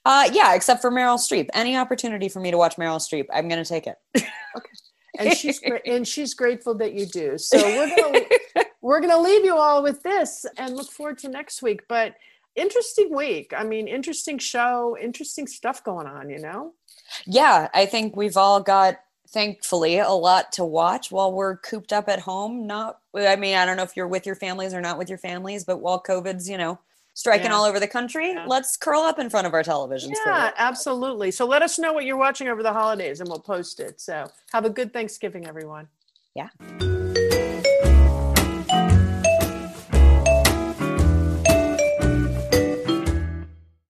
uh 0.04 0.28
yeah, 0.32 0.54
except 0.54 0.80
for 0.82 0.90
Meryl 0.90 1.18
Streep. 1.18 1.48
Any 1.54 1.76
opportunity 1.76 2.28
for 2.28 2.40
me 2.40 2.50
to 2.50 2.58
watch 2.58 2.76
Meryl 2.76 2.98
Streep, 2.98 3.26
I'm 3.32 3.48
going 3.48 3.62
to 3.62 3.68
take 3.68 3.86
it. 3.86 3.96
and 5.18 5.36
she's 5.36 5.60
and 5.86 6.06
she's 6.06 6.34
grateful 6.34 6.74
that 6.76 6.94
you 6.94 7.06
do. 7.06 7.38
So 7.38 7.58
we're 7.58 7.96
gonna 7.96 8.24
we're 8.80 9.00
gonna 9.00 9.20
leave 9.20 9.44
you 9.44 9.56
all 9.56 9.82
with 9.82 10.02
this 10.02 10.44
and 10.56 10.76
look 10.76 10.90
forward 10.90 11.18
to 11.18 11.28
next 11.28 11.62
week. 11.62 11.82
But 11.88 12.14
interesting 12.54 13.14
week. 13.14 13.52
I 13.56 13.64
mean, 13.64 13.88
interesting 13.88 14.38
show, 14.38 14.96
interesting 15.00 15.46
stuff 15.46 15.84
going 15.84 16.06
on. 16.06 16.30
You 16.30 16.38
know. 16.38 16.74
yeah, 17.26 17.68
I 17.74 17.86
think 17.86 18.16
we've 18.16 18.36
all 18.36 18.60
got 18.60 18.98
thankfully 19.28 19.98
a 19.98 20.10
lot 20.10 20.52
to 20.52 20.64
watch 20.64 21.10
while 21.10 21.32
we're 21.32 21.56
cooped 21.56 21.92
up 21.92 22.08
at 22.08 22.20
home. 22.20 22.66
Not 22.66 22.98
I 23.14 23.36
mean, 23.36 23.56
I 23.56 23.64
don't 23.64 23.76
know 23.76 23.82
if 23.82 23.96
you're 23.96 24.08
with 24.08 24.26
your 24.26 24.36
families 24.36 24.74
or 24.74 24.80
not 24.80 24.98
with 24.98 25.08
your 25.08 25.18
families, 25.18 25.64
but 25.64 25.80
while 25.80 26.02
COVID's, 26.02 26.48
you 26.48 26.58
know, 26.58 26.78
striking 27.14 27.46
Yeah. 27.46 27.54
all 27.56 27.64
over 27.64 27.78
the 27.80 27.88
country, 27.88 28.32
Yeah. 28.32 28.44
let's 28.46 28.76
curl 28.76 29.02
up 29.02 29.18
in 29.18 29.28
front 29.30 29.46
of 29.46 29.54
our 29.54 29.62
televisions 29.62 30.14
Yeah, 30.26 30.52
absolutely. 30.56 31.30
So 31.30 31.46
let 31.46 31.62
us 31.62 31.78
know 31.78 31.92
what 31.92 32.04
you're 32.04 32.16
watching 32.16 32.48
over 32.48 32.62
the 32.62 32.72
holidays, 32.72 33.20
and 33.20 33.28
we'll 33.28 33.40
post 33.40 33.80
it. 33.80 34.00
So 34.00 34.26
have 34.52 34.64
a 34.64 34.70
good 34.70 34.92
Thanksgiving, 34.92 35.46
everyone. 35.46 35.88
Yeah. 36.34 36.48